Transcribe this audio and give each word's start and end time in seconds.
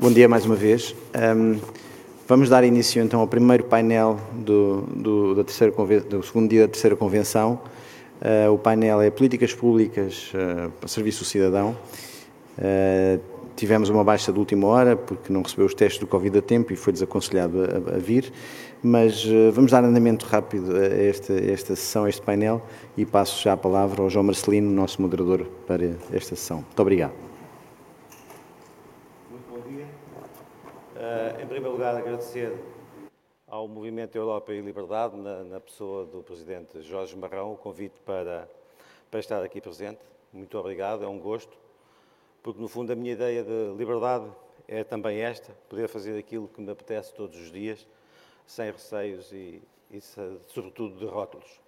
Bom 0.00 0.10
dia 0.10 0.28
mais 0.28 0.44
uma 0.44 0.56
vez. 0.56 0.94
Um, 1.14 1.58
vamos 2.26 2.48
dar 2.48 2.64
início 2.64 3.02
então 3.02 3.20
ao 3.20 3.28
primeiro 3.28 3.64
painel 3.64 4.18
do, 4.32 4.82
do, 4.82 5.34
da 5.34 5.44
terceira, 5.44 5.72
do 6.08 6.22
segundo 6.22 6.50
dia 6.50 6.62
da 6.62 6.68
terceira 6.68 6.96
convenção. 6.96 7.60
Uh, 8.20 8.52
o 8.52 8.58
painel 8.58 9.00
é 9.00 9.10
Políticas 9.10 9.54
Públicas 9.54 10.32
uh, 10.34 10.70
para 10.80 10.88
Serviço 10.88 11.22
ao 11.22 11.26
Cidadão. 11.26 11.76
Uh, 12.58 13.20
tivemos 13.56 13.88
uma 13.88 14.02
baixa 14.02 14.32
de 14.32 14.38
última 14.38 14.66
hora 14.66 14.96
porque 14.96 15.32
não 15.32 15.42
recebeu 15.42 15.66
os 15.66 15.74
testes 15.74 16.00
do 16.00 16.06
Covid 16.06 16.38
a 16.38 16.42
tempo 16.42 16.72
e 16.72 16.76
foi 16.76 16.92
desaconselhado 16.92 17.62
a, 17.62 17.96
a 17.96 17.98
vir, 17.98 18.32
mas 18.82 19.24
vamos 19.52 19.70
dar 19.70 19.84
andamento 19.84 20.26
rápido 20.26 20.76
a 20.76 20.84
esta, 20.84 21.32
esta 21.32 21.76
sessão, 21.76 22.04
a 22.04 22.08
este 22.08 22.20
painel 22.20 22.60
e 22.96 23.06
passo 23.06 23.42
já 23.42 23.52
a 23.52 23.56
palavra 23.56 24.02
ao 24.02 24.10
João 24.10 24.24
Marcelino, 24.24 24.70
nosso 24.70 25.00
moderador 25.00 25.46
para 25.66 25.84
esta 26.12 26.34
sessão. 26.34 26.58
Muito 26.58 26.80
obrigado. 26.80 27.23
Em 31.40 31.46
primeiro 31.46 31.72
lugar, 31.72 31.96
agradecer 31.96 32.52
ao 33.46 33.68
Movimento 33.68 34.16
Europa 34.16 34.52
e 34.52 34.60
Liberdade, 34.60 35.16
na, 35.16 35.44
na, 35.44 35.60
pessoa 35.60 36.04
do 36.04 36.22
Presidente 36.22 36.82
Jorge 36.82 37.16
Marrão, 37.16 37.52
o 37.52 37.56
convite 37.56 38.00
para, 38.00 38.48
para 39.10 39.20
estar 39.20 39.42
aqui 39.42 39.60
presente. 39.60 40.00
Muito 40.32 40.58
obrigado, 40.58 41.04
é 41.04 41.06
um 41.06 41.18
gosto, 41.18 41.56
porque 42.42 42.60
no 42.60 42.66
fundo 42.66 42.92
a 42.92 42.96
minha 42.96 43.12
ideia 43.12 43.44
de 43.44 43.74
liberdade 43.76 44.26
é 44.66 44.82
também 44.82 45.20
esta, 45.20 45.52
poder 45.68 45.88
fazer 45.88 46.18
aquilo 46.18 46.48
que 46.48 46.60
me 46.60 46.72
apetece 46.72 47.14
todos 47.14 47.38
os 47.38 47.52
dias, 47.52 47.86
sem 48.46 48.70
receios 48.70 49.30
e, 49.32 49.62
e 49.90 50.00
sobretudo, 50.48 50.96
de 50.98 51.06
rótulos. 51.06 51.60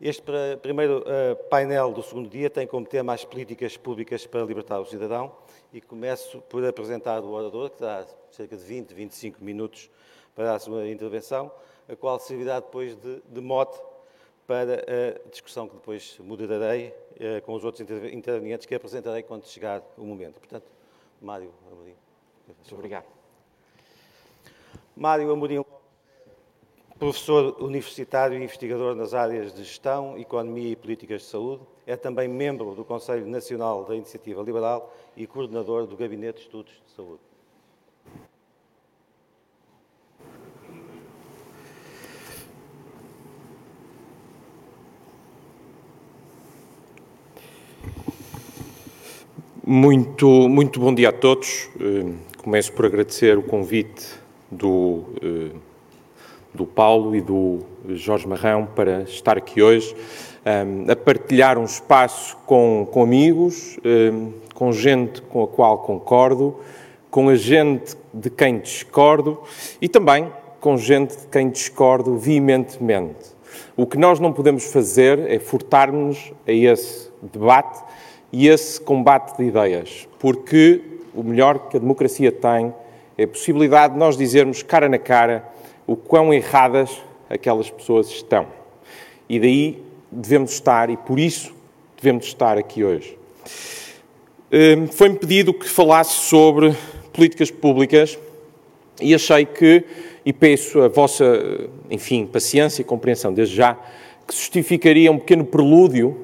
Este 0.00 0.22
primeiro 0.60 0.98
uh, 0.98 1.36
painel 1.48 1.92
do 1.92 2.02
segundo 2.02 2.28
dia 2.28 2.50
tem 2.50 2.66
como 2.66 2.84
tema 2.84 3.14
as 3.14 3.24
políticas 3.24 3.76
públicas 3.76 4.26
para 4.26 4.44
libertar 4.44 4.80
o 4.80 4.84
cidadão 4.84 5.32
e 5.72 5.80
começo 5.80 6.42
por 6.42 6.64
apresentar 6.66 7.22
o 7.22 7.30
orador, 7.30 7.70
que 7.70 7.78
terá 7.78 8.04
cerca 8.34 8.56
de 8.56 8.62
20, 8.62 8.92
25 8.92 9.44
minutos 9.44 9.90
para 10.34 10.54
a 10.54 10.58
sua 10.58 10.88
intervenção, 10.88 11.50
a 11.88 11.94
qual 11.94 12.18
servirá 12.18 12.60
depois 12.60 12.96
de, 12.96 13.22
de 13.28 13.40
mote 13.40 13.78
para 14.46 14.84
a 15.24 15.28
discussão 15.28 15.68
que 15.68 15.74
depois 15.74 16.18
moderarei 16.18 16.88
uh, 16.88 17.42
com 17.42 17.54
os 17.54 17.64
outros 17.64 17.88
intervenientes 18.12 18.66
que 18.66 18.74
apresentarei 18.74 19.22
quando 19.22 19.46
chegar 19.46 19.82
o 19.96 20.04
momento. 20.04 20.38
Portanto, 20.38 20.66
Mário 21.20 21.52
Amorim. 21.70 21.94
Muito 22.46 22.74
obrigado. 22.74 23.06
Mário 24.96 25.30
Amorim 25.30 25.64
professor 27.02 27.60
universitário 27.60 28.38
e 28.38 28.44
investigador 28.44 28.94
nas 28.94 29.12
áreas 29.12 29.52
de 29.52 29.64
gestão, 29.64 30.16
economia 30.16 30.70
e 30.70 30.76
políticas 30.76 31.22
de 31.22 31.26
saúde. 31.26 31.64
É 31.84 31.96
também 31.96 32.28
membro 32.28 32.76
do 32.76 32.84
Conselho 32.84 33.26
Nacional 33.26 33.84
da 33.84 33.96
Iniciativa 33.96 34.40
Liberal 34.40 34.94
e 35.16 35.26
coordenador 35.26 35.84
do 35.84 35.96
Gabinete 35.96 36.36
de 36.36 36.42
Estudos 36.42 36.72
de 36.86 36.92
Saúde. 36.92 37.31
Muito, 49.64 50.48
muito 50.48 50.80
bom 50.80 50.92
dia 50.92 51.10
a 51.10 51.12
todos. 51.12 51.70
Eh, 51.80 52.12
começo 52.38 52.72
por 52.72 52.84
agradecer 52.84 53.38
o 53.38 53.44
convite 53.44 54.08
do 54.50 55.04
eh, 55.22 55.54
do 56.52 56.66
Paulo 56.66 57.14
e 57.14 57.20
do 57.20 57.60
Jorge 57.90 58.26
Marrão 58.26 58.66
para 58.66 59.02
estar 59.02 59.38
aqui 59.38 59.62
hoje, 59.62 59.94
um, 60.44 60.90
a 60.90 60.96
partilhar 60.96 61.56
um 61.56 61.64
espaço 61.64 62.36
com, 62.44 62.86
com 62.90 63.04
amigos, 63.04 63.78
com 64.52 64.70
gente 64.72 65.22
com 65.22 65.44
a 65.44 65.48
qual 65.48 65.78
concordo, 65.78 66.56
com 67.08 67.28
a 67.28 67.36
gente 67.36 67.96
de 68.12 68.28
quem 68.28 68.58
discordo 68.58 69.40
e 69.80 69.88
também 69.88 70.30
com 70.60 70.76
gente 70.76 71.16
de 71.16 71.26
quem 71.28 71.48
discordo 71.48 72.18
veementemente. 72.18 73.30
O 73.76 73.86
que 73.86 73.96
nós 73.96 74.20
não 74.20 74.32
podemos 74.32 74.64
fazer 74.70 75.20
é 75.20 75.38
furtar-nos 75.38 76.32
a 76.46 76.52
esse 76.52 77.10
debate 77.22 77.80
e 78.32 78.48
esse 78.48 78.80
combate 78.80 79.36
de 79.36 79.44
ideias, 79.44 80.08
porque 80.18 80.80
o 81.14 81.22
melhor 81.22 81.68
que 81.68 81.76
a 81.76 81.80
democracia 81.80 82.32
tem 82.32 82.72
é 83.18 83.24
a 83.24 83.28
possibilidade 83.28 83.92
de 83.92 83.98
nós 83.98 84.16
dizermos 84.16 84.62
cara 84.62 84.88
na 84.88 84.98
cara 84.98 85.46
o 85.86 85.94
quão 85.94 86.32
erradas 86.32 86.90
aquelas 87.28 87.70
pessoas 87.70 88.08
estão. 88.08 88.46
E 89.28 89.38
daí 89.38 89.82
devemos 90.10 90.52
estar, 90.52 90.88
e 90.88 90.96
por 90.96 91.18
isso 91.18 91.54
devemos 92.00 92.26
estar 92.26 92.56
aqui 92.56 92.82
hoje. 92.82 93.18
Hum, 94.50 94.86
foi-me 94.86 95.18
pedido 95.18 95.52
que 95.52 95.68
falasse 95.68 96.12
sobre 96.12 96.74
políticas 97.12 97.50
públicas 97.50 98.18
e 99.00 99.14
achei 99.14 99.44
que, 99.44 99.84
e 100.24 100.32
peço 100.32 100.80
a 100.80 100.88
vossa, 100.88 101.68
enfim, 101.90 102.26
paciência 102.26 102.82
e 102.82 102.84
compreensão 102.84 103.32
desde 103.32 103.56
já, 103.56 103.74
que 104.26 104.34
justificaria 104.34 105.10
um 105.10 105.18
pequeno 105.18 105.44
prelúdio 105.44 106.16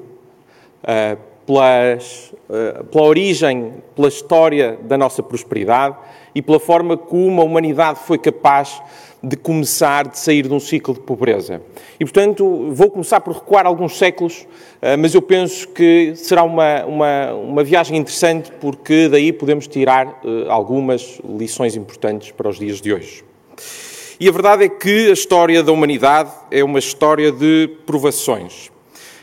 uh, 0.83 1.28
pelas, 1.49 2.31
uh, 2.47 2.83
pela 2.83 3.05
origem, 3.05 3.73
pela 3.95 4.07
história 4.07 4.77
da 4.83 4.95
nossa 4.95 5.23
prosperidade 5.23 5.95
e 6.35 6.43
pela 6.43 6.59
forma 6.59 6.95
como 6.95 7.41
a 7.41 7.43
humanidade 7.43 8.01
foi 8.05 8.19
capaz 8.19 8.79
de 9.23 9.35
começar, 9.35 10.07
de 10.07 10.19
sair 10.19 10.47
de 10.47 10.53
um 10.53 10.59
ciclo 10.59 10.93
de 10.93 10.99
pobreza. 10.99 11.59
E, 11.99 12.05
portanto, 12.05 12.69
vou 12.71 12.91
começar 12.91 13.19
por 13.19 13.33
recuar 13.33 13.65
alguns 13.65 13.97
séculos, 13.97 14.45
eh, 14.79 14.95
mas 14.95 15.15
eu 15.15 15.23
penso 15.23 15.67
que 15.69 16.13
será 16.15 16.43
uma, 16.43 16.85
uma, 16.85 17.33
uma 17.33 17.63
viagem 17.63 17.97
interessante, 17.97 18.51
porque 18.61 19.09
daí 19.09 19.33
podemos 19.33 19.67
tirar 19.67 20.21
eh, 20.23 20.45
algumas 20.47 21.19
lições 21.27 21.75
importantes 21.75 22.31
para 22.31 22.47
os 22.47 22.59
dias 22.59 22.79
de 22.79 22.93
hoje. 22.93 23.25
E 24.19 24.29
a 24.29 24.31
verdade 24.31 24.65
é 24.65 24.69
que 24.69 25.09
a 25.09 25.13
história 25.13 25.63
da 25.63 25.71
humanidade 25.71 26.31
é 26.51 26.63
uma 26.63 26.79
história 26.79 27.31
de 27.31 27.69
provações. 27.85 28.71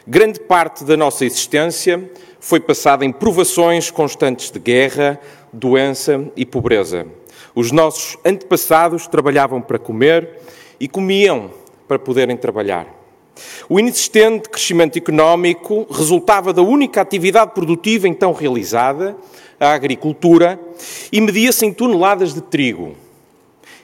Grande 0.08 0.38
parte 0.38 0.84
da 0.84 0.96
nossa 0.96 1.24
existência 1.24 2.08
foi 2.38 2.60
passada 2.60 3.04
em 3.04 3.10
provações 3.10 3.90
constantes 3.90 4.52
de 4.52 4.58
guerra, 4.60 5.20
doença 5.52 6.30
e 6.36 6.46
pobreza. 6.46 7.08
Os 7.56 7.72
nossos 7.72 8.16
antepassados 8.24 9.08
trabalhavam 9.08 9.60
para 9.60 9.80
comer 9.80 10.38
e 10.78 10.86
comiam 10.86 11.50
para 11.88 11.98
poderem 11.98 12.36
trabalhar. 12.36 12.86
O 13.68 13.80
inexistente 13.80 14.48
crescimento 14.48 14.96
económico 14.96 15.84
resultava 15.90 16.52
da 16.52 16.62
única 16.62 17.00
atividade 17.00 17.50
produtiva 17.50 18.06
então 18.06 18.32
realizada, 18.32 19.16
a 19.58 19.72
agricultura, 19.72 20.56
e 21.10 21.20
media-se 21.20 21.66
em 21.66 21.72
toneladas 21.72 22.32
de 22.32 22.42
trigo. 22.42 22.94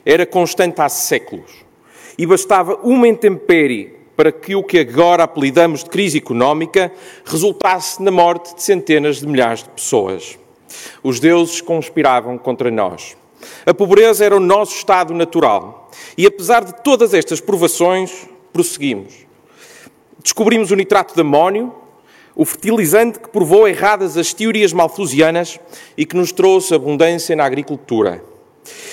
Era 0.05 0.25
constante 0.25 0.79
há 0.79 0.87
séculos. 0.87 1.51
E 2.17 2.25
bastava 2.25 2.75
uma 2.81 3.09
intempérie 3.09 4.02
para 4.15 4.31
que 4.31 4.55
o 4.55 4.63
que 4.63 4.79
agora 4.79 5.23
apelidamos 5.23 5.83
de 5.83 5.89
crise 5.89 6.17
económica 6.17 6.91
resultasse 7.25 8.01
na 8.01 8.11
morte 8.11 8.55
de 8.55 8.61
centenas 8.61 9.17
de 9.17 9.27
milhares 9.27 9.63
de 9.63 9.69
pessoas. 9.69 10.37
Os 11.03 11.19
deuses 11.19 11.61
conspiravam 11.61 12.37
contra 12.37 12.69
nós. 12.69 13.15
A 13.65 13.73
pobreza 13.73 14.25
era 14.25 14.35
o 14.35 14.39
nosso 14.39 14.75
estado 14.75 15.13
natural. 15.13 15.91
E 16.17 16.25
apesar 16.25 16.63
de 16.63 16.83
todas 16.83 17.13
estas 17.13 17.39
provações, 17.39 18.27
prosseguimos. 18.51 19.13
Descobrimos 20.21 20.71
o 20.71 20.75
nitrato 20.75 21.13
de 21.13 21.21
amónio, 21.21 21.73
o 22.35 22.45
fertilizante 22.45 23.19
que 23.19 23.29
provou 23.29 23.67
erradas 23.67 24.17
as 24.17 24.33
teorias 24.33 24.73
malthusianas 24.73 25.59
e 25.97 26.05
que 26.05 26.15
nos 26.15 26.31
trouxe 26.31 26.73
abundância 26.73 27.35
na 27.35 27.45
agricultura. 27.45 28.23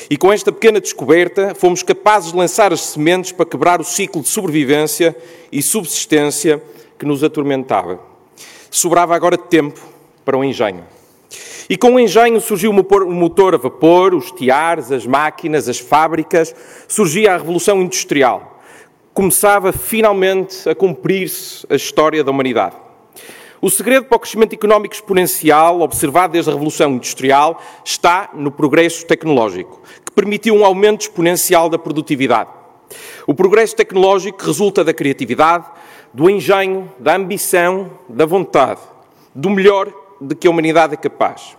E 0.08 0.16
com 0.16 0.32
esta 0.32 0.50
pequena 0.50 0.80
descoberta, 0.80 1.54
fomos 1.54 1.82
capazes 1.82 2.32
de 2.32 2.38
lançar 2.38 2.72
as 2.72 2.80
sementes 2.80 3.32
para 3.32 3.46
quebrar 3.46 3.80
o 3.80 3.84
ciclo 3.84 4.22
de 4.22 4.28
sobrevivência 4.28 5.16
e 5.52 5.62
subsistência 5.62 6.62
que 6.98 7.06
nos 7.06 7.22
atormentava. 7.22 8.00
Sobrava 8.70 9.14
agora 9.14 9.38
tempo 9.38 9.80
para 10.24 10.36
o 10.36 10.44
engenho. 10.44 10.84
E 11.68 11.76
com 11.76 11.94
o 11.94 12.00
engenho 12.00 12.40
surgiu 12.40 12.72
o 12.72 13.12
motor 13.12 13.54
a 13.54 13.58
vapor, 13.58 14.12
os 14.12 14.32
tiares, 14.32 14.90
as 14.90 15.06
máquinas, 15.06 15.68
as 15.68 15.78
fábricas, 15.78 16.54
surgia 16.88 17.32
a 17.32 17.36
Revolução 17.36 17.80
Industrial. 17.80 18.60
Começava 19.14 19.72
finalmente 19.72 20.68
a 20.68 20.74
cumprir-se 20.74 21.64
a 21.70 21.76
história 21.76 22.24
da 22.24 22.30
humanidade. 22.30 22.89
O 23.62 23.68
segredo 23.68 24.06
para 24.06 24.16
o 24.16 24.18
crescimento 24.18 24.54
económico 24.54 24.94
exponencial, 24.94 25.82
observado 25.82 26.32
desde 26.32 26.50
a 26.50 26.54
Revolução 26.54 26.92
Industrial, 26.92 27.60
está 27.84 28.30
no 28.32 28.50
progresso 28.50 29.04
tecnológico, 29.04 29.82
que 30.02 30.10
permitiu 30.12 30.54
um 30.54 30.64
aumento 30.64 31.02
exponencial 31.02 31.68
da 31.68 31.78
produtividade. 31.78 32.48
O 33.26 33.34
progresso 33.34 33.76
tecnológico 33.76 34.42
resulta 34.42 34.82
da 34.82 34.94
criatividade, 34.94 35.66
do 36.14 36.30
engenho, 36.30 36.90
da 36.98 37.16
ambição, 37.16 37.90
da 38.08 38.24
vontade, 38.24 38.80
do 39.34 39.50
melhor 39.50 39.92
de 40.18 40.34
que 40.34 40.46
a 40.46 40.50
humanidade 40.50 40.94
é 40.94 40.96
capaz. 40.96 41.54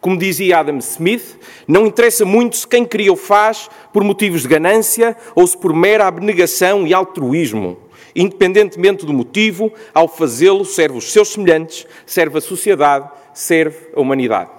Como 0.00 0.18
dizia 0.18 0.58
Adam 0.58 0.78
Smith, 0.78 1.38
não 1.68 1.86
interessa 1.86 2.24
muito 2.24 2.56
se 2.56 2.66
quem 2.66 2.84
cria 2.84 3.12
o 3.12 3.16
faz 3.16 3.70
por 3.92 4.02
motivos 4.02 4.42
de 4.42 4.48
ganância 4.48 5.16
ou 5.36 5.46
se 5.46 5.56
por 5.56 5.72
mera 5.72 6.08
abnegação 6.08 6.88
e 6.88 6.92
altruísmo. 6.92 7.78
Independentemente 8.14 9.06
do 9.06 9.12
motivo, 9.12 9.72
ao 9.94 10.08
fazê-lo, 10.08 10.64
serve 10.64 10.98
os 10.98 11.12
seus 11.12 11.28
semelhantes, 11.28 11.86
serve 12.04 12.38
a 12.38 12.40
sociedade, 12.40 13.08
serve 13.32 13.78
a 13.94 14.00
humanidade. 14.00 14.50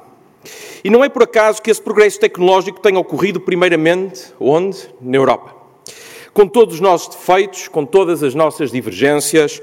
E 0.84 0.90
não 0.90 1.04
é 1.04 1.10
por 1.10 1.24
acaso 1.24 1.62
que 1.62 1.70
esse 1.70 1.82
progresso 1.82 2.20
tecnológico 2.20 2.80
tenha 2.80 3.00
ocorrido 3.00 3.40
primeiramente 3.40 4.34
onde? 4.40 4.78
Na 5.00 5.18
Europa. 5.18 5.56
Com 6.34 6.48
todos 6.48 6.76
os 6.76 6.82
nossos 6.82 7.16
defeitos, 7.16 7.68
com 7.68 7.86
todas 7.86 8.24
as 8.24 8.34
nossas 8.34 8.72
divergências 8.72 9.62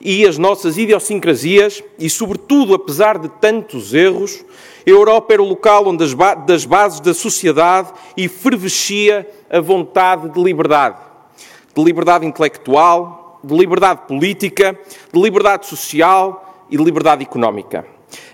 e 0.00 0.26
as 0.26 0.38
nossas 0.38 0.76
idiosincrasias, 0.76 1.82
e 1.98 2.10
sobretudo 2.10 2.74
apesar 2.74 3.18
de 3.18 3.28
tantos 3.28 3.94
erros, 3.94 4.44
a 4.86 4.90
Europa 4.90 5.34
era 5.34 5.42
o 5.42 5.48
local 5.48 5.88
onde 5.88 6.04
das 6.46 6.64
bases 6.64 7.00
da 7.00 7.14
sociedade 7.14 7.92
efervescia 8.16 9.28
a 9.50 9.60
vontade 9.60 10.28
de 10.28 10.42
liberdade. 10.42 10.96
De 11.74 11.84
liberdade 11.84 12.26
intelectual, 12.26 13.25
de 13.46 13.56
liberdade 13.56 14.02
política, 14.08 14.78
de 15.12 15.20
liberdade 15.20 15.66
social 15.66 16.66
e 16.70 16.76
de 16.76 16.82
liberdade 16.82 17.22
económica. 17.22 17.86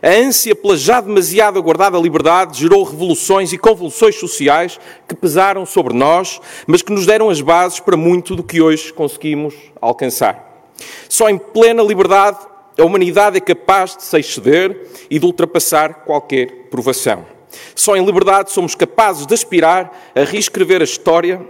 A 0.02 0.08
ânsia 0.08 0.54
pela 0.54 0.76
já 0.76 1.00
demasiado 1.00 1.58
aguardada 1.58 1.98
liberdade 1.98 2.58
gerou 2.58 2.82
revoluções 2.82 3.52
e 3.52 3.58
convulsões 3.58 4.16
sociais 4.16 4.78
que 5.08 5.14
pesaram 5.14 5.64
sobre 5.66 5.94
nós, 5.94 6.40
mas 6.66 6.82
que 6.82 6.92
nos 6.92 7.06
deram 7.06 7.30
as 7.30 7.40
bases 7.40 7.80
para 7.80 7.96
muito 7.96 8.36
do 8.36 8.42
que 8.42 8.60
hoje 8.60 8.92
conseguimos 8.92 9.54
alcançar. 9.80 10.70
Só 11.08 11.28
em 11.28 11.38
plena 11.38 11.82
liberdade 11.82 12.38
a 12.78 12.84
humanidade 12.84 13.36
é 13.36 13.40
capaz 13.40 13.96
de 13.96 14.02
se 14.02 14.18
exceder 14.18 14.88
e 15.10 15.18
de 15.18 15.26
ultrapassar 15.26 16.04
qualquer 16.06 16.68
provação. 16.70 17.26
Só 17.74 17.94
em 17.96 18.04
liberdade 18.04 18.50
somos 18.50 18.74
capazes 18.74 19.26
de 19.26 19.34
aspirar 19.34 19.92
a 20.14 20.24
reescrever 20.24 20.80
a 20.80 20.84
história 20.84 21.46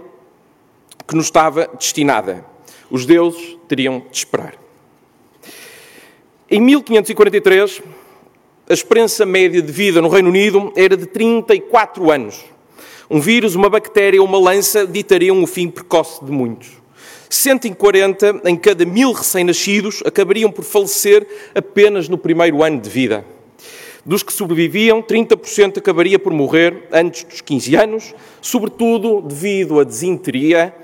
que 1.07 1.15
nos 1.15 1.25
estava 1.25 1.69
destinada. 1.77 2.52
Os 2.93 3.07
deuses 3.07 3.57
teriam 3.67 4.03
de 4.11 4.15
esperar. 4.19 4.53
Em 6.47 6.61
1543, 6.61 7.81
a 8.69 8.73
esperança 8.73 9.25
média 9.25 9.63
de 9.63 9.71
vida 9.71 9.99
no 9.99 10.09
Reino 10.09 10.29
Unido 10.29 10.71
era 10.75 10.95
de 10.95 11.07
34 11.07 12.11
anos. 12.11 12.45
Um 13.09 13.19
vírus, 13.19 13.55
uma 13.55 13.67
bactéria 13.67 14.21
ou 14.21 14.27
uma 14.27 14.37
lança 14.37 14.85
ditariam 14.85 15.41
o 15.41 15.47
fim 15.47 15.71
precoce 15.71 16.23
de 16.23 16.31
muitos. 16.31 16.69
140 17.31 18.41
em 18.45 18.55
cada 18.55 18.85
mil 18.85 19.11
recém-nascidos 19.11 20.03
acabariam 20.05 20.51
por 20.51 20.63
falecer 20.63 21.25
apenas 21.55 22.07
no 22.07 22.17
primeiro 22.19 22.61
ano 22.61 22.79
de 22.79 22.91
vida. 22.91 23.25
Dos 24.05 24.21
que 24.21 24.31
sobreviviam, 24.31 25.01
30% 25.01 25.79
acabaria 25.79 26.19
por 26.19 26.31
morrer 26.31 26.87
antes 26.91 27.23
dos 27.23 27.41
15 27.41 27.75
anos, 27.75 28.13
sobretudo 28.39 29.19
devido 29.19 29.79
à 29.79 29.83
desinteria, 29.83 30.75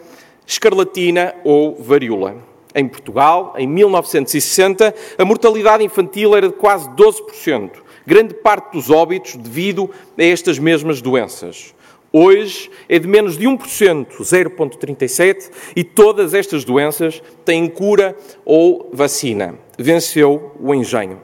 escarlatina 0.50 1.36
ou 1.44 1.76
varíola. 1.76 2.38
Em 2.74 2.88
Portugal, 2.88 3.54
em 3.56 3.68
1960, 3.68 4.94
a 5.18 5.26
mortalidade 5.26 5.84
infantil 5.84 6.36
era 6.36 6.50
de 6.50 6.56
quase 6.56 6.90
12%, 6.90 7.72
grande 8.06 8.34
parte 8.34 8.74
dos 8.74 8.90
óbitos 8.90 9.36
devido 9.36 9.90
a 10.18 10.24
estas 10.24 10.58
mesmas 10.58 11.02
doenças. 11.02 11.76
Hoje 12.12 12.72
é 12.88 12.98
de 12.98 13.08
menos 13.08 13.38
de 13.38 13.46
1%, 13.46 14.08
0,37%, 14.22 15.52
e 15.76 15.84
todas 15.84 16.34
estas 16.34 16.64
doenças 16.64 17.22
têm 17.46 17.68
cura 17.68 18.16
ou 18.44 18.90
vacina. 18.92 19.54
Venceu 19.78 20.52
o 20.60 20.74
engenho. 20.74 21.22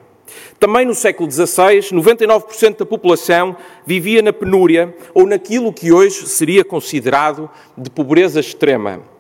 Também 0.60 0.86
no 0.86 0.94
século 0.94 1.30
XVI, 1.32 1.80
99% 1.92 2.78
da 2.78 2.86
população 2.86 3.56
vivia 3.86 4.22
na 4.22 4.34
penúria 4.34 4.96
ou 5.14 5.26
naquilo 5.26 5.74
que 5.74 5.92
hoje 5.92 6.28
seria 6.28 6.64
considerado 6.64 7.50
de 7.76 7.90
pobreza 7.90 8.40
extrema 8.40 9.15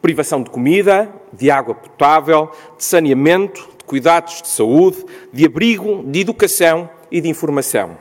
privação 0.00 0.42
de 0.42 0.50
comida, 0.50 1.12
de 1.32 1.50
água 1.50 1.74
potável, 1.74 2.50
de 2.76 2.84
saneamento, 2.84 3.68
de 3.78 3.84
cuidados 3.84 4.42
de 4.42 4.48
saúde, 4.48 5.04
de 5.32 5.44
abrigo, 5.44 6.02
de 6.04 6.20
educação 6.20 6.88
e 7.10 7.20
de 7.20 7.28
informação. 7.28 7.96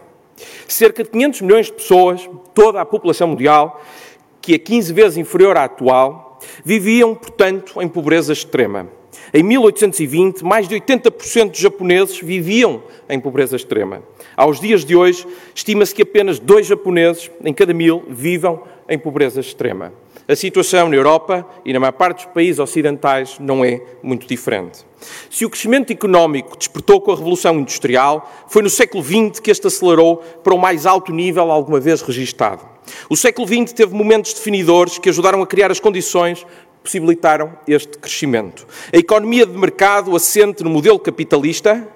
Cerca 0.67 1.03
de 1.03 1.09
500 1.09 1.41
milhões 1.41 1.65
de 1.67 1.73
pessoas, 1.73 2.29
toda 2.53 2.79
a 2.81 2.85
população 2.85 3.29
mundial, 3.29 3.81
que 4.41 4.53
é 4.53 4.57
15 4.57 4.93
vezes 4.93 5.17
inferior 5.17 5.57
à 5.57 5.63
atual, 5.63 6.39
viviam, 6.63 7.15
portanto, 7.15 7.81
em 7.81 7.87
pobreza 7.87 8.31
extrema. 8.31 8.87
Em 9.33 9.43
1820, 9.43 10.43
mais 10.43 10.67
de 10.67 10.75
80% 10.75 11.51
dos 11.51 11.59
japoneses 11.59 12.19
viviam 12.19 12.83
em 13.09 13.19
pobreza 13.19 13.55
extrema. 13.55 14.03
Aos 14.35 14.59
dias 14.59 14.85
de 14.85 14.95
hoje, 14.95 15.25
estima-se 15.53 15.93
que 15.93 16.03
apenas 16.03 16.39
dois 16.39 16.67
japoneses 16.67 17.29
em 17.43 17.53
cada 17.53 17.73
mil 17.73 18.03
vivam 18.07 18.63
em 18.89 18.97
pobreza 18.97 19.39
extrema. 19.39 19.93
A 20.27 20.35
situação 20.35 20.89
na 20.89 20.95
Europa 20.95 21.47
e 21.63 21.71
na 21.71 21.79
maior 21.79 21.93
parte 21.93 22.25
dos 22.25 22.33
países 22.33 22.59
ocidentais 22.59 23.37
não 23.39 23.63
é 23.63 23.81
muito 24.03 24.27
diferente. 24.27 24.85
Se 25.29 25.45
o 25.45 25.49
crescimento 25.49 25.91
económico 25.91 26.57
despertou 26.57 26.99
com 26.99 27.11
a 27.11 27.15
Revolução 27.15 27.59
Industrial, 27.59 28.29
foi 28.49 28.61
no 28.61 28.69
século 28.69 29.03
XX 29.03 29.39
que 29.39 29.51
este 29.51 29.67
acelerou 29.67 30.17
para 30.43 30.53
o 30.53 30.57
mais 30.57 30.85
alto 30.85 31.13
nível 31.13 31.49
alguma 31.51 31.79
vez 31.79 32.01
registado. 32.01 32.61
O 33.09 33.15
século 33.15 33.47
XX 33.47 33.71
teve 33.71 33.93
momentos 33.93 34.33
definidores 34.33 34.97
que 34.97 35.09
ajudaram 35.09 35.41
a 35.41 35.47
criar 35.47 35.71
as 35.71 35.79
condições 35.79 36.43
que 36.43 36.49
possibilitaram 36.83 37.57
este 37.67 37.97
crescimento. 37.97 38.67
A 38.91 38.97
economia 38.97 39.45
de 39.45 39.57
mercado 39.57 40.15
assente 40.15 40.63
no 40.63 40.69
modelo 40.69 40.99
capitalista, 40.99 41.87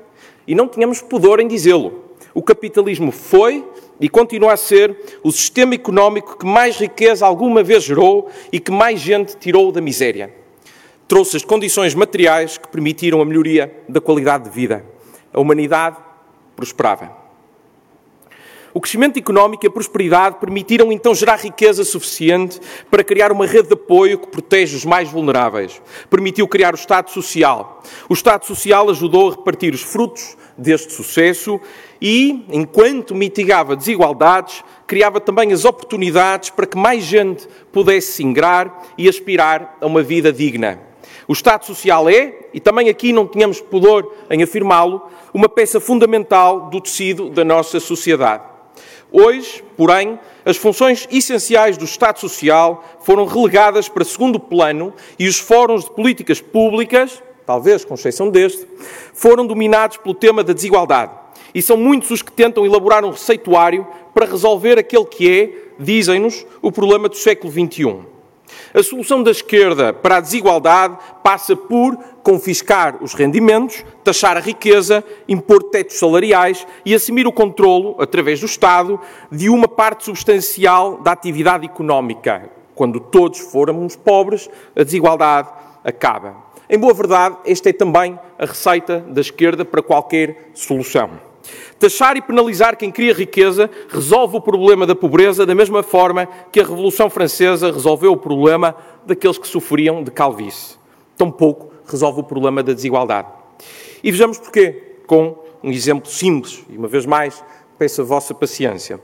e 0.47 0.55
não 0.55 0.67
tínhamos 0.67 1.01
pudor 1.01 1.39
em 1.39 1.47
dizê-lo. 1.47 2.10
O 2.33 2.41
capitalismo 2.41 3.11
foi 3.11 3.65
e 3.99 4.09
continua 4.09 4.53
a 4.53 4.57
ser 4.57 4.95
o 5.23 5.31
sistema 5.31 5.75
económico 5.75 6.37
que 6.37 6.45
mais 6.45 6.77
riqueza 6.77 7.25
alguma 7.25 7.61
vez 7.61 7.83
gerou 7.83 8.29
e 8.51 8.59
que 8.59 8.71
mais 8.71 8.99
gente 8.99 9.37
tirou 9.37 9.71
da 9.71 9.81
miséria. 9.81 10.33
Trouxe 11.07 11.37
as 11.37 11.43
condições 11.43 11.93
materiais 11.93 12.57
que 12.57 12.67
permitiram 12.67 13.21
a 13.21 13.25
melhoria 13.25 13.71
da 13.87 13.99
qualidade 13.99 14.45
de 14.45 14.49
vida. 14.49 14.85
A 15.33 15.39
humanidade 15.39 15.97
prosperava. 16.55 17.20
O 18.73 18.79
crescimento 18.79 19.17
económico 19.17 19.65
e 19.65 19.67
a 19.67 19.71
prosperidade 19.71 20.37
permitiram 20.39 20.91
então 20.91 21.13
gerar 21.13 21.35
riqueza 21.35 21.83
suficiente 21.83 22.59
para 22.89 23.03
criar 23.03 23.31
uma 23.31 23.45
rede 23.45 23.67
de 23.67 23.73
apoio 23.73 24.17
que 24.17 24.27
protege 24.27 24.77
os 24.77 24.85
mais 24.85 25.09
vulneráveis. 25.09 25.81
Permitiu 26.09 26.47
criar 26.47 26.73
o 26.73 26.77
Estado 26.77 27.09
Social. 27.11 27.83
O 28.07 28.13
Estado 28.13 28.45
Social 28.45 28.89
ajudou 28.89 29.29
a 29.29 29.31
repartir 29.31 29.73
os 29.73 29.81
frutos 29.81 30.37
deste 30.57 30.93
sucesso 30.93 31.59
e, 32.01 32.45
enquanto 32.49 33.13
mitigava 33.13 33.75
desigualdades, 33.75 34.63
criava 34.87 35.19
também 35.19 35.51
as 35.51 35.65
oportunidades 35.65 36.49
para 36.49 36.65
que 36.65 36.77
mais 36.77 37.03
gente 37.03 37.47
pudesse 37.73 38.13
se 38.13 38.23
ingrar 38.23 38.83
e 38.97 39.09
aspirar 39.09 39.77
a 39.81 39.85
uma 39.85 40.01
vida 40.01 40.31
digna. 40.31 40.79
O 41.27 41.33
Estado 41.33 41.65
Social 41.65 42.09
é, 42.09 42.47
e 42.53 42.59
também 42.59 42.89
aqui 42.89 43.11
não 43.11 43.27
tínhamos 43.27 43.59
pudor 43.59 44.13
em 44.29 44.43
afirmá-lo, 44.43 45.01
uma 45.33 45.49
peça 45.49 45.79
fundamental 45.79 46.69
do 46.69 46.79
tecido 46.79 47.29
da 47.29 47.43
nossa 47.43 47.79
sociedade. 47.79 48.50
Hoje, 49.11 49.61
porém, 49.75 50.17
as 50.45 50.55
funções 50.55 51.05
essenciais 51.11 51.75
do 51.75 51.83
Estado 51.83 52.19
Social 52.19 52.83
foram 53.01 53.25
relegadas 53.25 53.89
para 53.89 54.05
segundo 54.05 54.39
plano 54.39 54.93
e 55.19 55.27
os 55.27 55.37
fóruns 55.37 55.83
de 55.83 55.91
políticas 55.91 56.39
públicas, 56.39 57.21
talvez 57.45 57.83
com 57.83 57.95
exceção 57.95 58.29
deste, 58.29 58.65
foram 59.13 59.45
dominados 59.45 59.97
pelo 59.97 60.15
tema 60.15 60.43
da 60.43 60.53
desigualdade. 60.53 61.11
E 61.53 61.61
são 61.61 61.75
muitos 61.75 62.09
os 62.09 62.21
que 62.21 62.31
tentam 62.31 62.65
elaborar 62.65 63.03
um 63.03 63.11
receituário 63.11 63.85
para 64.13 64.25
resolver 64.25 64.79
aquele 64.79 65.05
que 65.05 65.29
é, 65.29 65.49
dizem-nos, 65.77 66.45
o 66.61 66.71
problema 66.71 67.09
do 67.09 67.15
século 67.17 67.51
XXI. 67.51 68.10
A 68.73 68.83
solução 68.83 69.21
da 69.21 69.31
esquerda 69.31 69.93
para 69.93 70.17
a 70.17 70.21
desigualdade 70.21 70.97
passa 71.23 71.55
por 71.55 71.97
confiscar 72.23 72.97
os 73.01 73.13
rendimentos, 73.13 73.83
taxar 74.03 74.37
a 74.37 74.39
riqueza, 74.39 75.03
impor 75.27 75.63
tetos 75.63 75.97
salariais 75.97 76.65
e 76.85 76.93
assumir 76.93 77.27
o 77.27 77.31
controlo, 77.31 77.95
através 77.99 78.39
do 78.39 78.45
Estado, 78.45 78.99
de 79.31 79.49
uma 79.49 79.67
parte 79.67 80.05
substancial 80.05 80.97
da 80.97 81.11
atividade 81.11 81.65
económica. 81.65 82.49
Quando 82.75 82.99
todos 82.99 83.39
formos 83.39 83.95
pobres, 83.95 84.49
a 84.75 84.83
desigualdade 84.83 85.49
acaba. 85.83 86.35
Em 86.69 86.79
boa 86.79 86.93
verdade, 86.93 87.37
esta 87.45 87.69
é 87.69 87.73
também 87.73 88.17
a 88.39 88.45
receita 88.45 88.99
da 88.99 89.19
esquerda 89.19 89.65
para 89.65 89.81
qualquer 89.81 90.51
solução. 90.53 91.30
Taxar 91.79 92.17
e 92.17 92.21
penalizar 92.21 92.77
quem 92.77 92.91
cria 92.91 93.13
riqueza 93.13 93.69
resolve 93.89 94.37
o 94.37 94.41
problema 94.41 94.85
da 94.85 94.95
pobreza 94.95 95.45
da 95.45 95.55
mesma 95.55 95.81
forma 95.83 96.27
que 96.51 96.59
a 96.59 96.63
Revolução 96.63 97.09
Francesa 97.09 97.71
resolveu 97.71 98.11
o 98.11 98.17
problema 98.17 98.75
daqueles 99.05 99.37
que 99.37 99.47
sofriam 99.47 100.03
de 100.03 100.11
calvície. 100.11 100.77
Tampouco 101.17 101.71
resolve 101.85 102.21
o 102.21 102.23
problema 102.23 102.61
da 102.63 102.73
desigualdade. 102.73 103.27
E 104.03 104.11
vejamos 104.11 104.37
porquê, 104.37 104.95
com 105.05 105.35
um 105.63 105.71
exemplo 105.71 106.09
simples, 106.09 106.63
e 106.69 106.77
uma 106.77 106.87
vez 106.87 107.05
mais, 107.05 107.43
peço 107.77 108.01
a 108.01 108.05
vossa 108.05 108.33
paciência. 108.33 108.99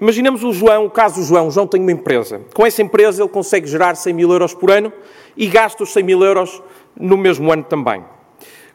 Imaginemos 0.00 0.42
o 0.42 0.52
João, 0.52 0.86
o 0.86 0.90
caso 0.90 1.20
do 1.20 1.22
João. 1.22 1.46
O 1.46 1.50
João 1.50 1.66
tem 1.66 1.80
uma 1.80 1.92
empresa. 1.92 2.40
Com 2.54 2.66
essa 2.66 2.82
empresa 2.82 3.22
ele 3.22 3.28
consegue 3.28 3.68
gerar 3.68 3.94
100 3.94 4.12
mil 4.12 4.32
euros 4.32 4.52
por 4.52 4.70
ano 4.70 4.92
e 5.36 5.46
gasta 5.46 5.84
os 5.84 5.92
100 5.92 6.02
mil 6.02 6.24
euros 6.24 6.60
no 6.98 7.16
mesmo 7.16 7.52
ano 7.52 7.62
também. 7.62 8.02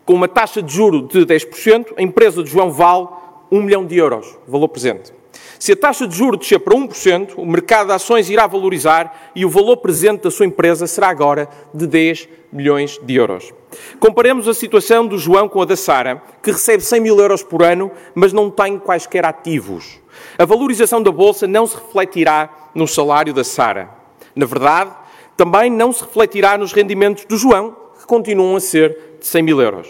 Com 0.07 0.13
uma 0.13 0.29
taxa 0.29 0.63
de 0.63 0.73
juro 0.73 1.01
de 1.01 1.25
10%, 1.25 1.87
a 1.97 2.01
empresa 2.01 2.41
de 2.41 2.49
João 2.49 2.71
vale 2.71 3.09
1 3.51 3.61
milhão 3.61 3.85
de 3.85 3.97
euros, 3.97 4.37
valor 4.47 4.69
presente. 4.69 5.11
Se 5.59 5.73
a 5.73 5.75
taxa 5.75 6.07
de 6.07 6.15
juros 6.15 6.39
descer 6.39 6.61
para 6.61 6.73
1%, 6.73 7.33
o 7.35 7.45
mercado 7.45 7.87
de 7.87 7.93
ações 7.93 8.29
irá 8.29 8.47
valorizar 8.47 9.31
e 9.35 9.43
o 9.43 9.49
valor 9.49 9.75
presente 9.75 10.23
da 10.23 10.31
sua 10.31 10.45
empresa 10.45 10.87
será 10.87 11.09
agora 11.09 11.49
de 11.73 11.85
10 11.85 12.29
milhões 12.53 12.97
de 13.03 13.15
euros. 13.15 13.53
Comparemos 13.99 14.47
a 14.47 14.53
situação 14.53 15.05
do 15.05 15.17
João 15.17 15.49
com 15.49 15.61
a 15.61 15.65
da 15.65 15.75
Sara, 15.75 16.23
que 16.41 16.51
recebe 16.51 16.81
100 16.85 17.01
mil 17.01 17.19
euros 17.19 17.43
por 17.43 17.61
ano, 17.61 17.91
mas 18.15 18.31
não 18.31 18.49
tem 18.49 18.79
quaisquer 18.79 19.25
ativos. 19.25 19.99
A 20.37 20.45
valorização 20.45 21.03
da 21.03 21.11
Bolsa 21.11 21.45
não 21.45 21.67
se 21.67 21.75
refletirá 21.75 22.49
no 22.73 22.87
salário 22.87 23.33
da 23.33 23.43
Sara. 23.43 23.89
Na 24.33 24.45
verdade, 24.45 24.89
também 25.35 25.69
não 25.69 25.91
se 25.91 26.01
refletirá 26.01 26.57
nos 26.57 26.71
rendimentos 26.71 27.25
do 27.25 27.35
João, 27.35 27.75
que 27.99 28.05
continuam 28.05 28.55
a 28.55 28.59
ser 28.61 29.06
de 29.19 29.27
100 29.27 29.41
mil 29.41 29.61
euros. 29.61 29.87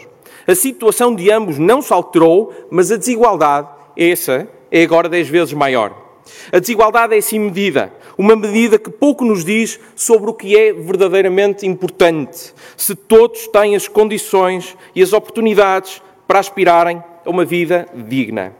A 0.48 0.56
situação 0.56 1.14
de 1.14 1.30
ambos 1.30 1.58
não 1.58 1.82
se 1.82 1.92
alterou, 1.92 2.54
mas 2.72 2.92
a 2.92 2.98
desigualdade, 2.98 3.68
essa, 3.98 4.48
é 4.72 4.84
agora 4.84 5.10
10 5.10 5.28
vezes 5.28 5.54
maior. 5.54 6.08
A 6.52 6.60
desigualdade 6.60 7.14
é 7.14 7.18
assim 7.18 7.40
medida, 7.40 7.94
uma 8.18 8.36
medida 8.36 8.80
que 8.80 8.90
pouco 8.90 9.26
nos 9.26 9.44
diz 9.44 9.80
sobre 9.96 10.30
o 10.30 10.34
que 10.34 10.58
é 10.58 10.74
verdadeiramente 10.74 11.68
importante, 11.68 12.54
se 12.76 12.96
todos 12.96 13.48
têm 13.48 13.76
as 13.76 13.88
condições 13.88 14.76
e 14.96 15.02
as 15.02 15.14
oportunidades 15.14 16.02
para 16.28 16.40
aspirarem 16.40 17.04
a 17.26 17.30
uma 17.30 17.46
vida 17.46 17.88
digna. 17.94 18.56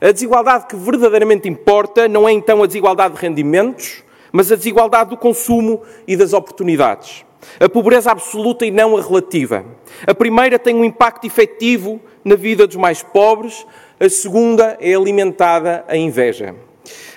A 0.00 0.12
desigualdade 0.12 0.66
que 0.68 0.76
verdadeiramente 0.76 1.48
importa 1.48 2.06
não 2.06 2.28
é 2.28 2.32
então 2.32 2.62
a 2.62 2.66
desigualdade 2.66 3.14
de 3.14 3.20
rendimentos, 3.20 4.04
mas 4.30 4.52
a 4.52 4.56
desigualdade 4.56 5.10
do 5.10 5.16
consumo 5.16 5.82
e 6.06 6.16
das 6.16 6.32
oportunidades. 6.32 7.25
A 7.60 7.68
pobreza 7.68 8.10
absoluta 8.10 8.66
e 8.66 8.70
não 8.70 8.96
a 8.96 9.02
relativa. 9.02 9.64
A 10.06 10.14
primeira 10.14 10.58
tem 10.58 10.74
um 10.74 10.84
impacto 10.84 11.26
efetivo 11.26 12.00
na 12.24 12.34
vida 12.34 12.66
dos 12.66 12.76
mais 12.76 13.02
pobres, 13.02 13.66
a 13.98 14.08
segunda 14.08 14.76
é 14.80 14.94
alimentada 14.94 15.84
a 15.88 15.96
inveja. 15.96 16.54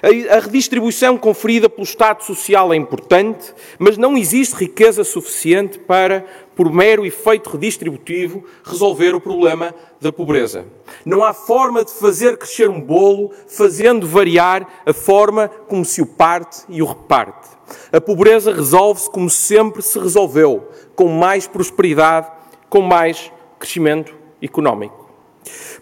A 0.02 0.40
redistribuição 0.40 1.18
conferida 1.18 1.70
pelo 1.70 1.84
Estado 1.84 2.24
Social 2.24 2.74
é 2.74 2.76
importante, 2.76 3.54
mas 3.78 3.98
não 3.98 4.18
existe 4.18 4.56
riqueza 4.56 5.04
suficiente 5.04 5.78
para, 5.78 6.26
por 6.56 6.72
mero 6.72 7.06
efeito 7.06 7.50
redistributivo, 7.50 8.46
resolver 8.64 9.14
o 9.14 9.22
problema 9.22 9.76
da 10.00 10.12
pobreza. 10.12 10.66
Não 11.06 11.24
há 11.24 11.34
forma 11.34 11.84
de 11.84 11.92
fazer 11.92 12.38
crescer 12.38 12.70
um 12.70 12.80
bolo 12.80 13.32
fazendo 13.48 14.08
variar 14.08 14.66
a 14.86 14.94
forma 14.94 15.50
como 15.68 15.84
se 15.84 16.02
o 16.02 16.06
parte 16.06 16.64
e 16.70 16.82
o 16.82 16.86
reparte. 16.86 17.59
A 17.92 18.02
pobreza 18.02 18.54
resolve-se 18.54 19.10
como 19.10 19.30
sempre 19.30 19.82
se 19.82 20.00
resolveu, 20.00 20.70
com 20.96 21.08
mais 21.08 21.48
prosperidade, 21.48 22.28
com 22.70 22.82
mais 22.82 23.32
crescimento 23.58 24.16
económico. 24.42 25.10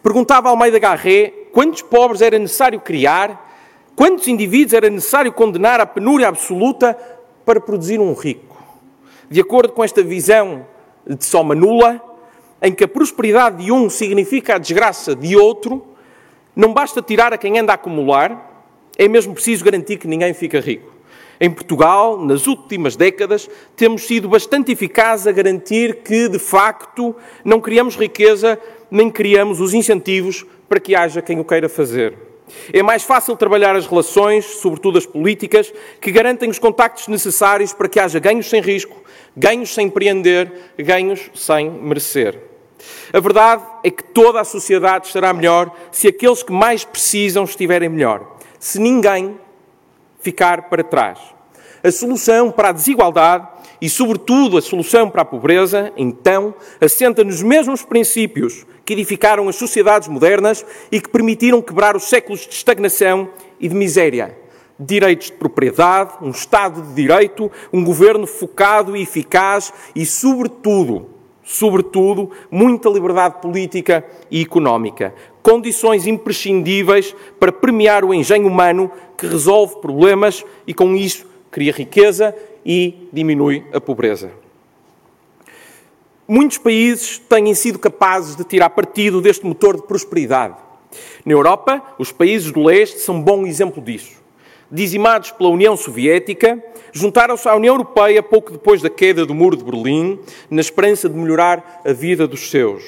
Perguntava 0.02 0.50
Almeida 0.50 0.80
Garré 0.80 1.34
quantos 1.52 1.82
pobres 1.82 2.22
era 2.22 2.38
necessário 2.38 2.80
criar 2.80 3.48
Quantos 3.98 4.28
indivíduos 4.28 4.74
era 4.74 4.92
necessário 4.92 5.34
condenar 5.34 5.80
à 5.80 5.86
penúria 5.88 6.28
absoluta 6.28 6.96
para 7.44 7.60
produzir 7.60 8.00
um 8.00 8.14
rico? 8.14 8.56
De 9.28 9.42
acordo 9.42 9.74
com 9.74 9.84
esta 9.84 10.04
visão 10.04 10.68
de 11.04 11.26
soma 11.26 11.56
nula, 11.56 12.00
em 12.62 12.72
que 12.72 12.84
a 12.84 12.88
prosperidade 12.88 13.66
de 13.66 13.72
um 13.72 13.90
significa 13.90 14.54
a 14.54 14.58
desgraça 14.60 15.16
de 15.16 15.36
outro, 15.36 15.84
não 16.56 16.76
basta 16.76 17.02
tirar 17.02 17.34
a 17.34 17.40
quem 17.40 17.58
anda 17.58 17.72
a 17.72 17.76
acumular, 17.76 18.64
é 19.00 19.08
mesmo 19.08 19.34
preciso 19.34 19.66
garantir 19.66 19.98
que 19.98 20.08
ninguém 20.08 20.32
fica 20.32 20.60
rico. 20.60 20.94
Em 21.40 21.50
Portugal, 21.50 22.18
nas 22.18 22.48
últimas 22.48 22.96
décadas, 22.96 23.50
temos 23.76 24.04
sido 24.04 24.28
bastante 24.28 24.72
eficazes 24.72 25.28
a 25.28 25.32
garantir 25.32 25.98
que, 26.04 26.28
de 26.28 26.40
facto, 26.40 27.16
não 27.46 27.62
criamos 27.62 27.96
riqueza 27.96 28.60
nem 28.90 29.10
criamos 29.10 29.60
os 29.60 29.74
incentivos 29.74 30.46
para 30.68 30.80
que 30.80 30.96
haja 30.96 31.22
quem 31.22 31.40
o 31.40 31.46
queira 31.46 31.70
fazer. 31.70 32.18
É 32.72 32.82
mais 32.82 33.04
fácil 33.04 33.36
trabalhar 33.36 33.76
as 33.76 33.86
relações, 33.86 34.46
sobretudo 34.46 34.98
as 34.98 35.06
políticas, 35.06 35.74
que 36.00 36.12
garantem 36.12 36.50
os 36.50 36.60
contactos 36.60 37.08
necessários 37.08 37.74
para 37.74 37.90
que 37.90 38.00
haja 38.00 38.20
ganhos 38.20 38.50
sem 38.50 38.62
risco, 38.62 38.96
ganhos 39.36 39.74
sem 39.74 39.88
empreender, 39.88 40.52
ganhos 40.78 41.30
sem 41.36 41.70
merecer. 41.70 42.40
A 43.12 43.20
verdade 43.20 43.64
é 43.84 43.92
que 43.92 44.04
toda 44.04 44.40
a 44.40 44.46
sociedade 44.46 45.08
estará 45.08 45.34
melhor 45.34 45.76
se 45.92 46.08
aqueles 46.08 46.42
que 46.42 46.54
mais 46.54 46.86
precisam 46.86 47.44
estiverem 47.44 47.90
melhor, 47.90 48.38
se 48.60 48.80
ninguém 48.80 49.38
ficar 50.28 50.64
para 50.64 50.84
trás. 50.84 51.18
A 51.82 51.90
solução 51.90 52.52
para 52.52 52.70
a 52.70 52.72
desigualdade 52.74 53.48
e, 53.80 53.88
sobretudo, 53.88 54.58
a 54.58 54.62
solução 54.62 55.10
para 55.10 55.22
a 55.22 55.26
pobreza, 55.26 55.94
então, 55.96 56.54
assenta 56.82 57.24
nos 57.24 57.42
mesmos 57.42 57.86
princípios 57.86 58.66
que 58.84 58.92
edificaram 58.92 59.48
as 59.48 59.56
sociedades 59.56 60.10
modernas 60.10 60.66
e 60.92 61.00
que 61.00 61.08
permitiram 61.08 61.62
quebrar 61.62 61.96
os 61.96 62.10
séculos 62.10 62.42
de 62.42 62.54
estagnação 62.54 63.30
e 63.58 63.70
de 63.70 63.76
miséria. 63.76 64.38
Direitos 64.78 65.28
de 65.28 65.34
propriedade, 65.34 66.16
um 66.22 66.32
Estado 66.32 66.82
de 66.82 66.94
Direito, 66.94 67.50
um 67.72 67.86
governo 67.86 68.28
focado 68.28 68.98
e 68.98 69.02
eficaz 69.02 69.72
e, 69.96 70.06
sobretudo, 70.06 71.10
sobretudo, 71.48 72.30
muita 72.52 72.90
liberdade 72.90 73.42
política 73.42 74.04
e 74.30 74.42
económica. 74.42 75.16
Condições 75.42 76.06
imprescindíveis 76.06 77.16
para 77.40 77.54
premiar 77.54 78.04
o 78.04 78.14
engenho 78.14 78.48
humano 78.48 78.92
que 79.18 79.26
resolve 79.26 79.78
problemas 79.78 80.46
e, 80.68 80.74
com 80.74 80.94
isso, 80.94 81.26
cria 81.50 81.72
riqueza 81.72 82.36
e 82.66 83.08
diminui 83.14 83.64
a 83.74 83.80
pobreza. 83.80 84.30
Muitos 86.28 86.58
países 86.58 87.18
têm 87.18 87.54
sido 87.54 87.80
capazes 87.80 88.36
de 88.36 88.44
tirar 88.44 88.70
partido 88.72 89.22
deste 89.22 89.46
motor 89.46 89.78
de 89.78 89.84
prosperidade. 89.84 90.58
Na 91.26 91.32
Europa, 91.32 91.82
os 91.98 92.12
países 92.12 92.52
do 92.52 92.64
leste 92.64 93.00
são 93.00 93.16
um 93.16 93.22
bom 93.22 93.46
exemplo 93.46 93.82
disso. 93.82 94.22
Dizimados 94.70 95.32
pela 95.32 95.50
União 95.50 95.78
Soviética, 95.78 96.62
juntaram-se 96.92 97.48
à 97.48 97.56
União 97.56 97.76
Europeia 97.76 98.22
pouco 98.22 98.52
depois 98.52 98.82
da 98.82 98.90
queda 98.90 99.26
do 99.26 99.34
Muro 99.34 99.56
de 99.56 99.64
Berlim, 99.64 100.20
na 100.50 100.60
esperança 100.60 101.08
de 101.08 101.16
melhorar 101.16 101.82
a 101.86 101.94
vida 101.94 102.28
dos 102.28 102.50
seus. 102.50 102.84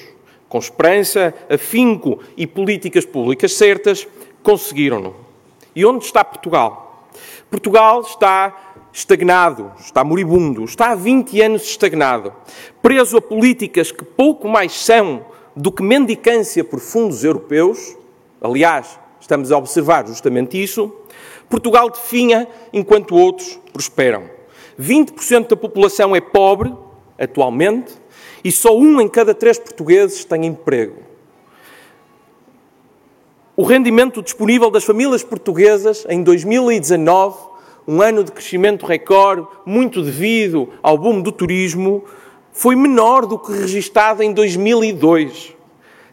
Com 0.49 0.57
esperança, 0.57 1.33
afinco 1.49 2.19
e 2.35 2.45
políticas 2.45 3.05
públicas 3.05 3.53
certas, 3.53 4.07
conseguiram-no. 4.43 5.15
E 5.75 5.85
onde 5.85 6.03
está 6.03 6.23
Portugal? 6.23 7.07
Portugal 7.49 8.01
está 8.01 8.69
estagnado, 8.91 9.71
está 9.79 10.03
moribundo, 10.03 10.63
está 10.65 10.91
há 10.91 10.95
20 10.95 11.41
anos 11.41 11.63
estagnado, 11.63 12.33
preso 12.81 13.17
a 13.17 13.21
políticas 13.21 13.91
que 13.91 14.03
pouco 14.03 14.47
mais 14.47 14.73
são 14.73 15.25
do 15.55 15.71
que 15.71 15.83
mendicância 15.83 16.63
por 16.63 16.79
fundos 16.79 17.23
europeus, 17.23 17.95
aliás, 18.41 18.99
estamos 19.19 19.51
a 19.51 19.57
observar 19.57 20.07
justamente 20.07 20.61
isso, 20.61 20.91
Portugal 21.49 21.89
definha 21.89 22.47
enquanto 22.71 23.15
outros 23.15 23.59
prosperam. 23.73 24.29
20% 24.79 25.47
da 25.47 25.55
população 25.55 26.15
é 26.15 26.21
pobre, 26.21 26.73
atualmente, 27.17 27.93
e 28.43 28.51
só 28.51 28.77
um 28.77 29.01
em 29.01 29.07
cada 29.07 29.33
três 29.33 29.57
portugueses 29.57 30.23
tem 30.23 30.45
emprego. 30.45 31.03
O 33.57 33.63
rendimento 33.63 34.21
disponível 34.21 34.71
das 34.71 34.85
famílias 34.85 35.23
portuguesas 35.23 36.05
em 36.07 36.23
2019 36.23 37.49
um 37.89 38.03
ano 38.03 38.23
de 38.23 38.31
crescimento 38.31 38.85
recorde, 38.85 39.47
muito 39.65 40.03
devido 40.03 40.69
ao 40.83 40.95
boom 40.95 41.21
do 41.21 41.31
turismo, 41.31 42.03
foi 42.51 42.75
menor 42.75 43.25
do 43.25 43.39
que 43.39 43.51
registado 43.51 44.21
em 44.21 44.31
2002. 44.31 45.55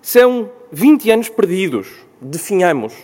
São 0.00 0.50
20 0.72 1.10
anos 1.10 1.28
perdidos. 1.28 1.88
Definhamos. 2.18 2.94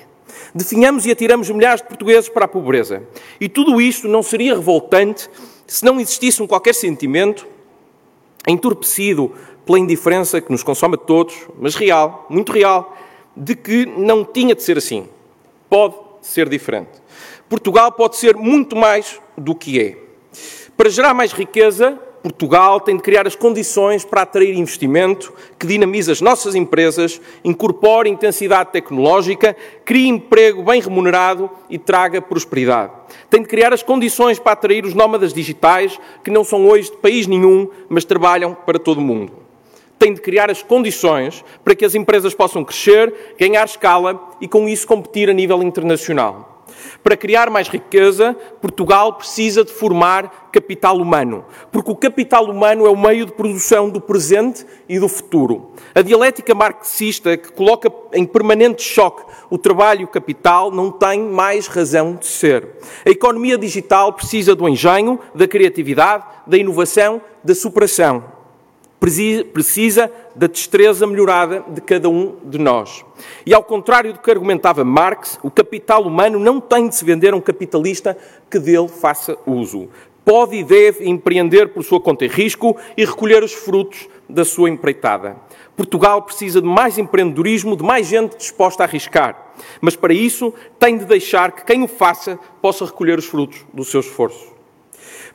Definhamos 0.54 1.06
e 1.06 1.10
atiramos 1.10 1.50
milhares 1.50 1.80
de 1.80 1.88
portugueses 1.88 2.28
para 2.28 2.44
a 2.44 2.48
pobreza. 2.48 3.02
E 3.40 3.48
tudo 3.48 3.80
isto 3.80 4.08
não 4.08 4.22
seria 4.22 4.54
revoltante 4.54 5.28
se 5.66 5.84
não 5.84 5.98
existisse 6.00 6.42
um 6.42 6.46
qualquer 6.46 6.74
sentimento 6.74 7.46
entorpecido 8.46 9.32
pela 9.64 9.78
indiferença 9.78 10.40
que 10.40 10.50
nos 10.50 10.62
consome 10.62 10.94
a 10.94 10.98
todos, 10.98 11.34
mas 11.58 11.74
real, 11.74 12.26
muito 12.28 12.52
real, 12.52 12.96
de 13.36 13.54
que 13.54 13.86
não 13.86 14.24
tinha 14.24 14.54
de 14.54 14.62
ser 14.62 14.78
assim. 14.78 15.08
Pode 15.70 15.94
ser 16.20 16.48
diferente. 16.48 16.90
Portugal 17.48 17.92
pode 17.92 18.16
ser 18.16 18.36
muito 18.36 18.76
mais 18.76 19.20
do 19.36 19.54
que 19.54 19.80
é. 19.80 19.98
Para 20.76 20.88
gerar 20.88 21.14
mais 21.14 21.32
riqueza, 21.32 21.98
Portugal 22.22 22.78
tem 22.78 22.96
de 22.96 23.02
criar 23.02 23.26
as 23.26 23.34
condições 23.34 24.04
para 24.04 24.22
atrair 24.22 24.56
investimento 24.56 25.32
que 25.58 25.66
dinamize 25.66 26.12
as 26.12 26.20
nossas 26.20 26.54
empresas, 26.54 27.20
incorpore 27.44 28.08
intensidade 28.08 28.70
tecnológica, 28.70 29.56
crie 29.84 30.06
emprego 30.06 30.62
bem 30.62 30.80
remunerado 30.80 31.50
e 31.68 31.78
traga 31.78 32.22
prosperidade. 32.22 32.92
Tem 33.28 33.42
de 33.42 33.48
criar 33.48 33.72
as 33.72 33.82
condições 33.82 34.38
para 34.38 34.52
atrair 34.52 34.84
os 34.84 34.94
nómadas 34.94 35.34
digitais 35.34 35.98
que 36.22 36.30
não 36.30 36.44
são 36.44 36.64
hoje 36.64 36.92
de 36.92 36.96
país 36.98 37.26
nenhum, 37.26 37.68
mas 37.88 38.04
trabalham 38.04 38.54
para 38.54 38.78
todo 38.78 38.98
o 38.98 39.02
mundo. 39.02 39.32
Tem 39.98 40.14
de 40.14 40.20
criar 40.20 40.48
as 40.48 40.62
condições 40.62 41.44
para 41.64 41.74
que 41.74 41.84
as 41.84 41.96
empresas 41.96 42.34
possam 42.34 42.64
crescer, 42.64 43.34
ganhar 43.36 43.64
escala 43.64 44.30
e, 44.40 44.46
com 44.46 44.68
isso, 44.68 44.86
competir 44.86 45.28
a 45.28 45.32
nível 45.32 45.60
internacional 45.60 46.51
Para 47.02 47.16
criar 47.16 47.50
mais 47.50 47.68
riqueza, 47.68 48.36
Portugal 48.60 49.14
precisa 49.14 49.64
de 49.64 49.72
formar 49.72 50.50
capital 50.52 50.98
humano, 50.98 51.44
porque 51.70 51.90
o 51.90 51.96
capital 51.96 52.44
humano 52.44 52.86
é 52.86 52.90
o 52.90 52.96
meio 52.96 53.26
de 53.26 53.32
produção 53.32 53.88
do 53.88 54.00
presente 54.00 54.66
e 54.88 54.98
do 54.98 55.08
futuro. 55.08 55.72
A 55.94 56.02
dialética 56.02 56.54
marxista, 56.54 57.36
que 57.36 57.52
coloca 57.52 57.90
em 58.12 58.24
permanente 58.24 58.82
choque 58.82 59.22
o 59.50 59.56
trabalho 59.56 60.02
e 60.02 60.04
o 60.04 60.08
capital, 60.08 60.70
não 60.70 60.90
tem 60.90 61.20
mais 61.20 61.66
razão 61.66 62.14
de 62.14 62.26
ser. 62.26 62.68
A 63.06 63.10
economia 63.10 63.56
digital 63.56 64.12
precisa 64.12 64.54
do 64.54 64.68
engenho, 64.68 65.18
da 65.34 65.48
criatividade, 65.48 66.24
da 66.46 66.58
inovação, 66.58 67.20
da 67.42 67.54
superação 67.54 68.41
precisa 69.52 70.10
da 70.34 70.46
destreza 70.46 71.04
melhorada 71.08 71.64
de 71.68 71.80
cada 71.80 72.08
um 72.08 72.36
de 72.44 72.56
nós. 72.56 73.04
E 73.44 73.52
ao 73.52 73.64
contrário 73.64 74.12
do 74.12 74.20
que 74.20 74.30
argumentava 74.30 74.84
Marx, 74.84 75.40
o 75.42 75.50
capital 75.50 76.04
humano 76.04 76.38
não 76.38 76.60
tem 76.60 76.88
de 76.88 76.94
se 76.94 77.04
vender 77.04 77.32
a 77.32 77.36
um 77.36 77.40
capitalista 77.40 78.16
que 78.48 78.60
dele 78.60 78.86
faça 78.86 79.36
uso. 79.44 79.88
Pode 80.24 80.54
e 80.54 80.62
deve 80.62 81.08
empreender 81.08 81.70
por 81.70 81.82
sua 81.82 82.00
conta 82.00 82.24
e 82.24 82.28
risco 82.28 82.76
e 82.96 83.04
recolher 83.04 83.42
os 83.42 83.52
frutos 83.52 84.08
da 84.28 84.44
sua 84.44 84.70
empreitada. 84.70 85.36
Portugal 85.76 86.22
precisa 86.22 86.62
de 86.62 86.68
mais 86.68 86.96
empreendedorismo, 86.96 87.76
de 87.76 87.82
mais 87.82 88.06
gente 88.06 88.36
disposta 88.36 88.84
a 88.84 88.86
arriscar. 88.86 89.52
Mas 89.80 89.96
para 89.96 90.14
isso 90.14 90.54
tem 90.78 90.96
de 90.96 91.04
deixar 91.04 91.50
que 91.50 91.64
quem 91.64 91.82
o 91.82 91.88
faça 91.88 92.38
possa 92.60 92.84
recolher 92.84 93.18
os 93.18 93.26
frutos 93.26 93.66
do 93.74 93.84
seu 93.84 93.98
esforço. 93.98 94.51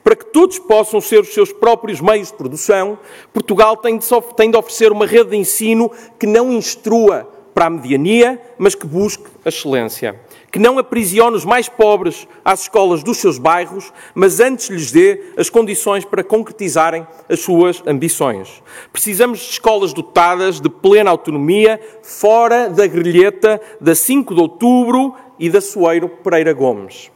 Para 0.07 0.15
que 0.15 0.27
todos 0.27 0.57
possam 0.57 1.01
ser 1.01 1.19
os 1.19 1.33
seus 1.33 1.51
próprios 1.51 1.99
meios 1.99 2.29
de 2.29 2.33
produção, 2.35 2.97
Portugal 3.33 3.75
tem 3.75 3.97
de, 3.97 4.07
tem 4.37 4.49
de 4.49 4.55
oferecer 4.55 4.89
uma 4.89 5.05
rede 5.05 5.31
de 5.31 5.35
ensino 5.35 5.91
que 6.17 6.25
não 6.25 6.49
instrua 6.49 7.29
para 7.53 7.65
a 7.65 7.69
mediania, 7.69 8.41
mas 8.57 8.73
que 8.73 8.87
busque 8.87 9.25
a 9.43 9.49
excelência. 9.49 10.17
Que 10.49 10.59
não 10.59 10.79
aprisione 10.79 11.35
os 11.35 11.43
mais 11.43 11.67
pobres 11.67 12.25
às 12.45 12.61
escolas 12.61 13.03
dos 13.03 13.17
seus 13.17 13.37
bairros, 13.37 13.91
mas 14.15 14.39
antes 14.39 14.69
lhes 14.69 14.93
dê 14.93 15.33
as 15.35 15.49
condições 15.49 16.05
para 16.05 16.23
concretizarem 16.23 17.05
as 17.27 17.41
suas 17.41 17.83
ambições. 17.85 18.63
Precisamos 18.93 19.39
de 19.39 19.49
escolas 19.49 19.91
dotadas 19.91 20.61
de 20.61 20.69
plena 20.69 21.11
autonomia, 21.11 21.81
fora 22.01 22.69
da 22.69 22.87
grelheta 22.87 23.59
da 23.81 23.93
5 23.93 24.33
de 24.33 24.39
outubro 24.39 25.13
e 25.37 25.49
da 25.49 25.59
Soeiro 25.59 26.07
Pereira 26.07 26.53
Gomes. 26.53 27.11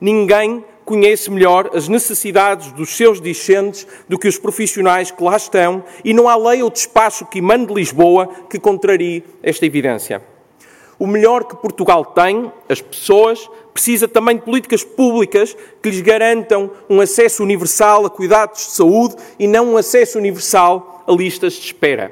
Ninguém 0.00 0.64
conhece 0.88 1.30
melhor 1.30 1.68
as 1.74 1.86
necessidades 1.86 2.72
dos 2.72 2.96
seus 2.96 3.20
discentes 3.20 3.86
do 4.08 4.18
que 4.18 4.26
os 4.26 4.38
profissionais 4.38 5.10
que 5.10 5.22
lá 5.22 5.36
estão 5.36 5.84
e 6.02 6.14
não 6.14 6.26
há 6.26 6.34
lei 6.34 6.62
ou 6.62 6.70
despacho 6.70 7.26
que 7.26 7.40
emane 7.40 7.66
de 7.66 7.74
Lisboa 7.74 8.26
que 8.48 8.58
contrarie 8.58 9.22
esta 9.42 9.66
evidência. 9.66 10.22
O 10.98 11.06
melhor 11.06 11.44
que 11.44 11.56
Portugal 11.56 12.06
tem, 12.06 12.50
as 12.70 12.80
pessoas, 12.80 13.50
precisa 13.74 14.08
também 14.08 14.36
de 14.36 14.42
políticas 14.42 14.82
públicas 14.82 15.54
que 15.82 15.90
lhes 15.90 16.00
garantam 16.00 16.70
um 16.88 17.02
acesso 17.02 17.42
universal 17.42 18.06
a 18.06 18.10
cuidados 18.10 18.68
de 18.68 18.72
saúde 18.72 19.14
e 19.38 19.46
não 19.46 19.74
um 19.74 19.76
acesso 19.76 20.16
universal 20.16 21.04
a 21.06 21.12
listas 21.12 21.52
de 21.52 21.66
espera. 21.66 22.10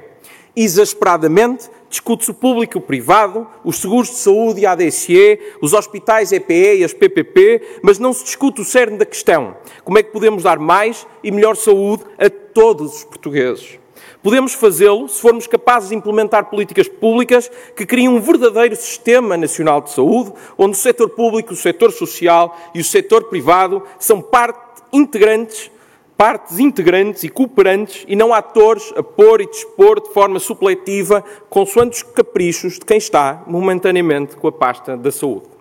Exasperadamente, 0.55 1.71
discute-se 1.97 2.31
o 2.31 2.35
público 2.35 2.77
e 2.77 2.79
o 2.79 2.83
privado, 2.83 3.47
os 3.65 3.77
seguros 3.77 4.09
de 4.09 4.17
saúde 4.17 4.61
e 4.61 4.67
a 4.67 4.73
ADSE, 4.73 5.41
os 5.63 5.73
hospitais 5.73 6.31
EPE 6.31 6.77
e 6.79 6.85
as 6.85 6.93
PPP, 6.93 7.79
mas 7.83 7.99
não 7.99 8.13
se 8.13 8.25
discute 8.25 8.61
o 8.61 8.65
cerne 8.65 8.99
da 8.99 9.07
questão. 9.07 9.57
Como 9.83 9.99
é 9.99 10.03
que 10.03 10.13
podemos 10.13 10.43
dar 10.43 10.59
mais 10.59 11.07
e 11.23 11.31
melhor 11.31 11.57
saúde 11.57 12.05
a 12.19 12.29
todos 12.29 12.97
os 12.97 13.05
portugueses? 13.05 13.79
Podemos 14.23 14.53
fazê-lo 14.53 15.09
se 15.09 15.21
formos 15.21 15.47
capazes 15.47 15.89
de 15.89 15.95
implementar 15.95 16.51
políticas 16.51 16.87
públicas 16.87 17.51
que 17.75 17.87
criem 17.87 18.09
um 18.09 18.21
verdadeiro 18.21 18.77
sistema 18.77 19.37
nacional 19.37 19.81
de 19.81 19.91
saúde, 19.91 20.33
onde 20.59 20.73
o 20.73 20.81
setor 20.81 21.09
público, 21.11 21.55
o 21.55 21.57
setor 21.57 21.93
social 21.93 22.57
e 22.75 22.81
o 22.81 22.85
setor 22.85 23.25
privado 23.25 23.83
são 23.99 24.21
parte 24.21 24.83
integrantes 24.93 25.71
partes 26.17 26.59
integrantes 26.59 27.25
e 27.25 27.29
cooperantes 27.29 28.05
e 28.09 28.17
não 28.17 28.33
atores 28.33 28.93
a 28.97 29.03
pôr 29.03 29.41
e 29.41 29.47
dispor 29.47 30.01
de 30.01 30.13
forma 30.13 30.39
supletiva, 30.39 31.23
consoante 31.51 31.97
os 31.97 32.03
caprichos 32.03 32.75
de 32.75 32.87
quem 32.87 32.97
está 32.97 33.43
momentaneamente 33.47 34.37
com 34.37 34.49
a 34.49 34.53
pasta 34.53 34.97
da 34.97 35.13
saúde. 35.13 35.57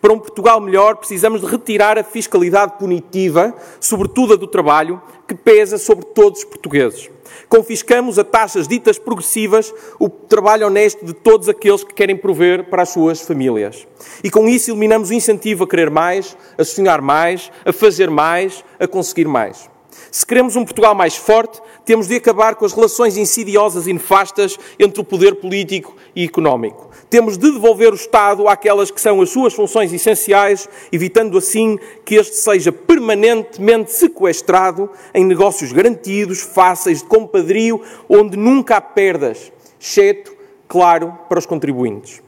Para 0.00 0.12
um 0.12 0.18
Portugal 0.18 0.60
melhor, 0.60 0.96
precisamos 0.96 1.40
de 1.40 1.46
retirar 1.46 1.98
a 1.98 2.04
fiscalidade 2.04 2.74
punitiva, 2.78 3.54
sobretudo 3.80 4.34
a 4.34 4.36
do 4.36 4.46
trabalho, 4.46 5.00
que 5.26 5.34
pesa 5.34 5.78
sobre 5.78 6.04
todos 6.06 6.40
os 6.40 6.44
portugueses. 6.44 7.10
Confiscamos 7.48 8.18
a 8.18 8.24
taxas 8.24 8.68
ditas 8.68 8.98
progressivas 8.98 9.72
o 9.98 10.08
trabalho 10.08 10.66
honesto 10.66 11.04
de 11.04 11.12
todos 11.12 11.48
aqueles 11.48 11.82
que 11.82 11.94
querem 11.94 12.16
prover 12.16 12.64
para 12.64 12.82
as 12.82 12.90
suas 12.90 13.20
famílias. 13.20 13.86
E 14.22 14.30
com 14.30 14.48
isso 14.48 14.70
eliminamos 14.70 15.10
o 15.10 15.14
incentivo 15.14 15.64
a 15.64 15.68
querer 15.68 15.90
mais, 15.90 16.36
a 16.58 16.64
sonhar 16.64 17.00
mais, 17.00 17.50
a 17.64 17.72
fazer 17.72 18.10
mais, 18.10 18.64
a 18.78 18.86
conseguir 18.86 19.26
mais. 19.26 19.68
Se 20.10 20.24
queremos 20.24 20.56
um 20.56 20.64
Portugal 20.64 20.94
mais 20.94 21.16
forte, 21.16 21.60
temos 21.84 22.08
de 22.08 22.16
acabar 22.16 22.54
com 22.54 22.64
as 22.64 22.72
relações 22.72 23.16
insidiosas 23.16 23.86
e 23.86 23.92
nefastas 23.92 24.58
entre 24.78 25.00
o 25.00 25.04
poder 25.04 25.36
político 25.36 25.96
e 26.14 26.24
económico. 26.24 26.90
Temos 27.10 27.36
de 27.36 27.52
devolver 27.52 27.92
o 27.92 27.96
Estado 27.96 28.48
àquelas 28.48 28.90
que 28.90 29.00
são 29.00 29.20
as 29.20 29.30
suas 29.30 29.54
funções 29.54 29.92
essenciais, 29.92 30.68
evitando 30.90 31.38
assim 31.38 31.78
que 32.04 32.16
este 32.16 32.36
seja 32.36 32.72
permanentemente 32.72 33.92
sequestrado 33.92 34.90
em 35.14 35.24
negócios 35.24 35.72
garantidos, 35.72 36.40
fáceis, 36.40 37.02
de 37.02 37.08
compadrio, 37.08 37.80
onde 38.08 38.36
nunca 38.36 38.76
há 38.76 38.80
perdas, 38.80 39.52
exceto, 39.78 40.34
claro, 40.66 41.16
para 41.28 41.38
os 41.38 41.46
contribuintes. 41.46 42.22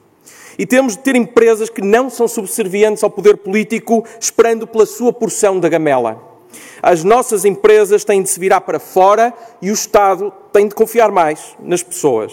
E 0.59 0.67
temos 0.67 0.97
de 0.97 1.03
ter 1.03 1.15
empresas 1.15 1.71
que 1.71 1.81
não 1.81 2.11
são 2.11 2.27
subservientes 2.27 3.05
ao 3.05 3.11
poder 3.11 3.37
político, 3.37 4.05
esperando 4.21 4.67
pela 4.67 4.85
sua 4.85 5.13
porção 5.13 5.61
da 5.61 5.69
gamela. 5.69 6.28
As 6.83 7.05
nossas 7.05 7.45
empresas 7.45 8.05
têm 8.05 8.23
de 8.23 8.31
se 8.31 8.41
virar 8.41 8.61
para 8.61 8.79
fora 8.79 9.33
e 9.61 9.71
o 9.71 9.75
Estado 9.75 10.33
tem 10.53 10.69
de 10.69 10.75
confiar 10.75 11.11
mais 11.11 11.57
nas 11.61 11.83
pessoas. 11.83 12.33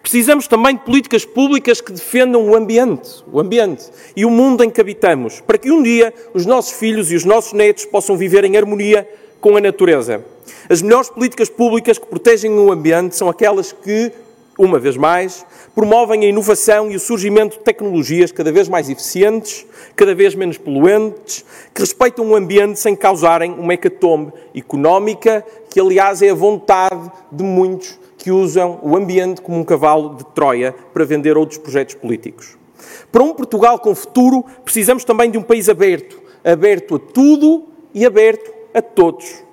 Precisamos 0.00 0.46
também 0.46 0.76
de 0.76 0.82
políticas 0.82 1.24
públicas 1.24 1.80
que 1.80 1.92
defendam 1.92 2.48
o 2.48 2.54
ambiente, 2.54 3.24
o 3.30 3.40
ambiente 3.40 3.84
e 4.14 4.24
o 4.24 4.30
mundo 4.30 4.62
em 4.62 4.70
que 4.70 4.80
habitamos, 4.80 5.40
para 5.40 5.58
que 5.58 5.70
um 5.70 5.82
dia 5.82 6.12
os 6.32 6.46
nossos 6.46 6.72
filhos 6.72 7.10
e 7.10 7.16
os 7.16 7.24
nossos 7.24 7.52
netos 7.52 7.84
possam 7.84 8.16
viver 8.16 8.44
em 8.44 8.56
harmonia 8.56 9.08
com 9.40 9.56
a 9.56 9.60
natureza. 9.60 10.24
As 10.68 10.80
melhores 10.80 11.10
políticas 11.10 11.48
públicas 11.48 11.98
que 11.98 12.06
protegem 12.06 12.50
o 12.52 12.70
ambiente 12.70 13.16
são 13.16 13.28
aquelas 13.28 13.72
que, 13.72 14.12
uma 14.58 14.78
vez 14.78 14.96
mais, 14.96 15.44
promovem 15.74 16.24
a 16.24 16.28
inovação 16.28 16.90
e 16.90 16.96
o 16.96 17.00
surgimento 17.00 17.58
de 17.58 17.64
tecnologias 17.64 18.30
cada 18.30 18.52
vez 18.52 18.68
mais 18.68 18.88
eficientes, 18.88 19.66
cada 19.96 20.14
vez 20.14 20.34
menos 20.34 20.58
poluentes, 20.58 21.44
que 21.72 21.80
respeitam 21.80 22.26
o 22.30 22.36
ambiente 22.36 22.78
sem 22.78 22.94
causarem 22.94 23.52
uma 23.52 23.74
hecatombe 23.74 24.32
económica, 24.54 25.44
que 25.68 25.80
aliás 25.80 26.22
é 26.22 26.30
a 26.30 26.34
vontade 26.34 27.10
de 27.30 27.42
muitos 27.42 27.98
que 28.16 28.30
usam 28.30 28.78
o 28.82 28.96
ambiente 28.96 29.42
como 29.42 29.58
um 29.58 29.64
cavalo 29.64 30.14
de 30.14 30.24
Troia 30.34 30.74
para 30.92 31.04
vender 31.04 31.36
outros 31.36 31.58
projetos 31.58 31.94
políticos. 31.94 32.56
Para 33.10 33.22
um 33.22 33.34
Portugal 33.34 33.78
com 33.78 33.94
futuro, 33.94 34.44
precisamos 34.64 35.04
também 35.04 35.30
de 35.30 35.38
um 35.38 35.42
país 35.42 35.68
aberto, 35.68 36.22
aberto 36.44 36.96
a 36.96 36.98
tudo 36.98 37.66
e 37.92 38.06
aberto 38.06 38.52
a 38.72 38.80
todos 38.80 39.43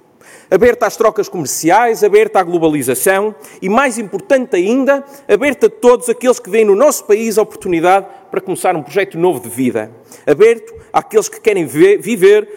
aberta 0.51 0.85
às 0.85 0.97
trocas 0.97 1.29
comerciais, 1.29 2.03
aberta 2.03 2.41
à 2.41 2.43
globalização 2.43 3.33
e, 3.61 3.69
mais 3.69 3.97
importante 3.97 4.57
ainda, 4.57 5.03
aberta 5.27 5.67
a 5.67 5.69
todos 5.69 6.09
aqueles 6.09 6.39
que 6.39 6.49
veem 6.49 6.65
no 6.65 6.75
nosso 6.75 7.05
país 7.05 7.37
a 7.37 7.41
oportunidade 7.41 8.05
para 8.29 8.41
começar 8.41 8.75
um 8.75 8.83
projeto 8.83 9.17
novo 9.17 9.39
de 9.39 9.49
vida. 9.49 9.89
Aberto 10.27 10.75
àqueles 10.91 11.29
que 11.29 11.39
querem 11.39 11.65
viver 11.65 12.49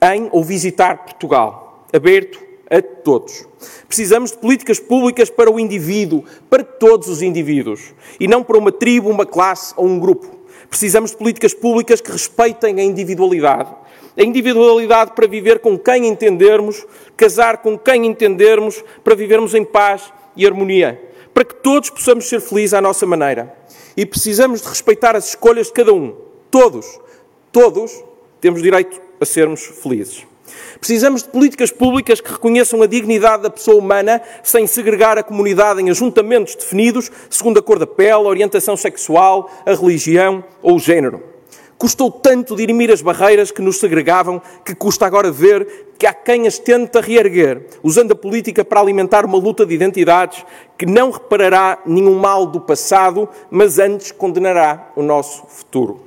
em 0.00 0.28
ou 0.30 0.44
visitar 0.44 1.04
Portugal. 1.04 1.86
Aberto 1.92 2.52
a 2.70 2.80
todos. 2.80 3.46
Precisamos 3.86 4.30
de 4.30 4.38
políticas 4.38 4.80
públicas 4.80 5.28
para 5.28 5.50
o 5.50 5.60
indivíduo, 5.60 6.24
para 6.48 6.64
todos 6.64 7.08
os 7.08 7.20
indivíduos, 7.20 7.92
e 8.18 8.26
não 8.26 8.42
para 8.42 8.56
uma 8.56 8.72
tribo, 8.72 9.10
uma 9.10 9.26
classe 9.26 9.74
ou 9.76 9.86
um 9.86 9.98
grupo. 9.98 10.40
Precisamos 10.70 11.10
de 11.10 11.18
políticas 11.18 11.52
públicas 11.52 12.00
que 12.00 12.10
respeitem 12.10 12.80
a 12.80 12.82
individualidade, 12.82 13.70
a 14.16 14.22
individualidade 14.22 15.12
para 15.12 15.26
viver 15.26 15.58
com 15.60 15.78
quem 15.78 16.06
entendermos, 16.06 16.86
casar 17.16 17.58
com 17.58 17.78
quem 17.78 18.06
entendermos, 18.06 18.84
para 19.02 19.14
vivermos 19.14 19.54
em 19.54 19.64
paz 19.64 20.12
e 20.36 20.46
harmonia, 20.46 21.00
para 21.32 21.44
que 21.44 21.54
todos 21.54 21.90
possamos 21.90 22.28
ser 22.28 22.40
felizes 22.40 22.74
à 22.74 22.80
nossa 22.80 23.06
maneira. 23.06 23.54
E 23.96 24.04
precisamos 24.06 24.62
de 24.62 24.68
respeitar 24.68 25.16
as 25.16 25.28
escolhas 25.30 25.66
de 25.68 25.72
cada 25.72 25.92
um. 25.92 26.14
Todos, 26.50 27.00
todos 27.50 28.02
temos 28.40 28.62
direito 28.62 29.00
a 29.20 29.24
sermos 29.24 29.62
felizes. 29.62 30.26
Precisamos 30.78 31.22
de 31.22 31.28
políticas 31.28 31.70
públicas 31.70 32.20
que 32.20 32.30
reconheçam 32.30 32.82
a 32.82 32.86
dignidade 32.86 33.44
da 33.44 33.50
pessoa 33.50 33.78
humana 33.78 34.20
sem 34.42 34.66
segregar 34.66 35.16
a 35.16 35.22
comunidade 35.22 35.80
em 35.80 35.90
ajuntamentos 35.90 36.54
definidos 36.54 37.10
segundo 37.30 37.58
a 37.58 37.62
cor 37.62 37.78
da 37.78 37.86
pele, 37.86 38.12
a 38.12 38.18
orientação 38.18 38.76
sexual, 38.76 39.50
a 39.64 39.74
religião 39.74 40.44
ou 40.62 40.76
o 40.76 40.78
género. 40.78 41.31
Custou 41.82 42.12
tanto 42.12 42.54
dirimir 42.54 42.92
as 42.92 43.02
barreiras 43.02 43.50
que 43.50 43.60
nos 43.60 43.80
segregavam 43.80 44.40
que 44.64 44.72
custa 44.72 45.04
agora 45.04 45.32
ver 45.32 45.96
que 45.98 46.06
há 46.06 46.14
quem 46.14 46.46
as 46.46 46.56
tenta 46.56 47.00
reerguer, 47.00 47.66
usando 47.82 48.12
a 48.12 48.14
política 48.14 48.64
para 48.64 48.78
alimentar 48.78 49.24
uma 49.24 49.36
luta 49.36 49.66
de 49.66 49.74
identidades 49.74 50.46
que 50.78 50.86
não 50.86 51.10
reparará 51.10 51.80
nenhum 51.84 52.16
mal 52.20 52.46
do 52.46 52.60
passado, 52.60 53.28
mas 53.50 53.80
antes 53.80 54.12
condenará 54.12 54.92
o 54.94 55.02
nosso 55.02 55.44
futuro. 55.48 56.00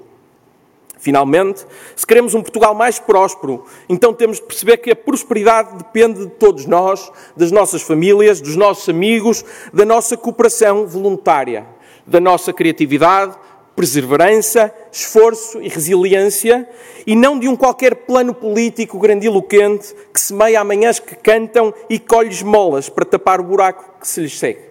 Finalmente, 0.98 1.66
se 1.94 2.08
queremos 2.08 2.34
um 2.34 2.42
Portugal 2.42 2.74
mais 2.74 2.98
próspero, 2.98 3.66
então 3.90 4.14
temos 4.14 4.38
de 4.38 4.44
perceber 4.44 4.78
que 4.78 4.92
a 4.92 4.96
prosperidade 4.96 5.76
depende 5.76 6.22
de 6.22 6.32
todos 6.32 6.66
nós, 6.66 7.12
das 7.36 7.52
nossas 7.52 7.82
famílias, 7.82 8.40
dos 8.40 8.56
nossos 8.56 8.88
amigos, 8.88 9.44
da 9.74 9.84
nossa 9.84 10.16
cooperação 10.16 10.88
voluntária, 10.88 11.66
da 12.08 12.22
nossa 12.22 12.54
criatividade, 12.54 13.36
perseverança, 13.76 14.74
esforço 14.96 15.62
e 15.62 15.68
resiliência, 15.68 16.68
e 17.06 17.16
não 17.16 17.38
de 17.38 17.50
um 17.50 17.56
qualquer 17.56 17.94
plano 17.96 18.34
político 18.34 18.98
grandiloquente 18.98 19.94
que 20.14 20.20
semeia 20.20 20.62
amanhãs 20.62 21.00
que 21.00 21.16
cantam 21.16 21.74
e 21.90 22.00
colhe 22.00 22.30
esmolas 22.30 22.88
para 22.88 23.04
tapar 23.04 23.42
o 23.42 23.44
buraco 23.44 24.00
que 24.00 24.08
se 24.08 24.22
lhes 24.22 24.40
segue. 24.40 24.62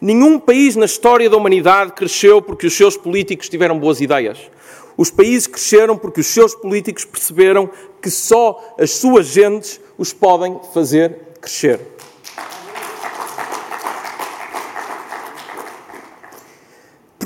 Nenhum 0.00 0.38
país 0.38 0.76
na 0.76 0.86
história 0.86 1.28
da 1.28 1.36
humanidade 1.36 1.92
cresceu 1.92 2.40
porque 2.40 2.66
os 2.66 2.74
seus 2.74 2.96
políticos 2.96 3.48
tiveram 3.48 3.78
boas 3.78 4.00
ideias. 4.00 4.38
Os 4.96 5.10
países 5.10 5.46
cresceram 5.46 5.96
porque 5.96 6.20
os 6.20 6.26
seus 6.26 6.54
políticos 6.54 7.04
perceberam 7.04 7.68
que 8.00 8.10
só 8.10 8.74
as 8.78 8.92
suas 8.92 9.26
gentes 9.26 9.78
os 9.98 10.12
podem 10.12 10.58
fazer 10.72 11.16
crescer. 11.40 11.93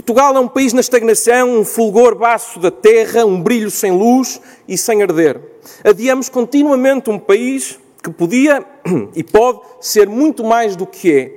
Portugal 0.09 0.35
é 0.37 0.41
um 0.41 0.49
país 0.49 0.73
na 0.73 0.81
estagnação, 0.81 1.61
um 1.61 1.67
fulgor 1.67 2.15
baço 2.15 2.59
da 2.59 2.71
terra, 2.71 3.27
um 3.27 3.43
brilho 3.43 3.71
sem 3.71 3.93
luz 3.93 4.41
e 4.67 4.79
sem 4.79 5.03
arder. 5.03 5.39
Adiamos 5.85 6.31
continuamente 6.31 7.11
um 7.11 7.19
país 7.19 7.79
que 8.03 8.09
podia 8.09 8.65
e 9.15 9.23
pode 9.23 9.61
ser 9.83 10.09
muito 10.09 10.43
mais 10.43 10.75
do 10.77 10.87
que 10.87 11.13
é. 11.13 11.33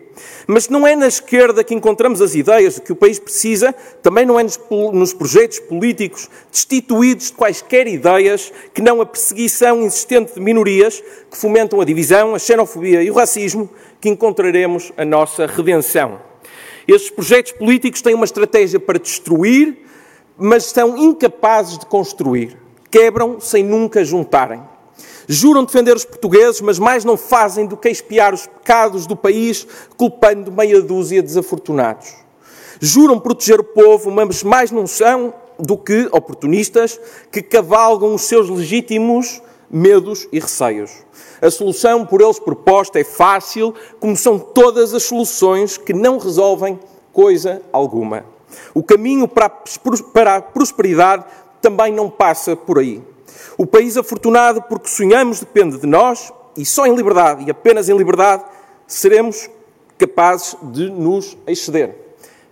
Mas 0.47 0.69
não 0.69 0.87
é 0.87 0.95
na 0.95 1.07
esquerda 1.07 1.65
que 1.65 1.75
encontramos 1.75 2.21
as 2.21 2.33
ideias 2.33 2.79
que 2.79 2.93
o 2.93 2.95
país 2.95 3.19
precisa, 3.19 3.75
também 4.01 4.25
não 4.25 4.39
é 4.39 4.45
nos 4.93 5.11
projetos 5.11 5.59
políticos 5.59 6.29
destituídos 6.49 7.25
de 7.25 7.33
quaisquer 7.33 7.87
ideias 7.87 8.53
que 8.73 8.81
não 8.81 9.01
a 9.01 9.05
perseguição 9.05 9.81
insistente 9.81 10.35
de 10.35 10.39
minorias 10.39 11.03
que 11.29 11.35
fomentam 11.35 11.81
a 11.81 11.83
divisão, 11.83 12.35
a 12.35 12.39
xenofobia 12.39 13.03
e 13.03 13.11
o 13.11 13.15
racismo 13.15 13.69
que 13.99 14.07
encontraremos 14.07 14.93
a 14.95 15.03
nossa 15.03 15.45
redenção. 15.45 16.30
Estes 16.87 17.11
projetos 17.11 17.51
políticos 17.51 18.01
têm 18.01 18.15
uma 18.15 18.25
estratégia 18.25 18.79
para 18.79 18.99
destruir, 18.99 19.77
mas 20.37 20.65
são 20.65 20.97
incapazes 20.97 21.77
de 21.77 21.85
construir. 21.85 22.57
Quebram 22.89 23.39
sem 23.39 23.63
nunca 23.63 24.03
juntarem. 24.03 24.61
Juram 25.27 25.63
defender 25.63 25.95
os 25.95 26.03
portugueses, 26.03 26.61
mas 26.61 26.79
mais 26.79 27.05
não 27.05 27.15
fazem 27.15 27.65
do 27.65 27.77
que 27.77 27.89
espiar 27.89 28.33
os 28.33 28.47
pecados 28.47 29.05
do 29.05 29.15
país, 29.15 29.65
culpando 29.95 30.51
meia 30.51 30.81
dúzia 30.81 31.21
de 31.21 31.27
desafortunados. 31.27 32.13
Juram 32.79 33.19
proteger 33.19 33.59
o 33.59 33.63
povo, 33.63 34.09
mas 34.11 34.43
mais 34.43 34.71
não 34.71 34.87
são 34.87 35.33
do 35.59 35.77
que 35.77 36.09
oportunistas 36.11 36.99
que 37.31 37.41
cavalgam 37.41 38.15
os 38.15 38.23
seus 38.23 38.49
legítimos 38.49 39.41
medos 39.71 40.27
e 40.31 40.39
receios. 40.39 40.91
A 41.41 41.49
solução 41.49 42.05
por 42.05 42.21
eles 42.21 42.39
proposta 42.39 42.99
é 42.99 43.03
fácil, 43.03 43.73
como 43.99 44.15
são 44.15 44.37
todas 44.37 44.93
as 44.93 45.03
soluções 45.03 45.77
que 45.77 45.93
não 45.93 46.17
resolvem 46.17 46.79
coisa 47.13 47.61
alguma. 47.71 48.25
O 48.73 48.83
caminho 48.83 49.27
para 49.27 50.35
a 50.35 50.41
prosperidade 50.41 51.25
também 51.61 51.93
não 51.93 52.09
passa 52.09 52.55
por 52.55 52.79
aí. 52.79 53.01
O 53.57 53.65
país 53.65 53.97
afortunado 53.97 54.61
porque 54.63 54.89
sonhamos 54.89 55.39
depende 55.39 55.77
de 55.77 55.87
nós 55.87 56.33
e 56.57 56.65
só 56.65 56.85
em 56.85 56.95
liberdade 56.95 57.45
e 57.45 57.51
apenas 57.51 57.87
em 57.87 57.97
liberdade 57.97 58.43
seremos 58.87 59.49
capazes 59.97 60.57
de 60.63 60.89
nos 60.89 61.37
exceder. 61.47 61.95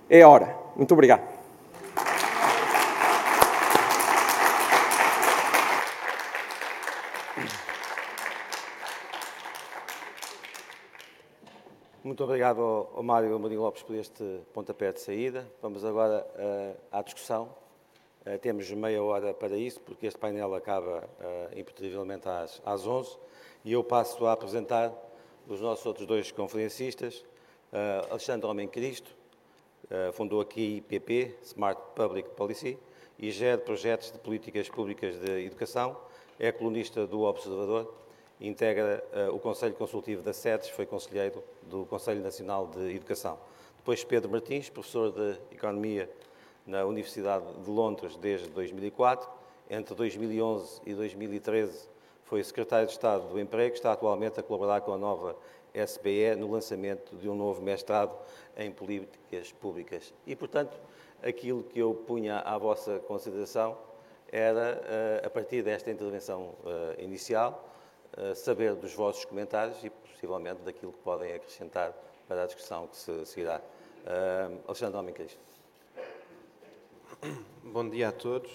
É 0.10 0.25
hora. 0.25 0.55
Muito 0.75 0.93
obrigado. 0.93 1.21
Muito 12.19 12.32
obrigado 12.32 12.60
ao, 12.62 13.01
Mário 13.01 13.34
Amorim 13.34 13.55
Lopes 13.55 13.82
por 13.82 13.95
este 13.95 14.41
pontapé 14.53 14.91
de 14.91 14.99
saída. 14.99 15.49
Vamos 15.62 15.86
agora 15.86 16.27
uh, 16.36 16.77
à 16.91 17.01
discussão. 17.01 17.47
Uh, 18.25 18.38
temos 18.39 18.69
meia 18.71 19.01
hora 19.01 19.34
para 19.34 19.55
isso, 19.55 19.79
porque 19.79 20.05
este 20.05 20.19
painel 20.19 20.53
acaba 20.53 21.08
uh, 21.21 22.29
às, 22.43 22.62
às 22.65 22.86
11 22.86 23.17
e 23.63 23.71
eu 23.71 23.86
passo 23.86 24.25
a 24.25 24.34
apresentar 24.34 24.91
os 25.47 25.62
nossos 25.62 25.86
outros 25.86 26.05
dois 26.05 26.29
conferencistas. 26.29 27.23
Uh, 27.71 28.12
Alexandre 28.12 28.45
Homem 28.47 28.67
Cristo, 28.67 29.15
fundou 30.12 30.41
aqui 30.41 30.84
IPP, 30.89 31.38
Smart 31.41 31.82
Public 31.95 32.32
Policy, 32.32 32.77
e 33.17 33.32
gera 33.32 33.58
projetos 33.58 34.12
de 34.12 34.19
políticas 34.19 34.67
públicas 34.67 35.17
de 35.17 35.45
educação, 35.45 35.95
é 36.38 36.51
colunista 36.51 37.08
do 37.08 37.21
Observador 37.21 37.98
integra 38.39 39.04
uh, 39.13 39.36
o 39.36 39.39
Conselho 39.39 39.73
Consultivo 39.75 40.21
da 40.21 40.34
SEDES, 40.34 40.69
foi 40.69 40.86
conselheiro 40.86 41.43
do 41.63 41.86
Conselho 41.86 42.21
Nacional 42.21 42.67
de 42.67 42.95
Educação. 42.95 43.38
Depois 43.78 44.04
Pedro 44.04 44.30
Martins, 44.30 44.69
professor 44.69 45.12
de 45.12 45.39
Economia 45.52 46.10
na 46.65 46.86
Universidade 46.86 47.45
de 47.63 47.69
Londres 47.69 48.15
desde 48.17 48.47
2004. 48.49 49.30
Entre 49.69 49.93
2011 49.95 50.82
e 50.86 50.93
2013 50.93 51.89
foi 52.23 52.43
secretário 52.43 52.86
de 52.86 52.93
Estado 52.93 53.28
do 53.28 53.39
Emprego, 53.39 53.73
está 53.73 53.91
atualmente 53.91 54.39
a 54.39 54.43
colaborar 54.43 54.82
com 54.82 54.93
a 54.93 54.97
nova 54.97 55.36
SBE 55.73 56.36
no 56.38 56.52
lançamento 56.52 57.15
de 57.15 57.28
um 57.28 57.36
novo 57.36 57.62
mestrado 57.62 58.15
em 58.56 58.71
políticas 58.71 59.52
públicas. 59.52 60.13
E, 60.25 60.36
portanto, 60.36 60.78
aquilo 61.23 61.63
que 61.63 61.80
eu 61.80 61.93
punha 61.93 62.39
à 62.39 62.58
vossa 62.58 62.99
consideração 62.99 63.78
era, 64.32 64.82
eh, 64.86 65.21
a 65.25 65.30
partir 65.30 65.63
desta 65.63 65.89
intervenção 65.89 66.54
eh, 66.65 67.04
inicial, 67.04 67.68
saber 68.36 68.75
dos 68.75 68.93
vossos 68.93 69.25
comentários 69.25 69.84
e, 69.84 69.89
possivelmente, 69.89 70.62
daquilo 70.62 70.91
que 70.93 70.99
podem 70.99 71.34
acrescentar 71.34 71.93
para 72.27 72.43
a 72.43 72.45
discussão 72.45 72.88
que 72.88 72.97
se 72.97 73.25
seguirá. 73.25 73.60
Uh, 74.05 74.60
Alexandre 74.67 74.97
Homem 74.97 75.13
Cristo. 75.13 75.39
Bom 77.63 77.89
dia 77.89 78.10
a 78.10 78.12
todos. 78.12 78.51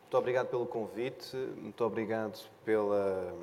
Muito 0.00 0.16
obrigado 0.16 0.46
pelo 0.48 0.64
convite, 0.66 1.36
muito 1.36 1.84
obrigado 1.84 2.38
pela. 2.64 3.34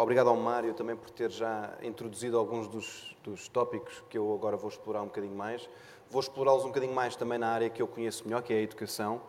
Obrigado 0.00 0.30
ao 0.30 0.36
Mário 0.36 0.72
também 0.72 0.96
por 0.96 1.10
ter 1.10 1.30
já 1.30 1.76
introduzido 1.82 2.38
alguns 2.38 2.66
dos, 2.66 3.14
dos 3.22 3.46
tópicos 3.48 4.02
que 4.08 4.16
eu 4.16 4.32
agora 4.32 4.56
vou 4.56 4.70
explorar 4.70 5.02
um 5.02 5.06
bocadinho 5.06 5.34
mais. 5.34 5.68
Vou 6.08 6.20
explorá-los 6.20 6.64
um 6.64 6.68
bocadinho 6.68 6.94
mais 6.94 7.14
também 7.14 7.38
na 7.38 7.48
área 7.48 7.68
que 7.68 7.82
eu 7.82 7.86
conheço 7.86 8.24
melhor, 8.24 8.40
que 8.42 8.54
é 8.54 8.56
a 8.56 8.62
educação, 8.62 9.20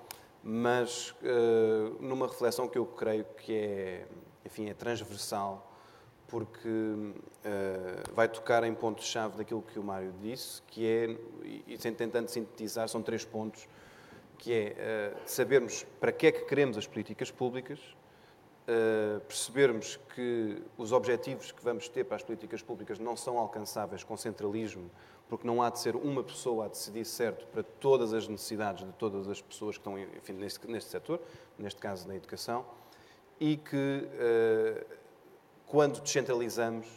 mas 0.41 1.11
uh, 1.21 1.97
numa 1.99 2.27
reflexão 2.27 2.69
que 2.69 2.77
eu 2.77 2.85
creio 2.85 3.25
que 3.35 3.53
é 3.53 4.05
enfim, 4.49 4.67
é 4.67 4.73
transversal, 4.73 5.71
porque 6.27 6.67
uh, 6.67 8.13
vai 8.13 8.27
tocar 8.27 8.63
em 8.63 8.73
pontos-chave 8.73 9.37
daquilo 9.37 9.61
que 9.61 9.79
o 9.79 9.83
Mário 9.83 10.13
disse, 10.21 10.61
que 10.63 10.85
é, 10.85 11.17
e 11.67 11.77
tentando 11.77 12.27
sintetizar, 12.29 12.89
são 12.89 13.01
três 13.01 13.23
pontos, 13.23 13.67
que 14.37 14.53
é 14.53 15.13
uh, 15.15 15.19
sabermos 15.25 15.85
para 15.99 16.11
que 16.11 16.27
é 16.27 16.31
que 16.31 16.45
queremos 16.45 16.77
as 16.77 16.87
políticas 16.87 17.29
públicas, 17.29 17.79
uh, 17.79 19.19
percebermos 19.21 19.99
que 20.15 20.61
os 20.77 20.91
objetivos 20.91 21.51
que 21.51 21.63
vamos 21.63 21.87
ter 21.87 22.03
para 22.05 22.15
as 22.15 22.23
políticas 22.23 22.63
públicas 22.63 22.97
não 22.97 23.15
são 23.15 23.37
alcançáveis 23.37 24.03
com 24.03 24.17
centralismo, 24.17 24.89
porque 25.27 25.45
não 25.45 25.61
há 25.61 25.69
de 25.69 25.79
ser 25.79 25.95
uma 25.95 26.23
pessoa 26.23 26.65
a 26.65 26.67
decidir 26.69 27.05
certo 27.05 27.45
para 27.47 27.61
todas 27.61 28.13
as 28.13 28.27
necessidades 28.27 28.83
de 28.83 28.93
todas 28.93 29.27
as 29.27 29.41
pessoas 29.41 29.77
que 29.77 29.81
estão 29.81 29.99
enfim, 29.99 30.33
neste, 30.33 30.67
neste 30.67 30.89
setor, 30.89 31.21
neste 31.57 31.79
caso 31.79 32.07
na 32.07 32.15
educação, 32.15 32.65
e 33.39 33.57
que, 33.57 34.07
eh, 34.19 34.85
quando 35.65 36.01
descentralizamos, 36.01 36.87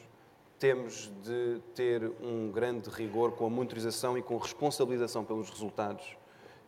temos 0.59 1.11
de 1.23 1.61
ter 1.75 2.05
um 2.21 2.51
grande 2.51 2.89
rigor 2.89 3.33
com 3.33 3.47
a 3.47 3.51
monitorização 3.51 4.17
e 4.17 4.23
com 4.23 4.37
responsabilização 4.37 5.25
pelos 5.25 5.51
resultados 5.51 6.17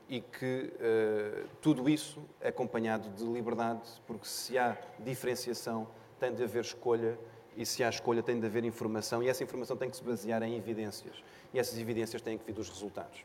e 0.08 0.20
que 0.20 0.72
uh, 0.74 1.48
tudo 1.60 1.88
isso 1.88 2.20
é 2.40 2.48
acompanhado 2.48 3.08
de 3.10 3.24
liberdade, 3.24 3.82
porque 4.06 4.26
se 4.26 4.58
há 4.58 4.76
diferenciação, 4.98 5.86
tem 6.18 6.34
de 6.34 6.42
haver 6.42 6.62
escolha, 6.62 7.18
e 7.56 7.64
se 7.64 7.84
há 7.84 7.88
escolha, 7.88 8.22
tem 8.22 8.38
de 8.38 8.46
haver 8.46 8.64
informação, 8.64 9.22
e 9.22 9.28
essa 9.28 9.42
informação 9.42 9.76
tem 9.76 9.88
que 9.88 9.96
se 9.96 10.02
basear 10.02 10.42
em 10.42 10.56
evidências, 10.56 11.22
e 11.52 11.58
essas 11.58 11.78
evidências 11.78 12.20
têm 12.20 12.36
que 12.36 12.44
vir 12.44 12.52
dos 12.52 12.68
resultados. 12.68 13.24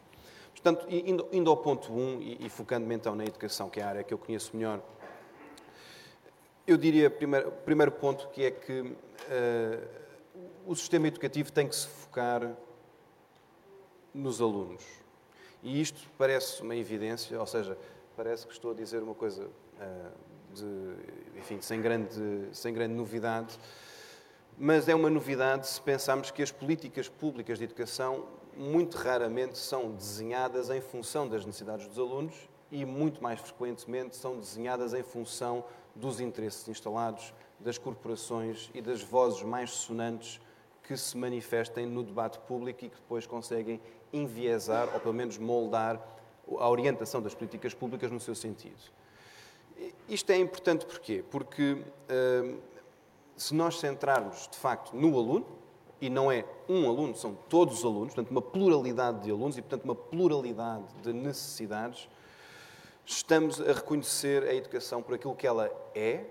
Portanto, 0.51 0.85
indo, 0.89 1.27
indo 1.31 1.49
ao 1.49 1.57
ponto 1.57 1.91
1, 1.91 1.95
um, 1.95 2.21
e, 2.21 2.45
e 2.45 2.49
focando-me 2.49 2.95
então 2.95 3.15
na 3.15 3.23
educação, 3.23 3.69
que 3.69 3.79
é 3.79 3.83
a 3.83 3.89
área 3.89 4.03
que 4.03 4.13
eu 4.13 4.17
conheço 4.17 4.55
melhor, 4.55 4.81
eu 6.69 6.77
diria, 6.77 7.10
primeiro, 7.10 7.51
primeiro 7.65 7.91
ponto, 7.91 8.27
que 8.29 8.45
é 8.45 8.51
que 8.51 8.82
uh, 8.82 9.88
o 10.67 10.75
sistema 10.75 11.08
educativo 11.08 11.51
tem 11.51 11.67
que 11.67 11.75
se 11.75 11.88
focar 11.88 12.55
nos 14.13 14.39
alunos. 14.39 14.84
E 15.63 15.82
isto 15.82 16.08
parece 16.17 16.62
uma 16.62 16.75
evidência, 16.75 17.39
ou 17.39 17.45
seja, 17.47 17.75
parece 18.15 18.45
que 18.45 18.53
estou 18.53 18.71
a 18.71 18.73
dizer 18.75 19.01
uma 19.01 19.15
coisa 19.15 19.45
uh, 19.45 20.12
de, 20.53 21.39
enfim, 21.39 21.60
sem 21.60 21.82
grande, 21.82 22.49
sem 22.53 22.71
grande 22.71 22.93
novidade, 22.93 23.60
mas 24.55 24.88
é 24.88 24.93
uma 24.93 25.10
novidade 25.10 25.67
se 25.67 25.82
pensarmos 25.82 26.29
que 26.29 26.43
as 26.43 26.51
políticas 26.51 27.10
públicas 27.10 27.58
de 27.58 27.63
educação 27.63 28.25
muito 28.55 28.95
raramente 28.97 29.58
são 29.58 29.91
desenhadas 29.91 30.69
em 30.69 30.82
função 30.82 31.27
das 31.27 31.45
necessidades 31.45 31.88
dos 31.88 31.97
alunos 31.97 32.36
e 32.71 32.86
muito 32.86 33.23
mais 33.23 33.39
frequentemente 33.39 34.15
são 34.15 34.38
desenhadas 34.38 34.93
em 34.93 35.01
função 35.01 35.63
dos 35.95 36.19
interesses 36.19 36.67
instalados, 36.67 37.34
das 37.60 37.78
corporações 37.78 38.69
e 38.73 38.82
das 38.82 39.02
vozes 39.02 39.41
mais 39.43 39.71
sonantes 39.71 40.39
que 40.84 40.95
se 40.95 41.17
manifestem 41.17 41.86
no 41.86 42.04
debate 42.04 42.39
público 42.39 42.86
e 42.86 42.89
que 42.89 42.95
depois 42.95 43.28
conseguem 43.28 43.80
enviesar 44.12 44.89
ou 44.93 44.99
pelo 44.99 45.13
menos 45.13 45.38
moldar 45.38 46.02
a 46.58 46.69
orientação 46.69 47.21
das 47.21 47.36
políticas 47.36 47.73
públicas 47.73 48.10
no 48.12 48.19
seu 48.19 48.34
sentido. 48.34 48.82
Isto 50.08 50.32
é 50.32 50.38
importante 50.38 50.86
porquê? 50.86 51.23
Porque 51.30 51.84
hum, 52.43 52.58
se 53.38 53.54
nós 53.54 53.80
centrarmos 53.80 54.47
de 54.47 54.58
facto 54.58 54.95
no 54.95 55.17
aluno, 55.17 55.45
e 56.02 56.10
não 56.10 56.32
é 56.32 56.45
um 56.67 56.88
aluno, 56.88 57.15
são 57.15 57.36
todos 57.49 57.80
os 57.80 57.86
alunos, 57.86 58.13
portanto, 58.13 58.32
uma 58.32 58.41
pluralidade 58.41 59.23
de 59.23 59.32
alunos 59.32 59.58
e, 59.58 59.62
portanto, 59.62 59.84
uma 59.84 59.95
pluralidade 59.95 60.86
de 61.02 61.12
necessidades, 61.12 62.08
estamos 63.10 63.60
a 63.60 63.74
reconhecer 63.74 64.43
a 64.43 64.54
educação 64.54 65.02
por 65.02 65.15
aquilo 65.15 65.36
que 65.36 65.48
ela 65.48 65.72
é, 65.95 66.26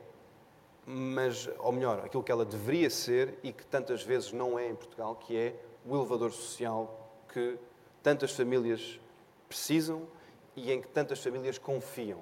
mas, 0.86 1.50
ou 1.58 1.72
melhor, 1.72 2.04
aquilo 2.04 2.22
que 2.22 2.30
ela 2.30 2.44
deveria 2.44 2.88
ser 2.88 3.36
e 3.42 3.52
que 3.52 3.66
tantas 3.66 4.04
vezes 4.04 4.32
não 4.32 4.56
é 4.56 4.68
em 4.68 4.76
Portugal, 4.76 5.16
que 5.16 5.36
é 5.36 5.56
o 5.84 5.96
elevador 5.96 6.30
social 6.30 7.10
que 7.32 7.58
tantas 8.00 8.30
famílias 8.30 9.00
precisam 9.48 10.06
e 10.54 10.72
em 10.72 10.80
que 10.80 10.86
tantas 10.88 11.18
famílias 11.20 11.58
confiam. 11.58 12.20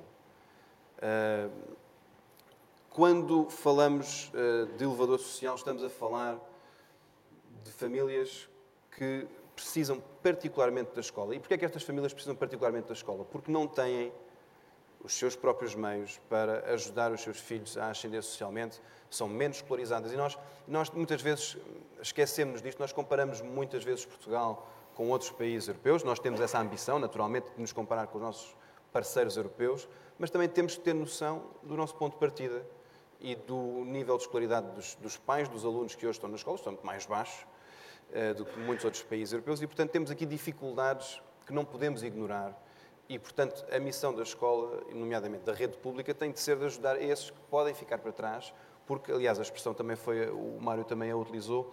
Ah, 1.03 1.51
quando 2.89 3.51
falamos 3.51 4.33
ah, 4.35 4.75
de 4.75 4.85
elevador 4.85 5.19
social, 5.19 5.55
estamos 5.55 5.85
a 5.85 5.91
falar 5.91 6.41
de 7.63 7.71
famílias 7.73 8.49
que 8.91 9.29
precisam 9.55 10.03
particularmente 10.23 10.95
da 10.95 11.01
escola. 11.01 11.35
E 11.35 11.39
porquê 11.39 11.55
é 11.55 11.59
que 11.59 11.65
estas 11.67 11.83
famílias 11.83 12.13
precisam 12.15 12.35
particularmente 12.35 12.89
da 12.89 12.95
escola? 12.95 13.25
Porque 13.27 13.53
não 13.53 13.69
têm 13.69 14.13
os 15.07 15.15
seus 15.15 15.37
próprios 15.37 15.77
meios 15.77 16.21
para 16.29 16.73
ajudar 16.73 17.13
os 17.13 17.21
seus 17.21 17.39
filhos 17.39 17.79
a 17.79 17.91
ascender 17.91 18.25
socialmente, 18.25 18.83
são 19.09 19.29
menos 19.29 19.59
escolarizadas. 19.59 20.13
E 20.13 20.17
nós, 20.17 20.37
nós 20.67 20.91
muitas 20.91 21.23
vezes 21.23 21.57
esquecemos 22.03 22.61
disto, 22.61 22.81
nós 22.81 22.93
comparamos 22.93 23.41
muitas 23.41 23.85
vezes 23.85 24.05
Portugal 24.05 24.69
com 24.97 25.09
outros 25.09 25.31
países 25.31 25.69
europeus, 25.69 26.03
nós 26.03 26.19
temos 26.19 26.41
essa 26.41 26.59
ambição, 26.59 26.99
naturalmente, 26.99 27.49
de 27.55 27.61
nos 27.61 27.73
comparar 27.73 28.09
com 28.09 28.19
os 28.19 28.25
nossos 28.25 28.57
parceiros 28.93 29.37
europeus, 29.37 29.89
mas 30.19 30.29
também 30.29 30.49
temos 30.49 30.75
que 30.75 30.81
ter 30.81 30.93
noção 30.93 31.45
do 31.63 31.77
nosso 31.77 31.95
ponto 31.95 32.15
de 32.15 32.19
partida 32.19 32.67
e 33.21 33.37
do 33.37 33.85
nível 33.85 34.17
de 34.17 34.25
escolaridade 34.25 34.69
dos, 34.73 34.97
dos 34.97 35.17
pais 35.17 35.49
dos 35.49 35.65
alunos 35.65 35.95
que 35.95 36.05
hoje 36.05 36.17
estão 36.19 36.29
na 36.29 36.37
escola, 36.37 36.59
muito 36.67 36.85
mais 36.85 37.07
baixos 37.07 37.47
uh, 38.11 38.35
do 38.35 38.45
que 38.45 38.59
muitos 38.59 38.85
outros 38.85 39.05
países 39.05 39.33
europeus, 39.33 39.63
e, 39.63 39.69
portanto, 39.69 39.93
temos 39.93 40.11
aqui 40.11 40.27
dificuldades 40.27 41.23
que 41.47 41.53
não 41.53 41.65
podemos 41.65 42.03
ignorar 42.03 42.61
e, 43.09 43.19
portanto, 43.19 43.65
a 43.71 43.79
missão 43.79 44.13
da 44.15 44.23
escola, 44.23 44.83
nomeadamente 44.93 45.45
da 45.45 45.53
rede 45.53 45.77
pública, 45.77 46.13
tem 46.13 46.33
de 46.33 46.41
ser 46.41 46.57
de 46.57 46.65
ajudar 46.65 47.01
esses 47.01 47.31
que 47.31 47.41
podem 47.51 47.73
ficar 47.73 47.99
para 47.99 48.13
trás, 48.13 48.53
porque, 48.87 49.13
aliás, 49.13 49.39
a 49.39 49.43
expressão 49.43 49.73
também 49.73 49.97
foi, 49.97 50.29
o 50.31 50.59
Mário 50.61 50.85
também 50.85 51.11
a 51.11 51.17
utilizou, 51.17 51.73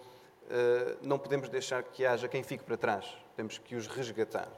eh, 0.50 0.96
não 1.02 1.18
podemos 1.18 1.48
deixar 1.48 1.82
que 1.82 2.04
haja 2.04 2.28
quem 2.28 2.42
fique 2.42 2.62
para 2.62 2.76
trás, 2.76 3.16
temos 3.36 3.58
que 3.58 3.74
os 3.74 3.86
resgatar. 3.86 4.48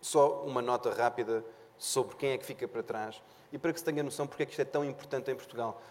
Só 0.00 0.42
uma 0.42 0.62
nota 0.62 0.92
rápida 0.92 1.44
sobre 1.76 2.16
quem 2.16 2.30
é 2.30 2.38
que 2.38 2.44
fica 2.44 2.66
para 2.68 2.82
trás 2.82 3.22
e 3.52 3.58
para 3.58 3.72
que 3.72 3.78
se 3.78 3.84
tenha 3.84 4.02
noção 4.02 4.26
porque 4.26 4.44
é 4.44 4.46
que 4.46 4.52
isto 4.52 4.60
é 4.60 4.64
tão 4.64 4.84
importante 4.84 5.30
em 5.30 5.34
Portugal. 5.34 5.82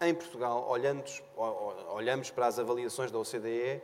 Em 0.00 0.14
Portugal, 0.14 0.66
olhando, 0.68 1.04
olhamos 1.90 2.30
para 2.30 2.46
as 2.46 2.58
avaliações 2.58 3.10
da 3.10 3.18
OCDE 3.18 3.80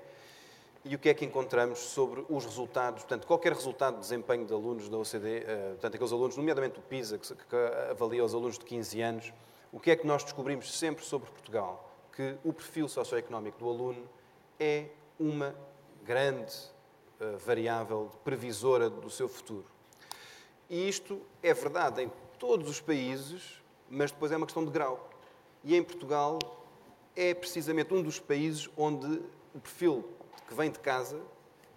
e 0.84 0.94
o 0.94 0.98
que 0.98 1.08
é 1.08 1.14
que 1.14 1.24
encontramos 1.24 1.78
sobre 1.78 2.24
os 2.28 2.44
resultados, 2.44 3.02
portanto, 3.02 3.26
qualquer 3.26 3.52
resultado 3.52 3.94
de 3.94 4.00
desempenho 4.00 4.46
de 4.46 4.52
alunos 4.52 4.88
da 4.88 4.96
OCDE, 4.96 5.44
eh, 5.44 5.68
portanto, 5.72 5.94
aqueles 5.94 6.12
alunos, 6.12 6.36
nomeadamente 6.36 6.78
o 6.78 6.82
PISA, 6.82 7.18
que 7.18 7.34
avalia 7.90 8.24
os 8.24 8.34
alunos 8.34 8.58
de 8.58 8.64
15 8.64 9.00
anos, 9.00 9.32
o 9.72 9.78
que 9.78 9.90
é 9.90 9.96
que 9.96 10.06
nós 10.06 10.24
descobrimos 10.24 10.78
sempre 10.78 11.04
sobre 11.04 11.30
Portugal? 11.30 11.92
Que 12.14 12.36
o 12.44 12.52
perfil 12.52 12.88
socioeconómico 12.88 13.58
do 13.58 13.68
aluno 13.68 14.08
é 14.58 14.86
uma 15.20 15.54
grande 16.04 16.54
uh, 17.20 17.36
variável 17.38 18.10
previsora 18.24 18.88
do 18.88 19.10
seu 19.10 19.28
futuro. 19.28 19.66
E 20.70 20.88
isto 20.88 21.20
é 21.42 21.52
verdade 21.52 22.02
em 22.02 22.12
todos 22.38 22.68
os 22.68 22.80
países, 22.80 23.60
mas 23.90 24.10
depois 24.10 24.32
é 24.32 24.36
uma 24.36 24.46
questão 24.46 24.64
de 24.64 24.70
grau. 24.70 25.10
E 25.62 25.76
em 25.76 25.82
Portugal 25.82 26.38
é 27.14 27.34
precisamente 27.34 27.92
um 27.92 28.02
dos 28.02 28.18
países 28.18 28.70
onde 28.76 29.20
o 29.54 29.60
perfil 29.60 30.04
que 30.48 30.54
vem 30.54 30.70
de 30.70 30.78
casa 30.78 31.20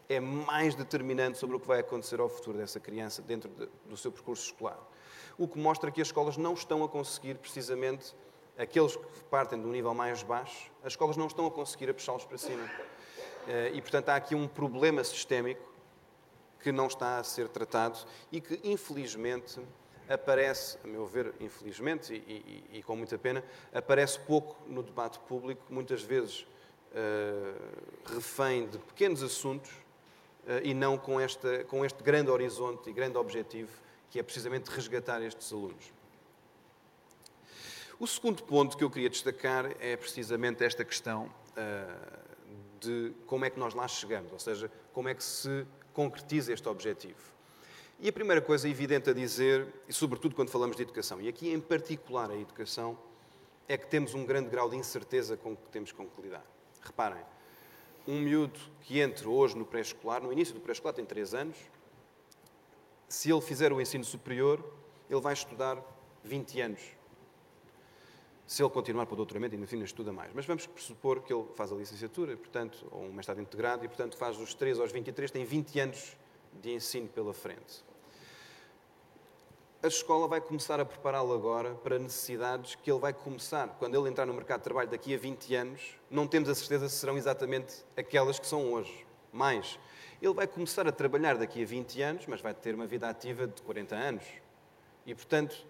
é 0.07 0.19
mais 0.19 0.75
determinante 0.75 1.37
sobre 1.37 1.55
o 1.55 1.59
que 1.59 1.67
vai 1.67 1.79
acontecer 1.79 2.19
ao 2.19 2.29
futuro 2.29 2.57
dessa 2.57 2.79
criança 2.79 3.21
dentro 3.21 3.49
de, 3.49 3.69
do 3.85 3.97
seu 3.97 4.11
percurso 4.11 4.45
escolar. 4.45 4.79
O 5.37 5.47
que 5.47 5.59
mostra 5.59 5.91
que 5.91 6.01
as 6.01 6.07
escolas 6.07 6.37
não 6.37 6.53
estão 6.53 6.83
a 6.83 6.89
conseguir, 6.89 7.35
precisamente, 7.37 8.15
aqueles 8.57 8.95
que 8.95 9.23
partem 9.29 9.59
de 9.59 9.65
um 9.65 9.71
nível 9.71 9.93
mais 9.93 10.23
baixo, 10.23 10.71
as 10.83 10.93
escolas 10.93 11.17
não 11.17 11.27
estão 11.27 11.45
a 11.45 11.51
conseguir 11.51 11.93
puxá-los 11.93 12.25
para 12.25 12.37
cima. 12.37 12.69
Eh, 13.47 13.71
e, 13.73 13.81
portanto, 13.81 14.09
há 14.09 14.15
aqui 14.15 14.35
um 14.35 14.47
problema 14.47 15.03
sistémico 15.03 15.71
que 16.59 16.71
não 16.71 16.87
está 16.87 17.17
a 17.17 17.23
ser 17.23 17.47
tratado 17.47 17.99
e 18.31 18.39
que, 18.39 18.59
infelizmente, 18.63 19.59
aparece, 20.07 20.77
a 20.83 20.87
meu 20.87 21.05
ver, 21.05 21.33
infelizmente 21.39 22.13
e, 22.13 22.65
e, 22.73 22.79
e 22.79 22.83
com 22.83 22.95
muita 22.95 23.17
pena, 23.17 23.43
aparece 23.73 24.19
pouco 24.19 24.57
no 24.67 24.83
debate 24.83 25.19
público, 25.19 25.63
muitas 25.69 26.03
vezes 26.03 26.45
uh, 26.91 28.13
refém 28.13 28.67
de 28.67 28.77
pequenos 28.77 29.23
assuntos 29.23 29.71
uh, 29.71 30.61
e 30.63 30.73
não 30.73 30.97
com, 30.97 31.19
esta, 31.19 31.63
com 31.65 31.85
este 31.85 32.03
grande 32.03 32.29
horizonte 32.29 32.89
e 32.89 32.93
grande 32.93 33.17
objetivo 33.17 33.71
que 34.09 34.19
é 34.19 34.23
precisamente 34.23 34.69
resgatar 34.69 35.21
estes 35.21 35.51
alunos. 35.53 35.93
O 37.99 38.07
segundo 38.07 38.43
ponto 38.43 38.75
que 38.75 38.83
eu 38.83 38.89
queria 38.89 39.09
destacar 39.09 39.71
é 39.79 39.95
precisamente 39.95 40.63
esta 40.63 40.83
questão 40.83 41.25
uh, 41.25 42.21
de 42.79 43.13
como 43.25 43.45
é 43.45 43.49
que 43.49 43.59
nós 43.59 43.73
lá 43.73 43.87
chegamos, 43.87 44.31
ou 44.33 44.39
seja, 44.39 44.71
como 44.91 45.07
é 45.07 45.13
que 45.13 45.23
se 45.23 45.65
concretiza 45.93 46.51
este 46.51 46.67
objetivo. 46.67 47.31
E 47.99 48.09
a 48.09 48.13
primeira 48.13 48.41
coisa 48.41 48.67
evidente 48.67 49.11
a 49.11 49.13
dizer, 49.13 49.67
e 49.87 49.93
sobretudo 49.93 50.33
quando 50.33 50.49
falamos 50.49 50.75
de 50.75 50.81
educação, 50.81 51.21
e 51.21 51.27
aqui 51.27 51.53
em 51.53 51.59
particular 51.59 52.31
a 52.31 52.35
educação, 52.35 52.97
é 53.67 53.77
que 53.77 53.85
temos 53.85 54.15
um 54.15 54.25
grande 54.25 54.49
grau 54.49 54.67
de 54.69 54.75
incerteza 54.75 55.37
com 55.37 55.55
que 55.55 55.69
temos 55.69 55.91
com 55.91 56.07
que 56.07 56.21
lidar. 56.21 56.43
Reparem, 56.81 57.23
um 58.07 58.19
miúdo 58.19 58.59
que 58.81 58.99
entra 58.99 59.29
hoje 59.29 59.57
no 59.57 59.65
pré-escolar, 59.65 60.21
no 60.21 60.31
início 60.31 60.53
do 60.53 60.59
pré-escolar, 60.59 60.93
tem 60.93 61.05
3 61.05 61.33
anos, 61.33 61.57
se 63.07 63.31
ele 63.31 63.41
fizer 63.41 63.71
o 63.71 63.81
ensino 63.81 64.03
superior, 64.03 64.63
ele 65.09 65.21
vai 65.21 65.33
estudar 65.33 65.77
20 66.23 66.61
anos. 66.61 66.81
Se 68.47 68.63
ele 68.63 68.69
continuar 68.69 69.05
para 69.05 69.13
o 69.13 69.17
doutoramento, 69.17 69.53
ainda 69.53 69.65
assim 69.65 69.81
estuda 69.81 70.11
mais. 70.11 70.33
Mas 70.33 70.45
vamos 70.45 70.65
pressupor 70.65 71.21
que 71.21 71.31
ele 71.31 71.45
faz 71.55 71.71
a 71.71 71.75
licenciatura, 71.75 72.35
portanto, 72.35 72.85
ou 72.91 73.03
um 73.03 73.13
mestrado 73.13 73.39
integrado, 73.39 73.85
e, 73.85 73.87
portanto, 73.87 74.17
faz 74.17 74.37
dos 74.37 74.53
3 74.53 74.79
aos 74.79 74.91
23, 74.91 75.29
tem 75.31 75.45
20 75.45 75.79
anos 75.79 76.17
de 76.61 76.73
ensino 76.73 77.07
pela 77.07 77.33
frente 77.33 77.90
a 79.83 79.87
escola 79.87 80.27
vai 80.27 80.39
começar 80.39 80.79
a 80.79 80.85
prepará-lo 80.85 81.33
agora 81.33 81.73
para 81.73 81.97
necessidades 81.97 82.75
que 82.75 82.91
ele 82.91 82.99
vai 82.99 83.11
começar. 83.11 83.67
Quando 83.79 83.97
ele 83.99 84.09
entrar 84.09 84.27
no 84.27 84.33
mercado 84.33 84.59
de 84.59 84.65
trabalho 84.65 84.89
daqui 84.89 85.15
a 85.15 85.17
20 85.17 85.55
anos, 85.55 85.81
não 86.09 86.27
temos 86.27 86.49
a 86.49 86.53
certeza 86.53 86.87
se 86.87 86.97
serão 86.97 87.17
exatamente 87.17 87.83
aquelas 87.97 88.37
que 88.37 88.45
são 88.45 88.71
hoje. 88.71 89.07
Mais, 89.33 89.79
ele 90.21 90.33
vai 90.33 90.45
começar 90.45 90.87
a 90.87 90.91
trabalhar 90.91 91.35
daqui 91.35 91.63
a 91.63 91.65
20 91.65 92.01
anos, 92.01 92.25
mas 92.27 92.41
vai 92.41 92.53
ter 92.53 92.75
uma 92.75 92.85
vida 92.85 93.09
ativa 93.09 93.47
de 93.47 93.59
40 93.63 93.95
anos. 93.95 94.23
E, 95.03 95.15
portanto, 95.15 95.65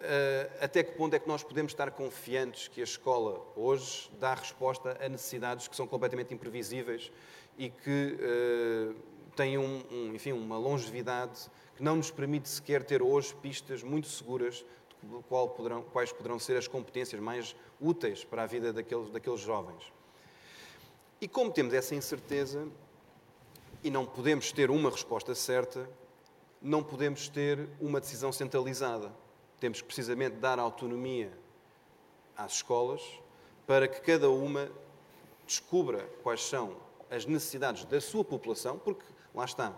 eh, 0.00 0.50
até 0.60 0.82
que 0.82 0.92
ponto 0.92 1.14
é 1.14 1.18
que 1.18 1.26
nós 1.26 1.42
podemos 1.42 1.72
estar 1.72 1.90
confiantes 1.92 2.68
que 2.68 2.82
a 2.82 2.84
escola 2.84 3.40
hoje 3.56 4.10
dá 4.20 4.34
resposta 4.34 4.98
a 5.00 5.08
necessidades 5.08 5.66
que 5.66 5.74
são 5.74 5.86
completamente 5.86 6.34
imprevisíveis 6.34 7.10
e 7.56 7.70
que 7.70 8.18
uh, 8.20 8.94
têm 9.34 9.56
um, 9.56 9.82
um, 9.90 10.14
enfim, 10.14 10.32
uma 10.32 10.58
longevidade 10.58 11.48
que 11.76 11.82
não 11.82 11.96
nos 11.96 12.10
permite 12.10 12.48
sequer 12.48 12.84
ter 12.84 13.02
hoje 13.02 13.34
pistas 13.36 13.82
muito 13.82 14.08
seguras 14.08 14.64
de 15.02 15.22
qual 15.28 15.48
poderão, 15.48 15.82
quais 15.82 16.12
poderão 16.12 16.38
ser 16.38 16.56
as 16.56 16.66
competências 16.68 17.20
mais 17.20 17.54
úteis 17.80 18.24
para 18.24 18.44
a 18.44 18.46
vida 18.46 18.72
daqueles, 18.72 19.10
daqueles 19.10 19.40
jovens. 19.40 19.92
E 21.20 21.28
como 21.28 21.50
temos 21.50 21.74
essa 21.74 21.94
incerteza 21.94 22.66
e 23.82 23.90
não 23.90 24.06
podemos 24.06 24.52
ter 24.52 24.70
uma 24.70 24.90
resposta 24.90 25.34
certa, 25.34 25.88
não 26.60 26.82
podemos 26.82 27.28
ter 27.28 27.68
uma 27.80 28.00
decisão 28.00 28.32
centralizada. 28.32 29.12
Temos 29.60 29.80
que 29.80 29.86
precisamente 29.86 30.36
dar 30.36 30.58
autonomia 30.58 31.30
às 32.36 32.54
escolas 32.54 33.02
para 33.66 33.86
que 33.86 34.00
cada 34.00 34.30
uma 34.30 34.70
descubra 35.46 36.08
quais 36.22 36.42
são 36.42 36.76
as 37.10 37.26
necessidades 37.26 37.84
da 37.84 38.00
sua 38.00 38.24
população, 38.24 38.78
porque 38.78 39.04
lá 39.34 39.44
está, 39.44 39.74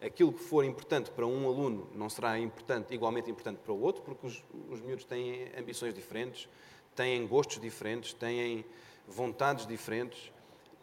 aquilo 0.00 0.32
que 0.32 0.42
for 0.42 0.64
importante 0.64 1.10
para 1.10 1.26
um 1.26 1.46
aluno 1.46 1.88
não 1.94 2.08
será 2.08 2.38
importante, 2.38 2.94
igualmente 2.94 3.30
importante 3.30 3.58
para 3.58 3.72
o 3.72 3.80
outro, 3.80 4.02
porque 4.02 4.26
os, 4.26 4.44
os 4.70 4.80
miúdos 4.80 5.04
têm 5.04 5.48
ambições 5.58 5.94
diferentes, 5.94 6.48
têm 6.94 7.26
gostos 7.26 7.60
diferentes, 7.60 8.12
têm 8.12 8.64
vontades 9.06 9.66
diferentes 9.66 10.32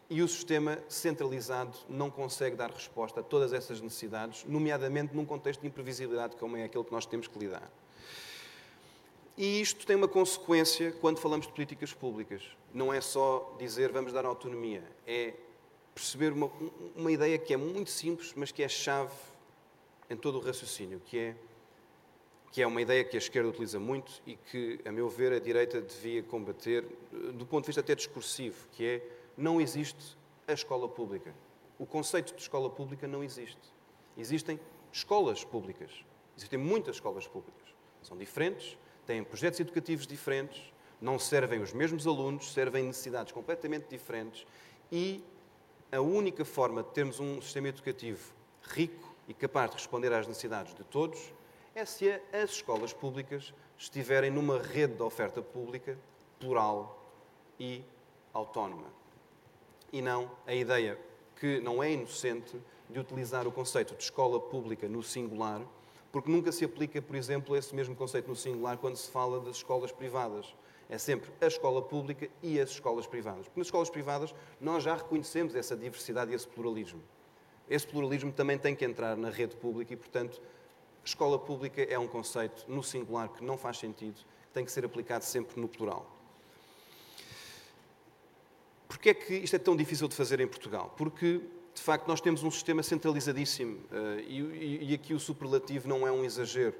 e 0.08 0.22
o 0.22 0.28
sistema 0.28 0.78
centralizado 0.88 1.76
não 1.88 2.10
consegue 2.10 2.56
dar 2.56 2.70
resposta 2.70 3.20
a 3.20 3.22
todas 3.22 3.52
essas 3.52 3.80
necessidades, 3.80 4.44
nomeadamente 4.46 5.14
num 5.14 5.24
contexto 5.24 5.60
de 5.60 5.66
imprevisibilidade 5.66 6.36
como 6.36 6.56
é 6.56 6.64
aquele 6.64 6.84
que 6.84 6.92
nós 6.92 7.06
temos 7.06 7.26
que 7.26 7.38
lidar. 7.38 7.70
E 9.36 9.60
isto 9.60 9.84
tem 9.84 9.96
uma 9.96 10.06
consequência 10.06 10.92
quando 11.00 11.18
falamos 11.18 11.46
de 11.46 11.52
políticas 11.52 11.92
públicas. 11.92 12.42
Não 12.72 12.92
é 12.92 13.00
só 13.00 13.56
dizer 13.58 13.90
vamos 13.90 14.12
dar 14.12 14.24
autonomia, 14.24 14.84
é 15.06 15.34
perceber 15.94 16.32
uma, 16.32 16.50
uma 16.96 17.12
ideia 17.12 17.38
que 17.38 17.54
é 17.54 17.56
muito 17.56 17.90
simples, 17.90 18.32
mas 18.34 18.50
que 18.50 18.62
é 18.62 18.68
chave 18.68 19.14
em 20.10 20.16
todo 20.16 20.38
o 20.38 20.40
raciocínio, 20.40 21.00
que 21.04 21.18
é, 21.18 21.36
que 22.50 22.62
é 22.62 22.66
uma 22.66 22.82
ideia 22.82 23.04
que 23.04 23.16
a 23.16 23.18
esquerda 23.18 23.48
utiliza 23.48 23.78
muito 23.78 24.20
e 24.26 24.36
que, 24.36 24.80
a 24.84 24.92
meu 24.92 25.08
ver, 25.08 25.32
a 25.32 25.38
direita 25.38 25.80
devia 25.80 26.22
combater 26.22 26.84
do 27.34 27.46
ponto 27.46 27.64
de 27.64 27.68
vista 27.68 27.80
até 27.80 27.94
discursivo, 27.94 28.68
que 28.72 28.84
é 28.84 29.02
não 29.36 29.60
existe 29.60 30.16
a 30.46 30.52
escola 30.52 30.88
pública. 30.88 31.34
O 31.78 31.86
conceito 31.86 32.34
de 32.34 32.42
escola 32.42 32.70
pública 32.70 33.06
não 33.06 33.24
existe. 33.24 33.72
Existem 34.16 34.60
escolas 34.92 35.44
públicas. 35.44 35.90
Existem 36.36 36.58
muitas 36.58 36.96
escolas 36.96 37.26
públicas. 37.26 37.62
São 38.02 38.16
diferentes, 38.16 38.78
têm 39.06 39.24
projetos 39.24 39.58
educativos 39.58 40.06
diferentes, 40.06 40.72
não 41.00 41.18
servem 41.18 41.60
os 41.60 41.72
mesmos 41.72 42.06
alunos, 42.06 42.52
servem 42.52 42.84
necessidades 42.84 43.32
completamente 43.32 43.88
diferentes 43.88 44.46
e 44.92 45.24
a 45.94 46.00
única 46.00 46.44
forma 46.44 46.82
de 46.82 46.90
termos 46.90 47.20
um 47.20 47.40
sistema 47.40 47.68
educativo 47.68 48.34
rico 48.62 49.14
e 49.28 49.34
capaz 49.34 49.70
de 49.70 49.76
responder 49.76 50.12
às 50.12 50.26
necessidades 50.26 50.74
de 50.74 50.82
todos 50.84 51.32
é 51.74 51.84
se 51.84 52.10
as 52.32 52.50
escolas 52.50 52.92
públicas 52.92 53.54
estiverem 53.78 54.30
numa 54.30 54.58
rede 54.60 54.94
de 54.94 55.02
oferta 55.02 55.40
pública 55.40 55.96
plural 56.38 57.00
e 57.58 57.84
autónoma. 58.32 58.88
E 59.92 60.02
não 60.02 60.30
a 60.46 60.54
ideia 60.54 60.98
que 61.36 61.60
não 61.60 61.82
é 61.82 61.92
inocente 61.92 62.60
de 62.90 62.98
utilizar 62.98 63.46
o 63.46 63.52
conceito 63.52 63.94
de 63.94 64.02
escola 64.02 64.40
pública 64.40 64.88
no 64.88 65.02
singular 65.02 65.60
porque 66.14 66.30
nunca 66.30 66.52
se 66.52 66.64
aplica, 66.64 67.02
por 67.02 67.16
exemplo, 67.16 67.56
esse 67.56 67.74
mesmo 67.74 67.96
conceito 67.96 68.28
no 68.28 68.36
singular 68.36 68.78
quando 68.78 68.94
se 68.94 69.10
fala 69.10 69.40
das 69.40 69.56
escolas 69.56 69.90
privadas. 69.90 70.54
É 70.88 70.98
sempre 70.98 71.30
a 71.40 71.46
escola 71.46 71.82
pública 71.82 72.28
e 72.42 72.60
as 72.60 72.70
escolas 72.70 73.06
privadas. 73.06 73.46
Porque 73.46 73.60
nas 73.60 73.66
escolas 73.66 73.90
privadas 73.90 74.34
nós 74.60 74.82
já 74.82 74.94
reconhecemos 74.94 75.54
essa 75.54 75.76
diversidade 75.76 76.32
e 76.32 76.34
esse 76.34 76.46
pluralismo. 76.46 77.02
Esse 77.68 77.86
pluralismo 77.86 78.32
também 78.32 78.58
tem 78.58 78.74
que 78.74 78.84
entrar 78.84 79.16
na 79.16 79.30
rede 79.30 79.56
pública 79.56 79.94
e, 79.94 79.96
portanto, 79.96 80.40
escola 81.04 81.38
pública 81.38 81.82
é 81.82 81.98
um 81.98 82.06
conceito 82.06 82.64
no 82.68 82.82
singular 82.82 83.28
que 83.30 83.42
não 83.42 83.56
faz 83.56 83.78
sentido, 83.78 84.20
tem 84.52 84.64
que 84.64 84.70
ser 84.70 84.84
aplicado 84.84 85.24
sempre 85.24 85.60
no 85.60 85.68
plural. 85.68 86.10
Porquê 88.86 89.10
é 89.10 89.14
que 89.14 89.34
isto 89.34 89.56
é 89.56 89.58
tão 89.58 89.74
difícil 89.74 90.06
de 90.08 90.14
fazer 90.14 90.40
em 90.40 90.46
Portugal? 90.46 90.94
Porque 90.96 91.40
de 91.74 91.82
facto, 91.82 92.06
nós 92.06 92.20
temos 92.20 92.42
um 92.44 92.50
sistema 92.50 92.82
centralizadíssimo 92.82 93.78
uh, 93.90 94.20
e, 94.20 94.90
e, 94.90 94.94
aqui 94.94 95.12
o 95.12 95.18
superlativo 95.18 95.88
não 95.88 96.06
é 96.06 96.12
um 96.12 96.24
exagero. 96.24 96.74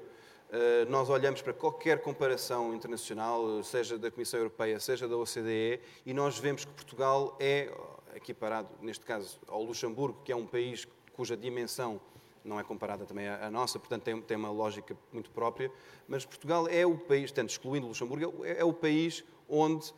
Uh, 0.49 0.89
nós 0.89 1.09
olhamos 1.09 1.41
para 1.41 1.53
qualquer 1.53 2.01
comparação 2.01 2.73
internacional, 2.73 3.63
seja 3.63 3.97
da 3.97 4.11
Comissão 4.11 4.39
Europeia, 4.39 4.79
seja 4.79 5.07
da 5.07 5.17
OCDE, 5.17 5.81
e 6.05 6.13
nós 6.13 6.37
vemos 6.37 6.65
que 6.65 6.71
Portugal 6.71 7.35
é, 7.39 7.71
equiparado, 8.15 8.69
neste 8.79 9.05
caso, 9.05 9.39
ao 9.47 9.63
Luxemburgo, 9.63 10.21
que 10.23 10.31
é 10.31 10.35
um 10.35 10.45
país 10.45 10.87
cuja 11.13 11.35
dimensão 11.35 11.99
não 12.43 12.59
é 12.59 12.63
comparada 12.63 13.05
também 13.05 13.27
à 13.27 13.49
nossa, 13.49 13.79
portanto 13.79 14.03
tem, 14.03 14.21
tem 14.21 14.37
uma 14.37 14.51
lógica 14.51 14.95
muito 15.11 15.31
própria, 15.31 15.71
mas 16.07 16.25
Portugal 16.25 16.67
é 16.67 16.85
o 16.85 16.95
país, 16.95 17.31
tanto 17.31 17.49
excluindo 17.49 17.87
Luxemburgo, 17.87 18.45
é, 18.45 18.59
é 18.59 18.63
o 18.63 18.71
país 18.71 19.23
onde 19.49 19.91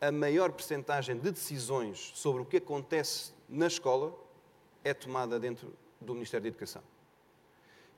a 0.00 0.12
maior 0.12 0.52
percentagem 0.52 1.16
de 1.16 1.30
decisões 1.30 2.12
sobre 2.14 2.42
o 2.42 2.44
que 2.44 2.58
acontece 2.58 3.32
na 3.48 3.66
escola 3.66 4.14
é 4.84 4.92
tomada 4.92 5.40
dentro 5.40 5.72
do 5.98 6.12
Ministério 6.12 6.42
da 6.42 6.48
Educação. 6.48 6.82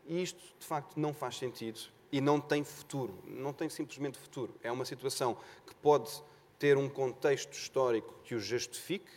E 0.06 0.22
isto, 0.22 0.40
de 0.58 0.64
facto, 0.64 0.98
não 0.98 1.12
faz 1.12 1.36
sentido 1.36 1.80
e 2.10 2.20
não 2.20 2.40
tem 2.40 2.64
futuro. 2.64 3.14
Não 3.26 3.52
tem 3.52 3.68
simplesmente 3.68 4.18
futuro. 4.18 4.54
É 4.62 4.70
uma 4.70 4.84
situação 4.84 5.36
que 5.66 5.74
pode 5.76 6.10
ter 6.58 6.76
um 6.76 6.88
contexto 6.88 7.52
histórico 7.52 8.14
que 8.24 8.34
o 8.34 8.40
justifique, 8.40 9.10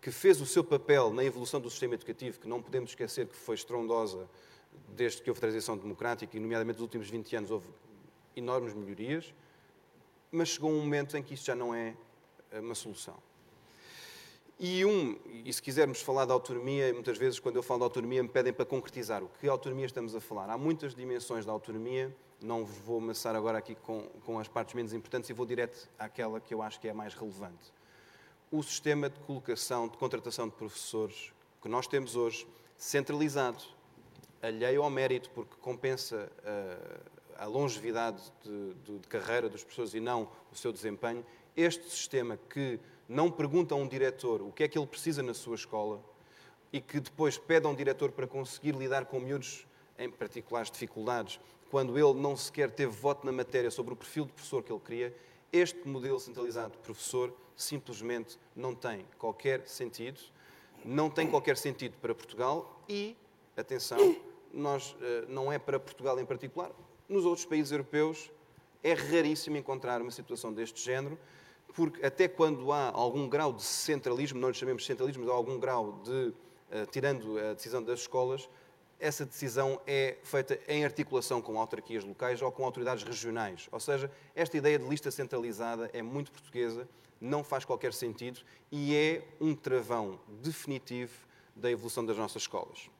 que 0.00 0.10
fez 0.10 0.40
o 0.40 0.46
seu 0.46 0.64
papel 0.64 1.12
na 1.12 1.24
evolução 1.24 1.60
do 1.60 1.68
sistema 1.68 1.94
educativo, 1.94 2.40
que 2.40 2.48
não 2.48 2.62
podemos 2.62 2.90
esquecer 2.90 3.26
que 3.26 3.36
foi 3.36 3.54
estrondosa 3.54 4.28
desde 4.88 5.22
que 5.22 5.30
houve 5.30 5.40
transição 5.40 5.76
democrática 5.76 6.36
e, 6.36 6.40
nomeadamente, 6.40 6.76
nos 6.76 6.82
últimos 6.82 7.10
20 7.10 7.36
anos 7.36 7.50
houve 7.50 7.68
enormes 8.36 8.72
melhorias, 8.72 9.34
mas 10.30 10.50
chegou 10.50 10.70
um 10.70 10.80
momento 10.80 11.16
em 11.16 11.22
que 11.22 11.34
isto 11.34 11.46
já 11.46 11.54
não 11.54 11.74
é 11.74 11.94
uma 12.52 12.74
solução. 12.74 13.16
E 14.62 14.84
um, 14.84 15.18
e 15.42 15.50
se 15.50 15.62
quisermos 15.62 16.02
falar 16.02 16.26
de 16.26 16.32
autonomia, 16.32 16.92
muitas 16.92 17.16
vezes 17.16 17.40
quando 17.40 17.56
eu 17.56 17.62
falo 17.62 17.78
de 17.80 17.84
autonomia 17.84 18.22
me 18.22 18.28
pedem 18.28 18.52
para 18.52 18.66
concretizar 18.66 19.24
o 19.24 19.28
que 19.40 19.48
autonomia 19.48 19.86
estamos 19.86 20.14
a 20.14 20.20
falar. 20.20 20.50
Há 20.50 20.58
muitas 20.58 20.94
dimensões 20.94 21.46
da 21.46 21.52
autonomia, 21.52 22.14
não 22.42 22.62
vou 22.62 22.98
amassar 22.98 23.34
agora 23.34 23.56
aqui 23.56 23.74
com, 23.74 24.02
com 24.26 24.38
as 24.38 24.48
partes 24.48 24.74
menos 24.74 24.92
importantes 24.92 25.30
e 25.30 25.32
vou 25.32 25.46
direto 25.46 25.88
àquela 25.98 26.38
que 26.40 26.52
eu 26.52 26.60
acho 26.60 26.78
que 26.78 26.88
é 26.88 26.90
a 26.90 26.94
mais 26.94 27.14
relevante. 27.14 27.72
O 28.52 28.62
sistema 28.62 29.08
de 29.08 29.18
colocação, 29.20 29.88
de 29.88 29.96
contratação 29.96 30.46
de 30.46 30.54
professores 30.54 31.32
que 31.62 31.68
nós 31.68 31.86
temos 31.86 32.14
hoje, 32.14 32.46
centralizado, 32.76 33.64
alheio 34.42 34.82
ao 34.82 34.90
mérito, 34.90 35.30
porque 35.30 35.56
compensa 35.62 36.30
a, 36.44 36.48
eh, 36.50 37.00
a 37.38 37.46
longevidade 37.46 38.22
de, 38.44 38.74
de, 38.74 38.98
de 38.98 39.08
carreira 39.08 39.48
dos 39.48 39.62
professores 39.62 39.94
e 39.94 40.00
não 40.00 40.28
o 40.52 40.54
seu 40.54 40.70
desempenho, 40.70 41.24
este 41.56 41.88
sistema 41.88 42.38
que 42.48 42.78
não 43.10 43.28
pergunta 43.28 43.74
a 43.74 43.76
um 43.76 43.88
diretor 43.88 44.40
o 44.40 44.52
que 44.52 44.62
é 44.62 44.68
que 44.68 44.78
ele 44.78 44.86
precisa 44.86 45.20
na 45.20 45.34
sua 45.34 45.56
escola 45.56 46.00
e 46.72 46.80
que 46.80 47.00
depois 47.00 47.36
pede 47.36 47.66
a 47.66 47.68
um 47.68 47.74
diretor 47.74 48.12
para 48.12 48.24
conseguir 48.24 48.72
lidar 48.72 49.04
com 49.06 49.18
miúdos 49.18 49.66
em 49.98 50.08
particulares 50.08 50.70
dificuldades, 50.70 51.40
quando 51.72 51.98
ele 51.98 52.14
não 52.14 52.36
sequer 52.36 52.70
teve 52.70 52.92
voto 52.92 53.26
na 53.26 53.32
matéria 53.32 53.68
sobre 53.68 53.92
o 53.92 53.96
perfil 53.96 54.26
de 54.26 54.32
professor 54.32 54.62
que 54.62 54.72
ele 54.72 54.80
queria, 54.80 55.16
este 55.52 55.88
modelo 55.88 56.20
centralizado 56.20 56.70
de 56.70 56.78
professor 56.78 57.34
simplesmente 57.56 58.38
não 58.54 58.76
tem 58.76 59.04
qualquer 59.18 59.66
sentido, 59.66 60.20
não 60.84 61.10
tem 61.10 61.26
qualquer 61.26 61.56
sentido 61.56 61.96
para 62.00 62.14
Portugal 62.14 62.80
e, 62.88 63.16
atenção, 63.56 64.16
nós, 64.54 64.94
eh, 65.02 65.24
não 65.28 65.50
é 65.50 65.58
para 65.58 65.80
Portugal 65.80 66.18
em 66.20 66.24
particular, 66.24 66.70
nos 67.08 67.24
outros 67.24 67.44
países 67.44 67.72
europeus 67.72 68.30
é 68.84 68.92
raríssimo 68.92 69.56
encontrar 69.56 70.00
uma 70.00 70.12
situação 70.12 70.52
deste 70.52 70.80
género 70.80 71.18
porque 71.74 72.04
até 72.04 72.28
quando 72.28 72.72
há 72.72 72.90
algum 72.90 73.28
grau 73.28 73.52
de 73.52 73.62
centralismo, 73.62 74.38
não 74.38 74.48
lhe 74.48 74.54
chamemos 74.54 74.84
centralismo, 74.84 75.24
mas 75.24 75.32
há 75.32 75.36
algum 75.36 75.58
grau 75.58 76.00
de, 76.04 76.10
uh, 76.10 76.34
tirando 76.90 77.38
a 77.38 77.54
decisão 77.54 77.82
das 77.82 78.00
escolas, 78.00 78.48
essa 78.98 79.24
decisão 79.24 79.80
é 79.86 80.18
feita 80.22 80.60
em 80.68 80.84
articulação 80.84 81.40
com 81.40 81.58
autarquias 81.58 82.04
locais 82.04 82.42
ou 82.42 82.52
com 82.52 82.64
autoridades 82.64 83.02
regionais. 83.02 83.66
Ou 83.72 83.80
seja, 83.80 84.10
esta 84.34 84.56
ideia 84.58 84.78
de 84.78 84.86
lista 84.86 85.10
centralizada 85.10 85.88
é 85.94 86.02
muito 86.02 86.30
portuguesa, 86.30 86.86
não 87.18 87.42
faz 87.42 87.64
qualquer 87.64 87.94
sentido 87.94 88.40
e 88.70 88.94
é 88.94 89.26
um 89.40 89.54
travão 89.54 90.20
definitivo 90.42 91.12
da 91.56 91.70
evolução 91.70 92.04
das 92.04 92.16
nossas 92.16 92.42
escolas. 92.42 92.90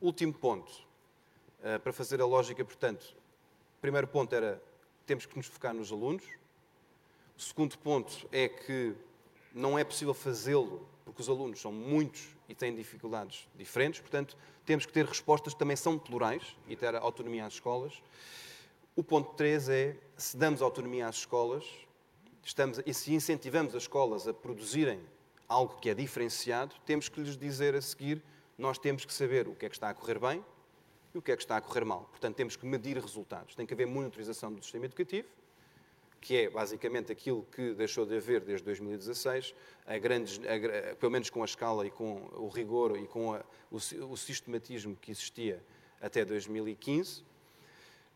Último 0.00 0.32
ponto, 0.32 0.72
uh, 1.60 1.78
para 1.80 1.92
fazer 1.92 2.20
a 2.20 2.26
lógica, 2.26 2.64
portanto, 2.64 3.16
primeiro 3.80 4.08
ponto 4.08 4.34
era 4.34 4.60
temos 5.06 5.24
que 5.24 5.36
nos 5.36 5.46
focar 5.46 5.72
nos 5.72 5.90
alunos, 5.90 6.24
o 7.38 7.40
segundo 7.40 7.78
ponto 7.78 8.28
é 8.32 8.48
que 8.48 8.96
não 9.54 9.78
é 9.78 9.84
possível 9.84 10.12
fazê-lo 10.12 10.88
porque 11.04 11.22
os 11.22 11.28
alunos 11.28 11.60
são 11.60 11.70
muitos 11.70 12.26
e 12.48 12.54
têm 12.54 12.74
dificuldades 12.74 13.48
diferentes, 13.54 14.00
portanto, 14.00 14.36
temos 14.66 14.84
que 14.84 14.92
ter 14.92 15.06
respostas 15.06 15.52
que 15.52 15.58
também 15.58 15.76
são 15.76 15.96
plurais 15.96 16.56
e 16.68 16.74
ter 16.74 16.96
autonomia 16.96 17.46
às 17.46 17.54
escolas. 17.54 18.02
O 18.96 19.04
ponto 19.04 19.34
3 19.34 19.68
é, 19.68 19.96
se 20.16 20.36
damos 20.36 20.60
autonomia 20.60 21.06
às 21.06 21.18
escolas, 21.18 21.64
estamos, 22.42 22.80
e 22.84 22.92
se 22.92 23.14
incentivamos 23.14 23.72
as 23.74 23.84
escolas 23.84 24.26
a 24.26 24.34
produzirem 24.34 25.00
algo 25.48 25.76
que 25.76 25.88
é 25.88 25.94
diferenciado, 25.94 26.74
temos 26.84 27.08
que 27.08 27.20
lhes 27.20 27.36
dizer 27.36 27.76
a 27.76 27.80
seguir, 27.80 28.20
nós 28.58 28.78
temos 28.78 29.04
que 29.04 29.12
saber 29.12 29.46
o 29.46 29.54
que 29.54 29.64
é 29.64 29.68
que 29.68 29.76
está 29.76 29.88
a 29.88 29.94
correr 29.94 30.18
bem 30.18 30.44
e 31.14 31.18
o 31.18 31.22
que 31.22 31.30
é 31.30 31.36
que 31.36 31.42
está 31.42 31.56
a 31.56 31.60
correr 31.60 31.84
mal. 31.84 32.08
Portanto, 32.10 32.34
temos 32.34 32.56
que 32.56 32.66
medir 32.66 32.98
resultados. 32.98 33.54
Tem 33.54 33.64
que 33.64 33.72
haver 33.72 33.86
monitorização 33.86 34.52
do 34.52 34.60
sistema 34.60 34.86
educativo, 34.86 35.28
que 36.20 36.36
é 36.36 36.50
basicamente 36.50 37.12
aquilo 37.12 37.46
que 37.52 37.74
deixou 37.74 38.04
de 38.04 38.16
haver 38.16 38.40
desde 38.40 38.64
2016, 38.64 39.54
a 39.86 39.98
grandes, 39.98 40.40
a, 40.40 40.96
pelo 40.96 41.12
menos 41.12 41.30
com 41.30 41.42
a 41.42 41.44
escala 41.44 41.86
e 41.86 41.90
com 41.90 42.28
o 42.34 42.48
rigor 42.48 42.98
e 42.98 43.06
com 43.06 43.34
a, 43.34 43.44
o, 43.70 43.76
o, 43.76 44.16
sistematismo 44.16 44.96
que 44.96 45.10
existia 45.10 45.62
até 46.00 46.24
2015, 46.24 47.20
uh, 47.20 47.24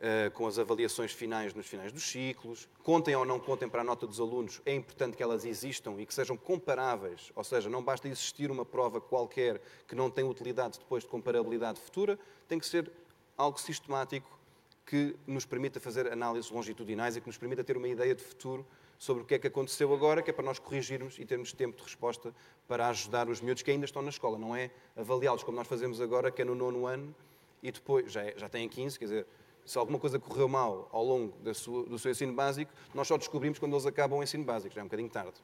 eh, 0.01 0.31
com 0.31 0.47
as 0.47 0.59
avaliações 0.59 1.13
finais 1.13 1.55
nos 1.55 1.67
finais 1.67 1.93
dos 1.93 2.03
ciclos. 2.03 2.69
Contem 2.83 3.15
ou 3.17 3.25
não 3.25 3.41
contem 3.41 3.69
para 3.69 3.81
a 3.81 3.85
nota 3.85 4.07
dos 4.07 4.21
alunos, 4.21 4.61
é 4.67 4.75
importante 4.75 5.17
que 5.17 5.23
elas 5.23 5.45
existam 5.45 5.95
e 5.99 6.07
que 6.07 6.15
sejam 6.15 6.37
comparáveis, 6.37 7.33
ou 7.35 7.45
seja, 7.45 7.69
não 7.69 7.83
basta 7.83 8.09
existir 8.09 8.51
uma 8.51 8.65
prova 8.65 9.01
qualquer 9.01 9.61
que 9.89 9.95
não 9.95 10.11
tem 10.11 10.25
utilidade 10.25 10.79
depois 10.79 11.03
de 11.03 11.09
comparabilidade 11.09 11.81
futura, 11.81 12.19
tem 12.49 12.59
que 12.59 12.67
ser 12.67 12.91
algo 13.37 13.59
sistemático 13.59 14.42
que 14.85 15.17
nos 15.27 15.45
permita 15.45 15.81
fazer 15.81 16.13
análises 16.13 16.51
longitudinais 16.51 17.17
e 17.17 17.21
que 17.21 17.27
nos 17.27 17.39
permita 17.39 17.63
ter 17.63 17.77
uma 17.77 17.89
ideia 17.89 18.15
de 18.15 18.23
futuro 18.23 18.67
sobre 18.99 19.23
o 19.23 19.27
que 19.27 19.35
é 19.35 19.39
que 19.39 19.47
aconteceu 19.47 19.93
agora, 19.93 20.23
que 20.23 20.31
é 20.31 20.33
para 20.33 20.45
nós 20.45 20.59
corrigirmos 20.59 21.19
e 21.19 21.25
termos 21.25 21.53
tempo 21.53 21.77
de 21.77 21.83
resposta 21.83 22.35
para 22.69 22.89
ajudar 22.89 23.29
os 23.29 23.41
miúdos 23.41 23.63
que 23.63 23.71
ainda 23.71 23.85
estão 23.85 24.03
na 24.03 24.11
escola. 24.11 24.39
Não 24.39 24.55
é 24.55 24.71
avaliá-los 24.97 25.43
como 25.43 25.57
nós 25.57 25.67
fazemos 25.67 26.01
agora, 26.01 26.31
que 26.31 26.43
é 26.43 26.45
no 26.45 26.55
nono 26.55 26.87
ano, 26.87 27.15
e 27.63 27.71
depois, 27.71 28.13
já, 28.13 28.23
é, 28.23 28.35
já 28.37 28.49
têm 28.49 28.69
15, 28.69 28.99
quer 28.99 29.05
dizer, 29.05 29.27
se 29.65 29.79
alguma 29.79 29.99
coisa 29.99 30.19
correu 30.19 30.49
mal 30.49 30.89
ao 30.93 31.05
longo 31.05 31.35
sua, 31.55 31.85
do 31.85 31.99
seu 31.99 32.11
ensino 32.11 32.33
básico, 32.33 32.73
nós 32.95 33.07
só 33.07 33.17
descobrimos 33.17 33.59
quando 33.59 33.73
eles 33.73 33.87
acabam 33.87 34.19
o 34.19 34.23
ensino 34.23 34.45
básico, 34.45 34.75
já 34.75 34.81
é 34.81 34.85
um 34.85 34.87
bocadinho 34.87 35.11
tarde. 35.11 35.35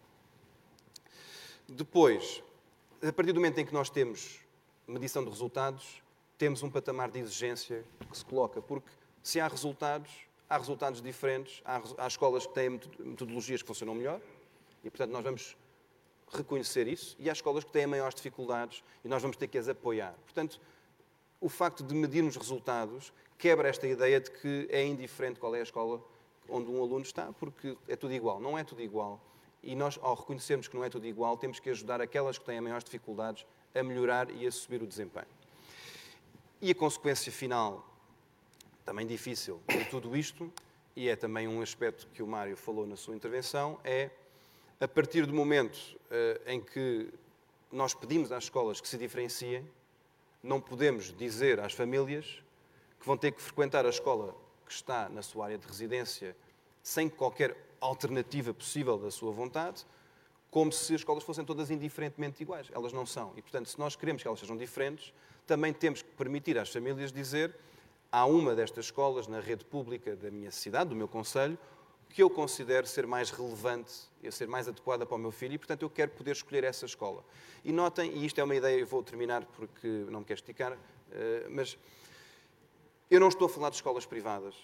Depois, 1.68 2.43
a 3.03 3.12
partir 3.12 3.32
do 3.32 3.41
momento 3.41 3.59
em 3.59 3.66
que 3.66 3.74
nós 3.74 3.91
temos 3.91 4.41
medição 4.86 5.22
de 5.22 5.30
resultados, 5.30 6.03
temos 6.36 6.62
um 6.62 6.70
patamar 6.70 7.11
de 7.11 7.18
exigência 7.18 7.84
que 8.11 8.16
se 8.16 8.24
coloca, 8.24 8.62
porque 8.62 8.89
se 9.29 9.39
há 9.39 9.47
resultados, 9.47 10.11
há 10.49 10.57
resultados 10.57 11.03
diferentes, 11.03 11.61
há, 11.62 11.83
há 11.99 12.07
escolas 12.07 12.47
que 12.47 12.55
têm 12.55 12.81
metodologias 12.99 13.61
que 13.61 13.68
funcionam 13.68 13.95
melhor, 13.95 14.22
e 14.83 14.89
portanto 14.89 15.11
nós 15.11 15.22
vamos 15.22 15.55
reconhecer 16.33 16.89
isso, 16.89 17.14
e 17.18 17.29
há 17.29 17.35
escolas 17.35 17.62
que 17.62 17.70
têm 17.70 17.87
maiores 17.87 18.14
dificuldades 18.14 18.83
e 19.05 19.09
nós 19.09 19.20
vamos 19.20 19.37
ter 19.37 19.47
que 19.47 19.59
as 19.59 19.68
apoiar. 19.68 20.14
Portanto, 20.24 20.59
o 21.43 21.51
facto 21.51 21.85
de 21.85 21.95
medirmos 21.95 22.37
resultados 22.37 23.12
quebra 23.37 23.68
esta 23.68 23.87
ideia 23.87 24.18
de 24.18 24.31
que 24.31 24.66
é 24.70 24.83
indiferente 24.83 25.39
qual 25.39 25.55
é 25.55 25.61
a 25.61 25.62
escola 25.62 26.03
onde 26.49 26.70
um 26.70 26.83
aluno 26.83 27.03
está, 27.03 27.31
porque 27.35 27.76
é 27.87 27.97
tudo 27.97 28.14
igual. 28.14 28.41
Não 28.41 28.57
é 28.57 28.64
tudo 28.64 28.81
igual. 28.81 29.20
E 29.62 29.76
nós, 29.76 29.99
ao 30.01 30.14
reconhecermos 30.14 30.68
que 30.68 30.74
não 30.74 30.85
é 30.85 30.89
tudo 30.89 31.07
igual, 31.07 31.37
temos 31.37 31.61
que 31.61 31.68
ajudar 31.68 32.01
aquelas 32.01 32.39
que 32.39 32.47
têm 32.47 32.62
maiores 32.62 32.83
dificuldades 32.83 33.45
a 33.74 33.83
melhorar 33.83 34.31
e 34.31 34.47
a 34.47 34.51
subir 34.51 34.83
o 34.83 34.87
desempenho. 34.87 35.29
E 36.62 36.70
a 36.70 36.74
consequência 36.74 37.31
final, 37.31 37.85
também 38.89 39.07
difícil, 39.07 39.61
de 39.68 39.84
tudo 39.84 40.16
isto, 40.16 40.51
e 40.97 41.11
é 41.11 41.14
também 41.14 41.47
um 41.47 41.61
aspecto 41.61 42.07
que 42.14 42.22
o 42.22 42.26
Mário 42.26 42.57
falou 42.57 42.86
na 42.86 42.97
sua 42.97 43.14
intervenção, 43.14 43.78
é 43.84 44.09
a 44.80 44.89
partir 44.89 45.26
do 45.26 45.34
momento 45.34 45.76
uh, 45.76 46.51
em 46.51 46.59
que 46.59 47.12
nós 47.70 47.93
pedimos 47.93 48.32
às 48.32 48.45
escolas 48.45 48.80
que 48.80 48.89
se 48.89 48.97
diferenciem, 48.97 49.68
não 50.43 50.59
podemos 50.59 51.14
dizer 51.14 51.61
às 51.61 51.74
famílias 51.74 52.43
que 52.99 53.05
vão 53.05 53.14
ter 53.14 53.32
que 53.32 53.43
frequentar 53.43 53.84
a 53.84 53.91
escola 53.91 54.34
que 54.64 54.72
está 54.72 55.07
na 55.11 55.20
sua 55.20 55.45
área 55.45 55.59
de 55.59 55.66
residência 55.66 56.34
sem 56.82 57.11
qualquer 57.11 57.55
alternativa 57.82 58.55
possível 58.55 58.97
da 58.97 59.11
sua 59.11 59.30
vontade, 59.30 59.84
como 60.51 60.72
se 60.72 60.95
as 60.95 61.03
escolas 61.03 61.24
fossem 61.24 61.45
todas 61.45 61.70
indiferentemente 61.70 62.43
iguais. 62.43 62.68
Elas 62.72 62.95
não 62.95 63.05
são. 63.05 63.34
E, 63.36 63.43
portanto, 63.43 63.68
se 63.68 63.78
nós 63.78 63.95
queremos 63.97 64.22
que 64.22 64.28
elas 64.28 64.41
sejam 64.41 64.57
diferentes, 64.57 65.12
também 65.47 65.74
temos 65.74 66.01
que 66.01 66.09
permitir 66.12 66.57
às 66.57 66.70
famílias 66.70 67.12
dizer 67.12 67.55
há 68.11 68.25
uma 68.27 68.55
destas 68.55 68.87
escolas 68.87 69.27
na 69.27 69.41
rede 69.41 69.65
pública 69.65 70.17
da 70.17 70.31
minha 70.31 70.51
cidade, 70.51 70.91
do 70.91 70.97
meu 70.97 71.09
conselho, 71.09 71.59
que 72.09 72.23
eu 72.23 72.31
considero 72.31 72.87
ser 72.87 73.07
mais 73.07 73.31
relevante 73.31 73.93
e 74.23 74.33
ser 74.33 74.49
mais 74.49 74.67
adequada 74.67 75.05
para 75.05 75.15
o 75.15 75.19
meu 75.19 75.31
filho 75.31 75.55
e, 75.55 75.59
portanto, 75.59 75.83
eu 75.83 75.91
quero 75.91 76.11
poder 76.13 76.33
escolher 76.33 76.65
essa 76.65 76.87
escola. 76.87 77.23
E 77.65 77.73
notem, 77.73 78.11
e 78.13 78.25
isto 78.25 78.41
é 78.41 78.45
uma 78.45 78.55
ideia, 78.55 78.79
eu 78.79 78.87
vou 78.87 79.03
terminar 79.03 79.45
porque 79.45 79.87
não 80.09 80.21
me 80.21 80.25
quero 80.25 80.39
esticar, 80.39 80.77
eh, 81.13 81.47
mas 81.51 81.79
eu 83.11 83.21
não 83.21 83.29
estou 83.29 83.47
a 83.47 83.49
falar 83.49 83.71
de 83.71 83.77
escolas 83.77 84.07
privadas. 84.07 84.55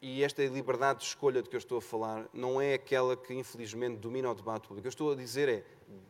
E 0.00 0.24
esta 0.24 0.44
liberdade 0.44 1.00
de 1.00 1.04
escolha 1.06 1.40
de 1.40 1.48
que 1.48 1.54
eu 1.54 1.58
estou 1.58 1.78
a 1.78 1.82
falar 1.82 2.28
não 2.34 2.60
é 2.60 2.74
aquela 2.74 3.16
que, 3.16 3.32
infelizmente, 3.32 3.98
domina 3.98 4.28
o 4.30 4.34
debate 4.34 4.66
público. 4.66 4.80
O 4.80 4.82
que 4.82 4.88
eu 4.88 4.90
estou 4.90 5.12
a 5.12 5.14
dizer 5.14 5.48
é, 5.48 5.64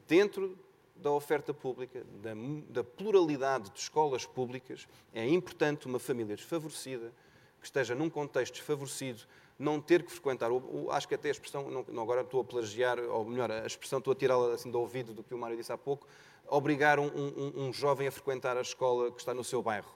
dentro 0.09 0.59
da 1.03 1.11
oferta 1.11 1.53
pública, 1.53 2.05
da, 2.23 2.31
da 2.69 2.85
pluralidade 2.85 3.71
de 3.71 3.79
escolas 3.79 4.25
públicas, 4.25 4.87
é 5.13 5.27
importante 5.29 5.87
uma 5.87 5.99
família 5.99 6.37
desfavorecida, 6.37 7.13
que 7.61 7.67
esteja 7.67 7.95
num 7.95 8.09
contexto 8.09 8.55
desfavorecido, 8.55 9.23
não 9.59 9.81
ter 9.81 10.03
que 10.03 10.11
frequentar, 10.11 10.51
acho 10.91 11.07
que 11.07 11.15
até 11.15 11.29
a 11.29 11.31
expressão, 11.31 11.71
não, 11.71 12.03
agora 12.03 12.23
estou 12.23 12.41
a 12.41 12.45
plagiar, 12.45 12.99
ou 12.99 13.25
melhor, 13.25 13.51
a 13.51 13.67
expressão 13.67 13.99
estou 13.99 14.13
a 14.13 14.17
tirá-la 14.17 14.55
assim 14.55 14.71
do 14.71 14.81
ouvido 14.81 15.13
do 15.13 15.23
que 15.23 15.35
o 15.35 15.39
Mário 15.39 15.57
disse 15.57 15.73
há 15.73 15.79
pouco, 15.79 16.07
obrigar 16.49 16.99
um, 16.99 17.07
um, 17.07 17.67
um, 17.67 17.73
jovem 17.73 18.09
a 18.09 18.13
frequentar 18.13 18.57
a 18.57 18.61
escola 18.61 19.13
que 19.13 19.21
está 19.21 19.33
no 19.33 19.45
seu 19.45 19.63
bairro. 19.63 19.93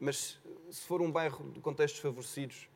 Mas 0.00 0.38
se 0.70 0.80
for 0.82 1.00
um 1.00 1.10
bairro 1.10 1.48
de 1.50 1.60
contextos 1.60 2.00
favorecidos, 2.00 2.68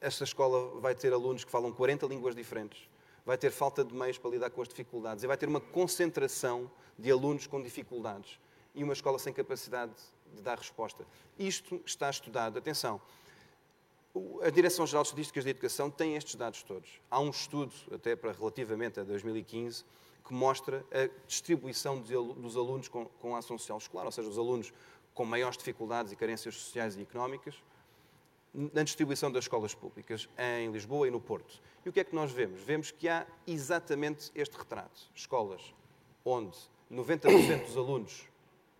esta 0.00 0.22
escola 0.22 0.80
vai 0.80 0.94
ter 0.94 1.12
alunos 1.12 1.44
que 1.44 1.50
falam 1.50 1.72
40 1.72 2.06
línguas 2.06 2.34
diferentes, 2.34 2.88
vai 3.28 3.36
ter 3.36 3.50
falta 3.50 3.84
de 3.84 3.94
meios 3.94 4.16
para 4.16 4.30
lidar 4.30 4.48
com 4.48 4.62
as 4.62 4.68
dificuldades 4.68 5.22
e 5.22 5.26
vai 5.26 5.36
ter 5.36 5.46
uma 5.46 5.60
concentração 5.60 6.70
de 6.98 7.10
alunos 7.10 7.46
com 7.46 7.60
dificuldades 7.60 8.40
e 8.74 8.82
uma 8.82 8.94
escola 8.94 9.18
sem 9.18 9.34
capacidade 9.34 9.92
de 10.34 10.40
dar 10.40 10.56
resposta. 10.56 11.06
Isto 11.38 11.78
está 11.84 12.08
estudado. 12.08 12.58
Atenção, 12.58 12.98
a 14.40 14.48
Direção-Geral 14.48 15.02
de 15.02 15.08
Estatísticas 15.10 15.44
da 15.44 15.50
Educação 15.50 15.90
tem 15.90 16.16
estes 16.16 16.36
dados 16.36 16.62
todos. 16.62 17.02
Há 17.10 17.20
um 17.20 17.28
estudo, 17.28 17.74
até 17.92 18.16
para 18.16 18.32
relativamente 18.32 18.98
a 18.98 19.04
2015, 19.04 19.84
que 20.24 20.32
mostra 20.32 20.82
a 20.90 21.10
distribuição 21.26 22.00
dos 22.00 22.56
alunos 22.56 22.88
com, 22.88 23.04
com 23.04 23.36
a 23.36 23.40
ação 23.40 23.58
social 23.58 23.76
escolar, 23.76 24.06
ou 24.06 24.12
seja, 24.12 24.26
os 24.26 24.38
alunos 24.38 24.72
com 25.12 25.26
maiores 25.26 25.58
dificuldades 25.58 26.12
e 26.12 26.16
carências 26.16 26.54
sociais 26.54 26.96
e 26.96 27.02
económicas, 27.02 27.56
na 28.74 28.82
distribuição 28.82 29.30
das 29.30 29.44
escolas 29.44 29.74
públicas 29.74 30.28
em 30.36 30.70
Lisboa 30.72 31.06
e 31.06 31.10
no 31.10 31.20
Porto. 31.20 31.62
E 31.84 31.88
o 31.88 31.92
que 31.92 32.00
é 32.00 32.04
que 32.04 32.14
nós 32.14 32.32
vemos? 32.32 32.60
Vemos 32.60 32.90
que 32.90 33.08
há 33.08 33.24
exatamente 33.46 34.32
este 34.34 34.56
retrato. 34.56 35.00
Escolas 35.14 35.62
onde 36.24 36.58
90% 36.92 37.66
dos 37.66 37.76
alunos 37.76 38.28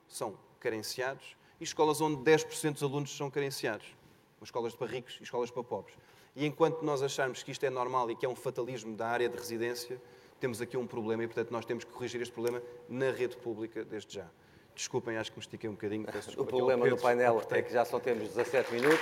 são 0.09 0.37
carenciados 0.59 1.37
e 1.61 1.65
escolas 1.65 2.01
onde 2.01 2.23
10% 2.29 2.73
dos 2.73 2.83
alunos 2.83 3.17
são 3.17 3.31
carenciados 3.31 3.97
escolas 4.43 4.75
para 4.75 4.87
ricos 4.87 5.17
e 5.21 5.25
escolas 5.25 5.51
para 5.51 5.63
pobres. 5.63 5.97
E 6.35 6.47
enquanto 6.47 6.83
nós 6.83 7.03
acharmos 7.03 7.43
que 7.43 7.51
isto 7.51 7.65
é 7.65 7.71
normal 7.71 8.11
e 8.11 8.17
que 8.17 8.25
é 8.25 8.29
um 8.29 8.37
fatalismo 8.37 8.97
da 8.97 9.09
área 9.09 9.29
de 9.29 9.37
residência, 9.37 10.01
temos 10.39 10.61
aqui 10.61 10.77
um 10.77 10.87
problema 10.87 11.25
e, 11.25 11.27
portanto, 11.27 11.51
nós 11.51 11.65
temos 11.65 11.85
que 11.85 11.91
corrigir 11.91 12.21
este 12.21 12.33
problema 12.33 12.63
na 12.89 13.11
rede 13.11 13.37
pública 13.37 13.85
desde 13.85 14.15
já. 14.15 14.27
Desculpem, 14.75 15.17
acho 15.17 15.33
que 15.33 15.39
me 15.39 15.43
estiquei 15.43 15.69
um 15.69 15.73
bocadinho. 15.73 16.07
o 16.37 16.45
problema 16.45 16.89
do 16.89 16.97
painel 16.97 17.43
é 17.51 17.63
que 17.63 17.73
já 17.73 17.85
só 17.85 17.99
temos 17.99 18.29
17 18.29 18.73
minutos. 18.73 19.01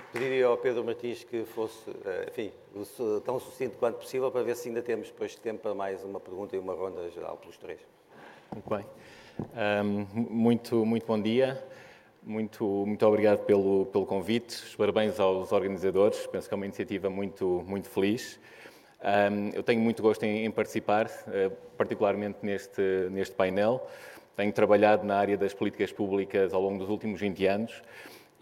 Pediria 0.00 0.46
ao 0.46 0.56
Pedro 0.56 0.82
Martins 0.82 1.22
que 1.22 1.44
fosse, 1.44 1.90
eh, 2.06 2.26
enfim, 2.30 2.52
tão 3.24 3.38
sucinto 3.38 3.76
quanto 3.76 3.96
possível 3.98 4.30
para 4.30 4.42
ver 4.42 4.56
se 4.56 4.68
ainda 4.68 4.80
temos 4.80 5.08
depois 5.08 5.34
tempo 5.34 5.60
para 5.60 5.74
mais 5.74 6.02
uma 6.02 6.18
pergunta 6.18 6.56
e 6.56 6.58
uma 6.58 6.72
ronda 6.72 7.10
geral 7.10 7.36
pelos 7.36 7.58
três. 7.58 7.78
Muito 8.50 8.70
bem. 8.70 8.86
Um, 9.84 10.06
muito, 10.14 10.86
muito 10.86 11.06
bom 11.06 11.20
dia. 11.20 11.62
Muito, 12.22 12.64
muito 12.64 13.06
obrigado 13.06 13.44
pelo, 13.44 13.84
pelo 13.86 14.06
convite. 14.06 14.54
Os 14.54 14.76
parabéns 14.76 15.20
aos 15.20 15.52
organizadores. 15.52 16.26
Penso 16.26 16.48
que 16.48 16.54
é 16.54 16.56
uma 16.56 16.64
iniciativa 16.64 17.10
muito, 17.10 17.62
muito 17.66 17.90
feliz. 17.90 18.40
Um, 19.02 19.50
eu 19.52 19.62
tenho 19.62 19.80
muito 19.80 20.00
gosto 20.02 20.22
em, 20.22 20.46
em 20.46 20.50
participar, 20.50 21.06
uh, 21.06 21.50
particularmente 21.76 22.38
neste, 22.40 22.80
neste 23.10 23.34
painel. 23.34 23.86
Tenho 24.36 24.52
trabalhado 24.52 25.04
na 25.04 25.18
área 25.18 25.36
das 25.36 25.52
políticas 25.52 25.92
públicas 25.92 26.54
ao 26.54 26.62
longo 26.62 26.78
dos 26.78 26.88
últimos 26.88 27.20
20 27.20 27.46
anos 27.46 27.82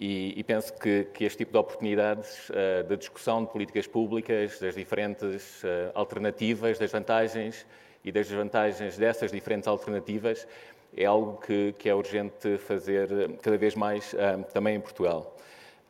e, 0.01 0.33
e 0.35 0.43
penso 0.43 0.73
que, 0.73 1.05
que, 1.13 1.25
este 1.25 1.39
tipo 1.39 1.53
de 1.53 1.59
oportunidades 1.59 2.49
uh, 2.49 2.89
de 2.89 2.97
discussão 2.97 3.45
de 3.45 3.51
políticas 3.53 3.87
públicas, 3.87 4.59
das 4.59 4.75
diferentes 4.75 5.63
uh, 5.63 5.93
alternativas, 5.95 6.79
das 6.79 6.91
vantagens 6.91 7.67
e 8.03 8.11
das 8.11 8.31
vantagens 8.31 8.97
dessas 8.97 9.31
diferentes 9.31 9.69
alternativas 9.69 10.49
é 10.97 11.05
algo 11.05 11.39
que, 11.41 11.75
que 11.79 11.89
é 11.89 11.95
urgente 11.95 12.59
fazer 12.59 13.09
cada 13.43 13.57
vez 13.57 13.75
mais 13.75 14.15
um, 14.15 14.43
também 14.43 14.77
em 14.77 14.81
Portugal. 14.81 15.37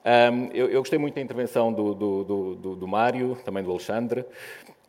Um, 0.04 0.46
eu, 0.52 0.68
eu, 0.68 0.80
gostei 0.80 0.98
muito 0.98 1.14
da 1.14 1.20
intervenção 1.20 1.72
do, 1.72 1.94
do, 1.94 2.24
do, 2.24 2.76
do 2.76 2.88
Mário, 2.88 3.36
também 3.44 3.62
do 3.62 3.70
Alexandre. 3.70 4.24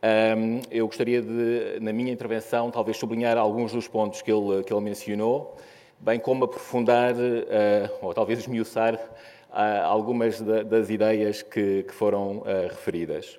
Um, 0.02 0.60
eu 0.70 0.86
gostaria 0.86 1.22
de, 1.22 1.78
na 1.80 1.92
minha 1.92 2.12
intervenção, 2.12 2.70
talvez 2.70 2.96
sublinhar 2.96 3.36
alguns 3.38 3.72
dos 3.72 3.86
pontos 3.86 4.22
que 4.22 4.32
ele, 4.32 4.64
que 4.64 4.72
ele 4.72 4.80
mencionou, 4.80 5.56
bem 6.02 6.18
como 6.18 6.44
aprofundar, 6.44 7.14
uh, 7.14 7.98
ou 8.02 8.12
talvez 8.12 8.40
esmiuçar, 8.40 8.94
uh, 8.96 9.84
algumas 9.84 10.40
da, 10.40 10.64
das 10.64 10.90
ideias 10.90 11.42
que, 11.42 11.86
foram 11.90 12.38
uh, 12.38 12.68
referidas. 12.68 13.38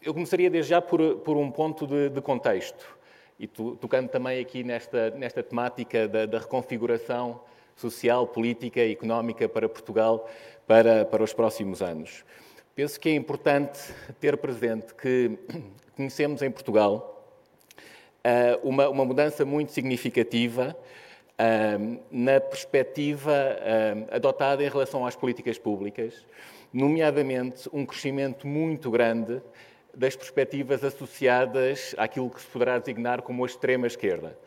Eu 0.00 0.14
começaria 0.14 0.48
desde 0.48 0.70
já 0.70 0.80
por, 0.80 1.16
por 1.16 1.36
um 1.36 1.50
ponto 1.50 1.86
de, 1.86 2.08
de 2.08 2.20
contexto, 2.22 2.98
e 3.38 3.46
to, 3.46 3.76
tocando 3.76 4.08
também 4.08 4.40
aqui 4.40 4.64
nesta, 4.64 5.10
nesta 5.10 5.42
temática 5.42 6.08
da, 6.08 6.24
da, 6.24 6.38
reconfiguração 6.38 7.40
social, 7.76 8.26
política 8.26 8.80
e 8.80 8.92
económica 8.92 9.48
para 9.48 9.68
Portugal 9.68 10.28
para, 10.66 11.04
para 11.04 11.22
os 11.22 11.34
próximos 11.34 11.82
anos. 11.82 12.24
Penso 12.74 12.98
que 12.98 13.10
é 13.10 13.14
importante 13.14 13.78
ter 14.18 14.36
presente 14.38 14.94
que 14.94 15.38
conhecemos 15.94 16.40
em 16.40 16.50
Portugal 16.50 17.10
uma, 18.62 18.88
uma 18.88 19.04
mudança 19.04 19.44
muito 19.44 19.72
significativa 19.72 20.76
na 22.10 22.40
perspectiva 22.40 23.32
adotada 24.10 24.62
em 24.62 24.68
relação 24.68 25.06
às 25.06 25.16
políticas 25.16 25.58
públicas, 25.58 26.26
nomeadamente 26.72 27.68
um 27.72 27.84
crescimento 27.84 28.46
muito 28.46 28.90
grande 28.90 29.42
das 29.94 30.16
perspectivas 30.16 30.82
associadas 30.82 31.94
àquilo 31.98 32.30
que 32.30 32.40
se 32.40 32.46
poderá 32.46 32.78
designar 32.78 33.22
como 33.22 33.44
a 33.44 33.46
extrema-esquerda. 33.46 34.38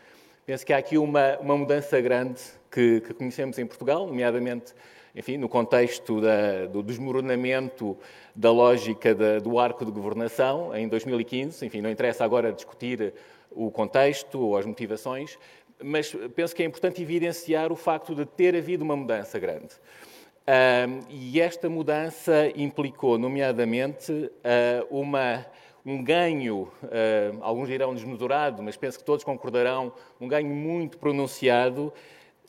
Penso 0.45 0.65
que 0.65 0.73
há 0.73 0.77
aqui 0.77 0.97
uma, 0.97 1.37
uma 1.39 1.57
mudança 1.57 1.99
grande 2.01 2.39
que, 2.71 3.01
que 3.01 3.13
conhecemos 3.13 3.57
em 3.57 3.65
Portugal, 3.65 4.07
nomeadamente 4.07 4.73
enfim, 5.15 5.37
no 5.37 5.47
contexto 5.47 6.19
da, 6.19 6.65
do 6.65 6.83
desmoronamento 6.83 7.97
da 8.35 8.51
lógica 8.51 9.15
da, 9.15 9.39
do 9.39 9.57
arco 9.57 9.85
de 9.85 9.91
governação 9.91 10.75
em 10.75 10.87
2015. 10.89 11.65
Enfim, 11.65 11.81
não 11.81 11.89
interessa 11.89 12.25
agora 12.25 12.51
discutir 12.51 13.13
o 13.49 13.71
contexto 13.71 14.39
ou 14.39 14.57
as 14.57 14.65
motivações, 14.65 15.39
mas 15.83 16.15
penso 16.35 16.55
que 16.55 16.63
é 16.63 16.65
importante 16.65 17.01
evidenciar 17.01 17.71
o 17.71 17.75
facto 17.75 18.15
de 18.15 18.25
ter 18.25 18.55
havido 18.55 18.83
uma 18.83 18.95
mudança 18.95 19.37
grande. 19.39 19.75
E 21.09 21.41
esta 21.41 21.67
mudança 21.67 22.51
implicou, 22.55 23.17
nomeadamente, 23.17 24.11
uh, 24.11 24.31
uma, 24.91 25.43
um 25.83 26.03
ganho, 26.03 26.71
uh, 26.83 27.37
alguns 27.41 27.67
dirão 27.67 27.95
desmesurado, 27.95 28.61
mas 28.61 28.77
penso 28.77 28.99
que 28.99 29.03
todos 29.03 29.23
concordarão, 29.23 29.91
um 30.21 30.27
ganho 30.27 30.47
muito 30.47 30.99
pronunciado 30.99 31.91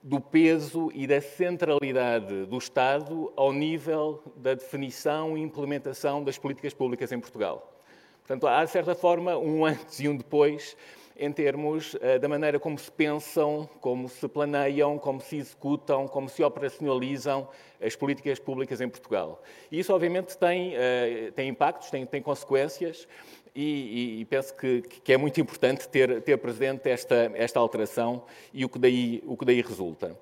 do 0.03 0.21
peso 0.21 0.91
e 0.95 1.07
da 1.07 1.21
centralidade 1.21 2.45
do 2.45 2.59
Estado 2.59 3.33
ao 3.35 3.53
nível 3.53 4.23
da 4.37 4.55
definição 4.55 5.37
e 5.37 5.41
implementação 5.41 6.23
das 6.23 6.37
políticas 6.39 6.75
públicas 6.75 7.11
em 7.11 7.19
Portugal. 7.19 7.73
Portanto, 8.21 8.47
há, 8.47 8.65
de 8.65 8.71
certa 8.71 8.95
forma, 8.95 9.37
um 9.39 9.65
antes 9.65 10.01
e 10.01 10.09
um 10.09 10.17
depois 10.17 10.77
em 11.19 11.33
termos 11.33 11.95
uh, 11.95 12.19
da 12.21 12.29
maneira 12.29 12.59
como 12.59 12.79
se 12.79 12.91
pensam, 12.91 13.69
como 13.81 14.09
se 14.09 14.29
planeiam, 14.29 14.99
como 14.99 15.21
se 15.21 15.37
executam, 15.37 16.07
como 16.07 16.29
se 16.29 16.43
operacionalizam 16.43 17.49
as 17.81 17.97
políticas 17.97 18.39
públicas 18.39 18.81
em 18.81 18.89
Portugal. 18.89 19.43
E 19.71 19.79
isso, 19.79 19.93
obviamente, 19.95 20.37
tem, 20.37 20.75
uh, 20.75 21.33
tem 21.33 21.49
impactos, 21.49 21.91
tem, 21.91 22.05
tem 22.07 22.23
consequências, 22.23 23.09
e, 23.57 24.21
e, 24.21 24.25
penso 24.27 24.55
que, 24.55 24.83
que, 24.83 25.13
é 25.15 25.17
muito 25.17 25.41
importante 25.41 25.89
ter, 25.89 26.21
ter 26.21 26.37
presente 26.37 26.91
esta, 26.91 27.33
esta 27.35 27.59
alteração 27.59 28.23
e 28.53 28.67
o 28.67 28.69
que 28.69 28.79
daí, 28.79 29.25
o 29.27 29.35
que 29.35 29.47
daí 29.47 29.63
resulta. 29.63 30.15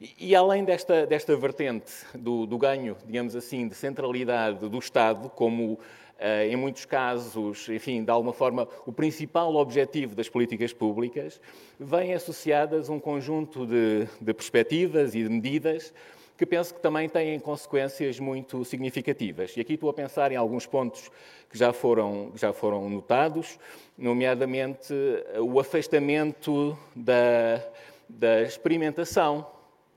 E, 0.00 0.30
e 0.30 0.34
além 0.34 0.64
desta, 0.64 1.06
desta 1.06 1.36
vertente 1.36 1.92
do, 2.14 2.46
do, 2.46 2.58
ganho, 2.58 2.96
digamos 3.06 3.36
assim, 3.36 3.68
de 3.68 3.76
centralidade 3.76 4.68
do 4.68 4.78
Estado, 4.78 5.30
como 5.30 5.78
eh, 5.78 5.99
em 6.48 6.56
muitos 6.56 6.84
casos, 6.84 7.68
enfim, 7.68 8.04
de 8.04 8.10
alguma 8.10 8.32
forma, 8.32 8.68
o 8.84 8.92
principal 8.92 9.54
objetivo 9.54 10.14
das 10.14 10.28
políticas 10.28 10.72
públicas, 10.72 11.40
vêm 11.78 12.14
associadas 12.14 12.88
um 12.88 13.00
conjunto 13.00 13.66
de, 13.66 14.06
de 14.20 14.34
perspectivas 14.34 15.14
e 15.14 15.22
de 15.22 15.28
medidas 15.28 15.92
que 16.40 16.46
penso 16.46 16.72
que 16.72 16.80
também 16.80 17.06
têm 17.06 17.38
consequências 17.38 18.18
muito 18.18 18.64
significativas. 18.64 19.54
E 19.58 19.60
aqui 19.60 19.74
estou 19.74 19.90
a 19.90 19.92
pensar 19.92 20.32
em 20.32 20.36
alguns 20.36 20.64
pontos 20.64 21.10
que 21.50 21.58
já 21.58 21.70
foram, 21.70 22.32
já 22.34 22.50
foram 22.50 22.88
notados, 22.88 23.58
nomeadamente 23.98 24.94
eh, 24.94 25.38
o 25.38 25.60
afastamento 25.60 26.78
da, 26.96 27.62
da 28.08 28.40
experimentação, 28.40 29.46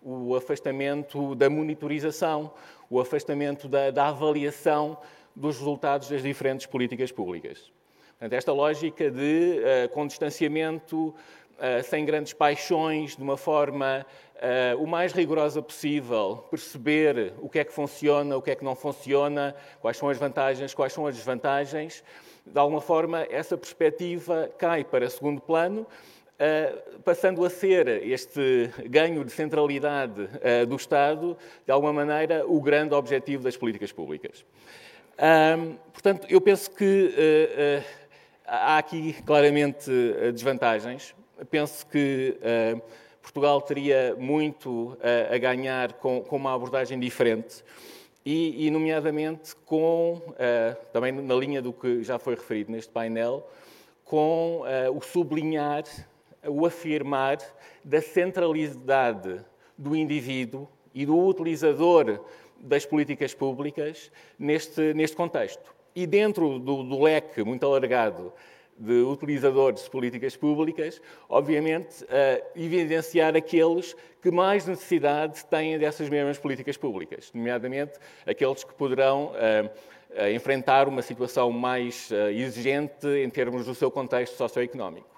o 0.01 0.35
afastamento 0.35 1.33
da 1.33 1.49
monitorização, 1.49 2.51
o 2.89 2.99
afastamento 2.99 3.69
da, 3.69 3.89
da 3.89 4.09
avaliação 4.09 4.97
dos 5.35 5.57
resultados 5.57 6.09
das 6.09 6.21
diferentes 6.21 6.65
políticas 6.65 7.11
públicas. 7.11 7.71
Portanto, 8.11 8.33
esta 8.33 8.53
lógica 8.53 9.11
de, 9.11 9.59
uh, 9.59 9.89
com 9.89 10.07
distanciamento, 10.07 11.07
uh, 11.07 11.83
sem 11.83 12.05
grandes 12.05 12.33
paixões, 12.33 13.15
de 13.15 13.23
uma 13.23 13.37
forma 13.37 14.05
uh, 14.35 14.81
o 14.81 14.87
mais 14.87 15.11
rigorosa 15.11 15.61
possível, 15.61 16.45
perceber 16.49 17.33
o 17.41 17.49
que 17.49 17.59
é 17.59 17.63
que 17.63 17.73
funciona, 17.73 18.37
o 18.37 18.41
que 18.41 18.51
é 18.51 18.55
que 18.55 18.63
não 18.63 18.75
funciona, 18.75 19.55
quais 19.81 19.97
são 19.97 20.09
as 20.09 20.17
vantagens, 20.17 20.73
quais 20.73 20.93
são 20.93 21.07
as 21.07 21.15
desvantagens. 21.15 22.03
De 22.45 22.59
alguma 22.59 22.81
forma, 22.81 23.25
essa 23.29 23.57
perspectiva 23.57 24.49
cai 24.57 24.83
para 24.83 25.09
segundo 25.09 25.41
plano, 25.41 25.87
Uh, 26.33 26.99
passando 27.01 27.45
a 27.45 27.49
ser 27.49 27.87
este 27.87 28.69
ganho 28.89 29.23
de 29.23 29.31
centralidade 29.31 30.23
uh, 30.23 30.65
do 30.65 30.75
Estado, 30.75 31.37
de 31.63 31.71
alguma 31.71 31.93
maneira, 31.93 32.43
o 32.45 32.59
grande 32.59 32.95
objetivo 32.95 33.43
das 33.43 33.55
políticas 33.55 33.91
públicas. 33.91 34.43
Uh, 35.13 35.75
portanto, 35.91 36.27
eu 36.29 36.41
penso 36.41 36.71
que 36.71 37.13
há 38.45 38.77
aqui 38.77 39.13
claramente 39.25 39.89
desvantagens. 40.33 41.13
Penso 41.49 41.85
que 41.87 42.37
Portugal 43.21 43.61
teria 43.61 44.15
muito 44.17 44.97
a, 45.31 45.37
ganhar 45.37 45.93
com, 45.93 46.21
com, 46.21 46.35
uma 46.35 46.53
abordagem 46.53 46.99
diferente 46.99 47.63
e, 48.25 48.67
e 48.67 48.71
nomeadamente, 48.71 49.55
com, 49.65 50.21
uh, 50.27 50.85
também 50.91 51.11
na 51.11 51.35
linha 51.35 51.61
do 51.61 51.73
que 51.73 52.03
já 52.03 52.17
foi 52.17 52.35
referido 52.35 52.71
neste 52.71 52.91
painel, 52.91 53.49
com 54.05 54.61
uh, 54.61 54.97
o 54.97 55.01
sublinhar, 55.01 55.83
o 56.47 56.65
afirmar 56.65 57.37
da 57.83 58.01
centralidade 58.01 59.41
do 59.77 59.95
indivíduo 59.95 60.67
e 60.93 61.05
do 61.05 61.17
utilizador 61.17 62.23
das 62.63 62.85
políticas 62.85 63.33
públicas 63.33 64.09
neste, 64.39 64.93
neste 64.93 65.15
contexto. 65.15 65.73
E 65.95 66.07
dentro 66.07 66.57
do, 66.57 66.83
do 66.83 67.01
leque 67.01 67.43
muito 67.43 67.65
alargado 67.65 68.33
de 68.77 69.01
utilizadores 69.03 69.83
de 69.83 69.89
políticas 69.89 70.35
públicas, 70.35 70.99
obviamente, 71.29 72.03
uh, 72.05 72.43
evidenciar 72.55 73.35
aqueles 73.35 73.95
que 74.21 74.31
mais 74.31 74.65
necessidade 74.65 75.45
têm 75.45 75.77
dessas 75.77 76.09
mesmas 76.09 76.39
políticas 76.39 76.77
públicas, 76.77 77.29
nomeadamente 77.33 77.99
aqueles 78.25 78.63
que 78.63 78.73
poderão 78.73 79.33
uh, 79.33 80.27
enfrentar 80.33 80.87
uma 80.87 81.01
situação 81.01 81.51
mais 81.51 82.11
exigente 82.35 83.07
em 83.07 83.29
termos 83.31 83.65
do 83.65 83.73
seu 83.73 83.89
contexto 83.89 84.35
socioeconómico. 84.35 85.12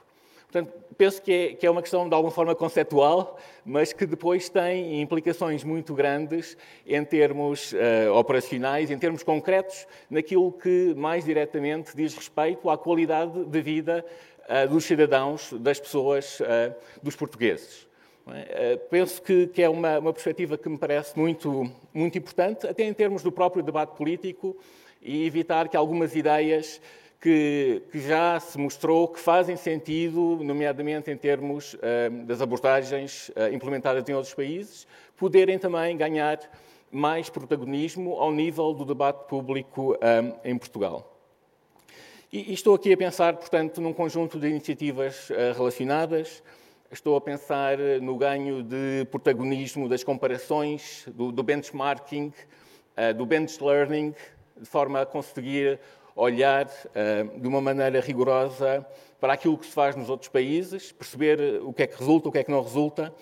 Portanto, 0.56 0.74
penso 0.98 1.22
que 1.22 1.34
é, 1.34 1.54
que 1.54 1.68
é, 1.68 1.70
uma 1.70 1.82
questão 1.82 2.08
de 2.08 2.16
alguma 2.16 2.32
forma 2.32 2.56
conceptual, 2.56 3.38
mas 3.66 3.92
que 3.92 4.06
depois 4.06 4.48
tem 4.48 5.02
implicações 5.02 5.66
muito 5.66 5.94
grandes 5.94 6.58
em 6.88 7.04
termos 7.04 7.74
uh, 7.74 8.14
operacionais, 8.14 8.90
em 8.90 8.98
termos 8.98 9.22
concretos, 9.22 9.86
naquilo 10.10 10.54
que 10.54 10.94
mais 10.96 11.26
diretamente 11.26 11.94
diz 11.94 12.16
respeito 12.16 12.70
à 12.70 12.78
qualidade 12.78 13.44
de 13.44 13.62
vida 13.62 14.06
uh, 14.48 14.70
dos 14.70 14.86
cidadãos, 14.86 15.52
das 15.60 15.78
pessoas, 15.78 16.40
uh, 16.40 16.74
dos 17.04 17.18
portugueses. 17.18 17.86
É? 18.28 18.78
Penso 18.78 19.22
que, 19.22 19.48
que 19.48 19.62
é 19.62 19.68
uma, 19.68 20.00
uma, 20.00 20.14
perspectiva 20.14 20.58
que 20.58 20.70
me 20.70 20.78
parece 20.78 21.20
muito, 21.20 21.70
muito 21.94 22.18
importante, 22.18 22.66
até 22.66 22.86
em 22.86 22.94
termos 22.94 23.22
do 23.22 23.32
próprio 23.32 23.62
debate 23.62 23.94
político, 23.98 24.56
e 25.02 25.28
evitar 25.28 25.68
que 25.68 25.76
algumas 25.76 26.16
ideias 26.16 26.82
que, 27.26 27.82
que, 27.92 28.00
já 28.00 28.40
se 28.40 28.56
mostrou 28.56 29.08
que 29.08 29.20
fazem 29.20 29.58
sentido, 29.58 30.38
nomeadamente 30.44 31.10
em 31.10 31.18
termos 31.18 31.74
uh, 31.74 32.24
das 32.24 32.40
abordagens 32.40 33.30
uh, 33.30 33.52
implementadas 33.52 34.08
em 34.08 34.14
outros 34.14 34.36
países, 34.36 34.86
poderem 35.18 35.58
também 35.58 35.98
ganhar 35.98 36.40
mais 36.92 37.28
protagonismo 37.28 38.14
ao 38.18 38.32
nível 38.32 38.76
do 38.76 38.86
debate 38.86 39.28
público 39.28 39.94
um, 39.96 40.34
em 40.44 40.56
Portugal. 40.56 41.20
E, 42.32 42.54
estou 42.54 42.76
aqui 42.76 42.94
a 42.94 42.98
pensar, 42.98 43.36
portanto, 43.38 43.82
num 43.82 43.92
conjunto 43.92 44.40
de 44.40 44.48
iniciativas 44.48 45.30
relacionadas. 45.56 46.44
Estou 46.92 47.16
a 47.16 47.22
pensar 47.22 47.80
no 48.04 48.18
ganho 48.18 48.62
de 48.62 49.08
protagonismo 49.10 49.90
das 49.90 50.04
comparações, 50.04 51.06
do, 51.08 51.32
do 51.32 51.42
benchmarking, 51.42 52.32
do 53.18 53.26
bench 53.26 53.64
learning, 53.64 54.14
de 54.56 54.66
forma 54.66 55.02
a 55.02 55.06
conseguir 55.06 55.80
olhar 56.16 56.66
uh, 56.66 57.40
de 57.40 57.48
uma 57.48 57.60
maneira 57.60 58.00
rigorosa 58.00 58.86
para 59.20 59.34
aquilo 59.34 59.58
que 59.58 59.66
se 59.66 59.72
faz 59.72 59.96
nos 59.96 60.10
outros 60.10 60.30
países, 60.30 60.92
perceber 60.92 61.62
o 61.62 61.74
que 61.74 61.84
é 61.84 61.88
que 61.88 61.98
resulta, 61.98 62.30
o 62.30 62.32
que 62.32 62.38
é 62.38 62.44
que 62.44 62.52
não 62.52 62.62
resulta, 62.62 63.14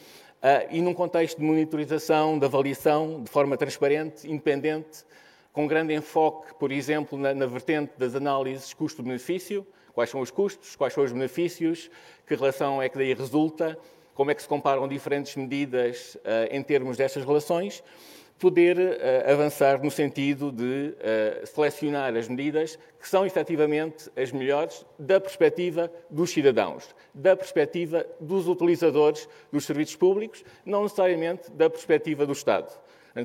uh, 0.42 0.68
e 0.70 0.82
num 0.82 0.94
contexto 0.94 1.40
de 1.40 1.44
monitorização, 1.44 2.38
de 2.38 2.46
avaliação, 2.46 3.24
de 3.24 3.30
forma 3.30 3.58
transparente, 3.58 4.30
independente, 4.30 5.04
com 5.52 5.68
grande 5.68 5.94
enfoque, 5.94 6.54
por 6.56 6.72
exemplo, 6.72 7.18
na, 7.18 7.34
na 7.34 7.46
vertente 7.46 7.94
das 7.98 8.16
análises 8.16 8.74
custo-benefício, 8.74 9.66
quais 9.94 10.10
são 10.10 10.20
os 10.22 10.32
custos, 10.32 10.76
quais 10.76 10.94
são 10.94 11.04
os 11.04 11.12
benefícios, 11.12 11.90
que 12.28 12.36
relação 12.36 12.82
é 12.82 12.90
que 12.90 12.98
daí 12.98 13.14
resulta, 13.14 13.78
como 14.14 14.32
é 14.32 14.36
que 14.36 14.42
se 14.42 14.48
comparam 14.48 14.88
diferentes 14.88 15.36
medidas 15.36 16.16
uh, 16.16 16.48
em 16.52 16.62
termos 16.62 16.98
destas 16.98 17.24
relações, 17.26 17.84
poder 18.44 18.78
uh, 18.78 19.32
avançar 19.32 19.82
no 19.82 19.90
sentido 19.90 20.52
de 20.52 20.94
uh, 20.98 21.48
selecionar 21.48 22.14
as 22.14 22.28
medidas 22.28 22.78
que 23.00 23.08
são 23.08 23.26
efetivamente 23.26 24.12
as 24.18 24.34
melhores 24.34 24.86
da 25.00 25.18
perspectiva 25.18 25.90
dos 26.10 26.32
cidadãos, 26.32 26.94
da 27.14 27.38
perspectiva 27.38 28.06
dos 28.20 28.50
utilizadores 28.50 29.30
dos 29.50 29.64
serviços 29.64 29.96
públicos, 29.96 30.44
não 30.66 30.84
necessariamente 30.84 31.50
da 31.52 31.70
perspectiva 31.70 32.26
do 32.26 32.34
Estado. 32.34 32.70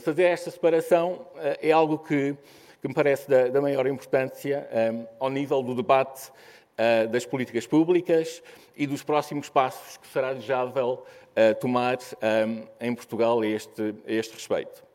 Fazer 0.00 0.22
esta 0.22 0.52
separação 0.52 1.26
uh, 1.34 1.58
é 1.60 1.72
algo 1.72 1.98
que, 1.98 2.36
que, 2.80 2.86
me 2.86 2.94
parece 2.94 3.28
da, 3.28 3.48
da 3.48 3.60
maior 3.60 3.88
importância 3.88 4.68
um, 4.94 5.04
ao 5.18 5.30
nível 5.30 5.64
do 5.64 5.74
debate 5.74 6.30
das 7.10 7.26
políticas 7.26 7.66
públicas 7.66 8.40
e 8.76 8.86
dos 8.86 9.02
próximos 9.02 9.48
passos 9.48 9.96
que 9.96 10.06
será 10.06 10.32
desejável 10.32 11.04
tomar 11.60 11.98
um, 12.46 12.62
em 12.80 12.94
Portugal 12.94 13.40
a 13.40 13.46
este, 13.48 13.96
a 14.06 14.12
este 14.12 14.34
respeito. 14.34 14.87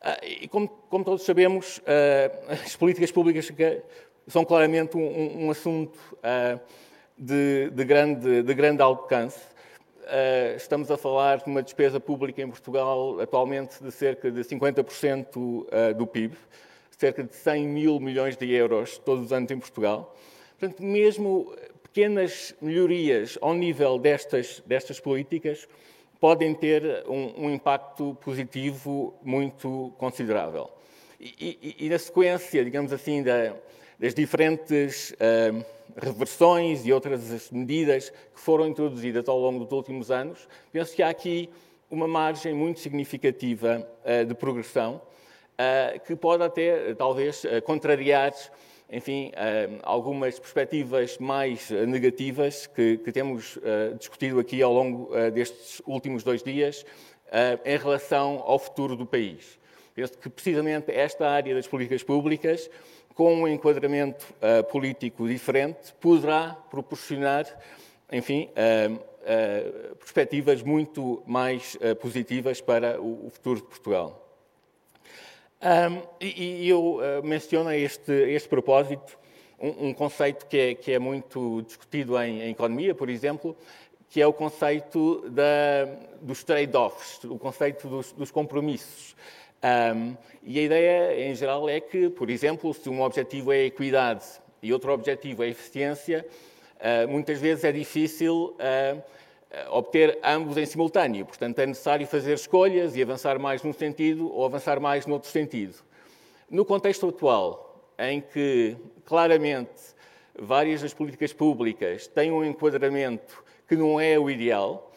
Ah, 0.00 0.18
e 0.22 0.48
como, 0.48 0.68
como, 0.68 1.04
todos 1.04 1.24
sabemos, 1.24 1.80
ah, 1.86 2.54
as 2.64 2.76
políticas 2.76 3.10
públicas 3.10 3.50
são 4.26 4.44
claramente 4.44 4.96
um, 4.96 5.46
um 5.46 5.50
assunto 5.50 5.98
ah, 6.22 6.58
de, 7.16 7.70
de, 7.70 7.84
grande, 7.84 8.42
de 8.42 8.54
grande 8.54 8.82
alcance. 8.82 9.40
estamos 10.56 10.90
a 10.90 10.96
falar 10.96 11.38
de 11.38 11.46
uma 11.46 11.62
despesa 11.62 11.98
pública 11.98 12.42
em 12.42 12.48
Portugal 12.48 13.18
atualmente 13.20 13.82
de 13.82 13.90
cerca 13.90 14.30
de 14.30 14.40
50% 14.42 15.94
do 15.94 16.06
PIB, 16.06 16.36
cerca 16.96 17.24
de 17.24 17.34
100 17.34 17.66
mil 17.66 17.98
milhões 17.98 18.36
de 18.36 18.52
euros 18.52 18.98
todos 18.98 19.24
os 19.24 19.32
anos 19.32 19.50
em 19.50 19.58
Portugal. 19.58 20.14
Portanto, 20.58 20.82
mesmo 20.82 21.52
pequenas 21.82 22.54
melhorias 22.60 23.38
ao 23.40 23.54
nível 23.54 23.98
destas, 23.98 24.62
destas 24.66 25.00
políticas 25.00 25.66
podem 26.20 26.54
ter 26.54 27.04
um, 27.06 27.46
um 27.46 27.50
impacto 27.50 28.16
positivo 28.22 29.14
muito 29.22 29.92
considerável. 29.98 30.70
E, 31.20 31.76
e, 31.78 31.86
e, 31.86 31.88
na 31.88 31.98
sequência, 31.98 32.64
digamos 32.64 32.92
assim, 32.92 33.22
da, 33.22 33.54
das 33.98 34.14
diferentes 34.14 35.12
uh, 35.12 35.64
reversões 35.96 36.86
e 36.86 36.92
outras 36.92 37.50
medidas 37.50 38.10
que 38.10 38.40
foram 38.40 38.66
introduzidas 38.66 39.28
ao 39.28 39.38
longo 39.38 39.64
dos 39.64 39.72
últimos 39.72 40.10
anos, 40.10 40.46
penso 40.70 40.94
que 40.94 41.02
há 41.02 41.08
aqui 41.08 41.48
uma 41.90 42.06
margem 42.06 42.52
muito 42.52 42.80
significativa 42.80 43.86
uh, 44.04 44.26
de 44.26 44.34
progressão, 44.34 45.00
uh, 45.54 46.00
que 46.00 46.14
pode 46.14 46.42
até, 46.42 46.94
talvez, 46.94 47.42
contrariar 47.64 48.32
enfim, 48.90 49.32
algumas 49.82 50.38
perspectivas 50.38 51.18
mais 51.18 51.70
negativas 51.70 52.66
que, 52.66 52.98
que 52.98 53.10
temos 53.10 53.58
discutido 53.98 54.38
aqui 54.38 54.62
ao 54.62 54.72
longo 54.72 55.10
destes 55.32 55.82
últimos 55.86 56.22
dois 56.22 56.42
dias 56.42 56.84
em 57.64 57.76
relação 57.76 58.42
ao 58.46 58.58
futuro 58.58 58.96
do 58.96 59.04
país. 59.04 59.58
Penso 59.94 60.18
que 60.18 60.28
precisamente 60.28 60.92
esta 60.92 61.28
área 61.28 61.54
das 61.54 61.66
políticas 61.66 62.02
públicas, 62.02 62.70
com 63.14 63.34
um 63.34 63.48
enquadramento 63.48 64.26
político 64.70 65.26
diferente, 65.26 65.92
poderá 66.00 66.56
proporcionar, 66.70 67.46
enfim, 68.12 68.50
perspectivas 69.98 70.62
muito 70.62 71.22
mais 71.26 71.76
positivas 72.00 72.60
para 72.60 73.00
o, 73.00 73.28
futuro 73.30 73.60
de 73.60 73.66
Portugal. 73.66 74.25
Um, 75.62 76.02
e, 76.20 76.64
e, 76.64 76.68
eu 76.68 77.00
menciono 77.24 77.70
a 77.70 77.76
este, 77.76 78.12
este 78.12 78.48
propósito 78.48 79.18
um, 79.58 79.88
um 79.88 79.94
conceito 79.94 80.46
que 80.46 80.58
é, 80.58 80.74
que 80.74 80.92
é, 80.92 80.98
muito 80.98 81.62
discutido 81.62 82.20
em, 82.20 82.42
em, 82.42 82.50
economia, 82.50 82.94
por 82.94 83.08
exemplo, 83.08 83.56
que 84.08 84.20
é 84.20 84.26
o 84.26 84.32
conceito 84.32 85.28
da, 85.30 85.86
dos 86.20 86.44
trade-offs, 86.44 87.24
o 87.24 87.38
conceito 87.38 87.88
dos, 87.88 88.12
dos 88.12 88.30
compromissos. 88.30 89.16
Um, 89.94 90.16
e 90.42 90.58
a 90.58 90.62
ideia, 90.62 91.28
em 91.28 91.34
geral, 91.34 91.68
é 91.68 91.80
que, 91.80 92.08
por 92.10 92.30
exemplo, 92.30 92.72
se 92.72 92.88
um 92.88 93.02
objetivo 93.02 93.52
é 93.52 93.56
a 93.56 93.64
equidade 93.64 94.24
e 94.62 94.72
outro 94.72 94.92
objetivo 94.92 95.42
é 95.42 95.46
a 95.46 95.50
eficiência, 95.50 96.26
uh, 96.76 97.08
muitas 97.08 97.40
vezes 97.40 97.64
é 97.64 97.72
difícil 97.72 98.54
uh, 98.54 99.02
obter 99.70 100.18
ambos 100.22 100.56
em 100.56 100.66
simultâneo. 100.66 101.24
Portanto, 101.24 101.58
é 101.58 101.66
necessário 101.66 102.06
fazer 102.06 102.34
escolhas 102.34 102.96
e 102.96 103.02
avançar 103.02 103.38
mais 103.38 103.62
num 103.62 103.72
sentido 103.72 104.32
ou 104.32 104.44
avançar 104.44 104.80
mais 104.80 105.06
noutro 105.06 105.30
sentido. 105.30 105.76
No 106.50 106.64
contexto 106.64 107.08
atual, 107.08 107.92
em 107.98 108.20
que 108.20 108.76
claramente 109.04 109.94
várias 110.38 110.82
das 110.82 110.92
políticas 110.92 111.32
públicas 111.32 112.06
têm 112.06 112.30
um 112.30 112.44
enquadramento 112.44 113.42
que 113.68 113.76
não 113.76 114.00
é 114.00 114.18
o 114.18 114.30
ideal, 114.30 114.92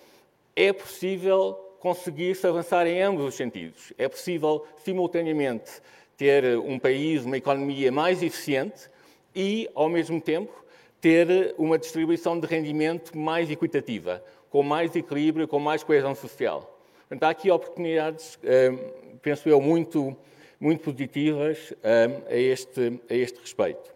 é 0.55 0.73
possível 0.73 1.53
conseguir-se 1.79 2.45
avançar 2.45 2.85
em 2.85 3.01
ambos 3.01 3.25
os 3.25 3.35
sentidos. 3.35 3.93
É 3.97 4.07
possível, 4.07 4.65
simultaneamente, 4.83 5.81
ter 6.17 6.57
um 6.59 6.77
país, 6.77 7.23
uma 7.23 7.37
economia 7.37 7.91
mais 7.91 8.21
eficiente 8.21 8.89
e, 9.33 9.69
ao 9.73 9.87
mesmo 9.87 10.19
tempo, 10.19 10.53
ter 10.99 11.55
uma 11.57 11.79
distribuição 11.79 12.37
de 12.37 12.45
rendimento 12.45 13.17
mais 13.17 13.49
equitativa, 13.49 14.21
com 14.49 14.63
mais 14.63 14.95
equilíbrio, 14.95 15.47
com 15.47 15.59
mais 15.59 15.83
coesão 15.83 16.15
social. 16.15 16.79
Portanto, 17.07 17.23
há 17.23 17.29
aqui 17.29 17.49
oportunidades, 17.49 18.37
hum, 18.43 19.17
penso 19.21 19.47
eu, 19.49 19.59
muito, 19.61 20.15
muito 20.59 20.83
positivas 20.83 21.73
hum, 21.73 22.23
a 22.27 22.35
este, 22.35 23.01
a 23.09 23.13
este 23.13 23.39
respeito. 23.39 23.93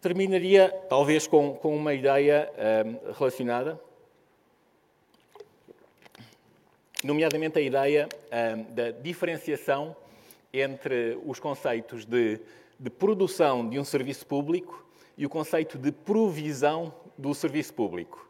Terminaria, 0.00 0.68
talvez, 0.88 1.26
com, 1.26 1.54
com 1.54 1.74
uma 1.74 1.94
ideia 1.94 2.50
hum, 2.86 3.12
relacionada 3.18 3.80
nomeadamente 7.04 7.58
a 7.58 7.62
ideia 7.62 8.08
da 8.70 8.90
diferenciação 8.90 9.96
entre 10.52 11.18
os 11.24 11.38
conceitos 11.38 12.04
de, 12.04 12.40
de, 12.78 12.90
produção 12.90 13.68
de 13.68 13.78
um 13.78 13.84
serviço 13.84 14.26
público 14.26 14.84
e 15.16 15.24
o 15.24 15.28
conceito 15.28 15.78
de 15.78 15.92
provisão 15.92 16.92
do 17.16 17.34
serviço 17.34 17.74
público. 17.74 18.27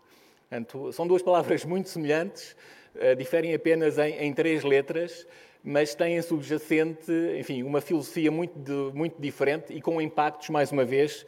Portanto, 0.49 0.91
são 0.95 1.07
duas 1.07 1.21
palavras 1.21 1.63
muito 1.63 1.91
semelhantes, 1.91 2.57
uh, 2.95 3.15
diferem 3.15 3.55
apenas 3.55 3.99
em, 3.99 4.15
em, 4.15 4.33
três 4.33 4.65
letras, 4.65 5.27
mas 5.63 5.95
têm 5.95 6.21
subjacente, 6.23 7.13
enfim, 7.39 7.63
uma 7.63 7.83
filosofia 7.83 8.31
muito, 8.31 8.59
de, 8.59 8.97
muito 8.97 9.21
diferente 9.21 9.75
e 9.75 9.83
com 9.83 10.01
impactos, 10.01 10.49
mais 10.49 10.73
uma 10.73 10.87
vez, 10.87 11.27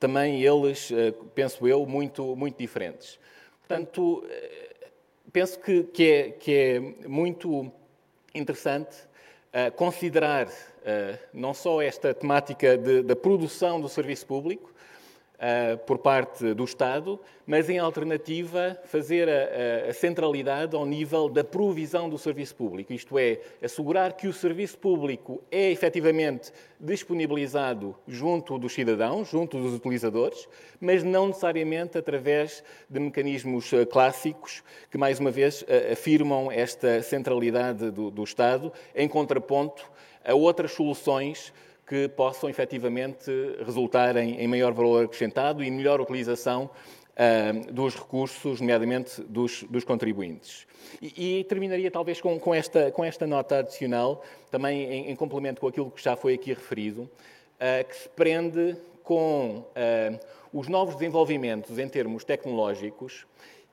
também 0.00 0.42
eles, 0.42 0.90
uh, 0.90 1.12
penso 1.32 1.66
eu, 1.68 1.86
muito, 1.86 2.34
muito 2.34 2.58
diferentes. 2.58 3.20
Portanto, 3.60 4.24
penso 5.32 5.60
que, 5.60 5.84
que, 5.84 6.10
é, 6.10 6.30
que 6.30 6.52
é 6.52 6.80
muito 7.08 7.70
interessante 8.32 8.96
considerar 9.74 10.46
não 11.32 11.52
só 11.52 11.82
esta 11.82 12.14
temática 12.14 12.78
da 12.78 13.16
produção 13.16 13.80
do 13.80 13.88
serviço 13.88 14.24
público, 14.24 14.72
uh, 15.36 15.78
por 15.78 15.98
parte 15.98 16.54
do 16.54 16.64
Estado, 16.64 17.20
mas 17.46 17.70
em 17.70 17.78
alternativa 17.78 18.76
fazer 18.84 19.28
a, 19.28 19.90
a, 19.90 19.92
centralidade 19.92 20.74
ao 20.74 20.84
nível 20.84 21.28
da 21.28 21.44
provisão 21.44 22.08
do 22.08 22.18
serviço 22.18 22.56
público, 22.56 22.92
isto 22.92 23.18
é, 23.18 23.40
assegurar 23.62 24.14
que 24.14 24.26
o 24.26 24.32
serviço 24.32 24.76
público 24.78 25.42
é 25.50 25.70
efetivamente 25.70 26.52
disponibilizado 26.78 27.94
junto 28.06 28.58
dos 28.58 28.72
cidadãos, 28.72 29.28
junto 29.30 29.58
dos 29.58 29.74
utilizadores, 29.74 30.48
mas 30.80 31.02
não 31.02 31.28
necessariamente 31.28 31.96
através 31.96 32.62
de 32.88 33.00
mecanismos 33.00 33.72
eh, 33.72 33.86
clássicos 33.86 34.62
que, 34.90 34.98
mais 34.98 35.18
uma 35.18 35.30
vez, 35.30 35.64
eh, 35.68 35.92
afirmam 35.92 36.50
esta 36.50 37.02
centralidade 37.02 37.90
do, 37.90 38.10
do 38.10 38.24
Estado 38.24 38.72
em 38.94 39.08
contraponto 39.08 39.90
a 40.24 40.34
outras 40.34 40.72
soluções 40.72 41.52
que 41.86 42.08
possam 42.08 42.50
efetivamente 42.50 43.30
resultar 43.64 44.16
em, 44.16 44.40
em 44.40 44.48
maior 44.48 44.72
valor 44.72 45.04
acrescentado 45.04 45.62
e 45.62 45.70
melhor 45.70 46.00
utilização 46.00 46.68
uh, 47.16 47.72
dos 47.72 47.94
recursos, 47.94 48.60
nomeadamente 48.60 49.22
dos, 49.22 49.62
dos 49.64 49.84
contribuintes. 49.84 50.66
E, 51.00 51.38
e, 51.38 51.44
terminaria 51.44 51.90
talvez 51.90 52.20
com, 52.20 52.38
com, 52.40 52.52
esta, 52.52 52.90
com 52.90 53.04
esta 53.04 53.26
nota 53.26 53.58
adicional, 53.58 54.24
também 54.50 54.82
em, 54.82 55.10
em, 55.10 55.16
complemento 55.16 55.60
com 55.60 55.68
aquilo 55.68 55.90
que 55.90 56.02
já 56.02 56.16
foi 56.16 56.34
aqui 56.34 56.52
referido, 56.52 57.02
uh, 57.02 57.88
que 57.88 57.96
se 57.96 58.08
prende 58.08 58.76
com 59.04 59.58
uh, 59.58 60.20
os 60.52 60.66
novos 60.66 60.96
desenvolvimentos 60.96 61.78
em 61.78 61.88
termos 61.88 62.24
tecnológicos 62.24 63.26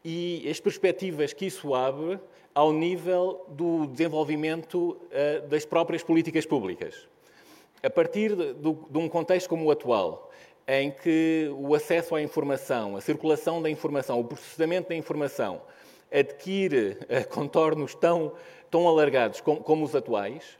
e 0.05 0.47
as 0.47 0.59
perspectivas 0.59 1.33
que 1.33 1.47
isso 1.47 1.73
abre 1.73 2.19
ao 2.53 2.71
nível 2.71 3.43
do 3.49 3.87
desenvolvimento 3.87 4.99
das 5.49 5.65
próprias 5.65 6.03
políticas 6.03 6.45
públicas 6.45 7.07
a 7.83 7.89
partir 7.89 8.35
de, 8.35 8.53
de 8.53 8.97
um 8.97 9.09
contexto 9.09 9.49
como 9.49 9.65
o 9.65 9.71
atual, 9.71 10.31
em 10.65 10.89
que 10.89 11.51
o 11.57 11.75
acesso 11.75 12.15
à 12.15 12.21
informação, 12.21 12.95
a 12.95 13.01
circulação 13.01 13.61
da 13.61 13.69
informação, 13.69 14.19
o 14.19 14.23
processamento 14.23 14.89
da 14.89 14.95
informação 14.95 15.61
adquire 16.11 16.97
eh, 17.09 17.23
contornos 17.27 17.93
tão, 17.93 18.33
tão 18.71 18.87
alargados 18.87 19.41
como, 19.41 19.61
como 19.61 19.83
os 19.83 19.95
atuais, 19.95 20.57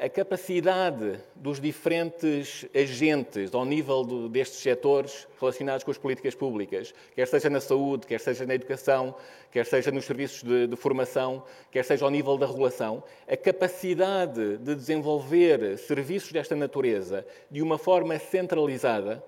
a 0.00 0.08
capacidade 0.08 1.20
dos 1.36 1.60
diferentes 1.60 2.66
agentes 2.74 3.54
ao 3.54 3.64
nível 3.64 4.02
do, 4.02 4.28
destes 4.28 4.58
setores 4.60 5.28
relacionados 5.40 5.84
com 5.84 5.92
as 5.92 5.98
políticas 5.98 6.34
públicas, 6.34 6.92
quer 7.14 7.28
seja 7.28 7.48
na 7.48 7.60
saúde, 7.60 8.06
quer 8.06 8.18
seja 8.18 8.44
na 8.44 8.54
educação, 8.54 9.14
quer 9.52 9.64
seja 9.64 9.92
nos 9.92 10.04
serviços 10.04 10.42
de, 10.42 10.66
de 10.66 10.76
formação, 10.76 11.44
quer 11.70 11.84
seja 11.84 12.04
ao 12.04 12.10
nível 12.10 12.36
da 12.36 12.46
regulação, 12.46 13.02
a 13.28 13.36
capacidade 13.36 14.58
de 14.58 14.74
desenvolver 14.74 15.78
serviços 15.78 16.32
desta 16.32 16.56
natureza 16.56 17.24
de 17.48 17.62
uma 17.62 17.78
forma 17.78 18.18
centralizada, 18.18 19.22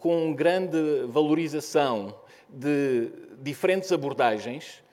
com 0.00 0.32
grande 0.32 1.06
valorização 1.08 2.14
de 2.48 3.10
diferentes 3.42 3.92
abordagens, 3.92 4.83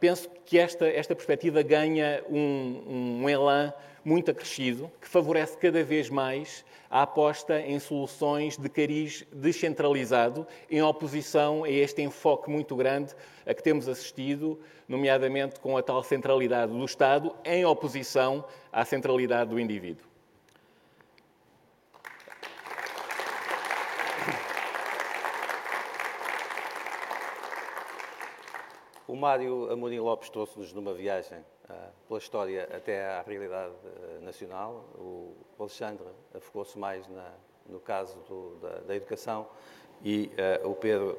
penso 0.00 0.28
que 0.44 0.58
esta, 0.58 0.86
esta 0.86 1.14
perspectiva 1.14 1.62
ganha 1.62 2.22
um, 2.28 3.20
um 3.22 3.28
elan 3.28 3.72
muito 4.04 4.30
acrescido, 4.30 4.90
que 5.00 5.08
favorece 5.08 5.56
cada 5.58 5.82
vez 5.82 6.08
mais 6.08 6.64
a 6.88 7.02
aposta 7.02 7.60
em 7.60 7.78
soluções 7.80 8.56
de 8.56 8.68
cariz 8.68 9.26
descentralizado, 9.32 10.46
em 10.70 10.80
oposição 10.80 11.64
a 11.64 11.70
este 11.70 12.02
enfoque 12.02 12.48
muito 12.48 12.76
grande 12.76 13.12
a 13.44 13.52
que 13.52 13.62
temos 13.62 13.88
assistido, 13.88 14.60
nomeadamente 14.88 15.58
com 15.58 15.76
a 15.76 15.82
tal 15.82 16.02
centralidade 16.04 16.72
do 16.72 16.84
Estado, 16.84 17.34
em 17.44 17.64
oposição 17.64 18.44
à 18.72 18.84
centralidade 18.84 19.50
do 19.50 19.58
indivíduo. 19.58 20.15
O 29.16 29.18
Mário 29.18 29.72
Amorim 29.72 29.98
Lopes 29.98 30.28
trouxe-nos 30.28 30.74
numa 30.74 30.92
viagem 30.92 31.38
uh, 31.38 31.74
pela 32.06 32.18
história 32.18 32.64
até 32.64 33.02
à 33.02 33.22
realidade 33.22 33.72
uh, 33.72 34.22
nacional. 34.22 34.84
O 34.94 35.32
Alexandre 35.58 36.04
focou-se 36.38 36.78
mais 36.78 37.08
na, 37.08 37.32
no 37.66 37.80
caso 37.80 38.18
do, 38.28 38.56
da, 38.56 38.80
da, 38.80 38.94
educação 38.94 39.48
e 40.04 40.30
uh, 40.62 40.68
o 40.68 40.74
Pedro 40.74 41.18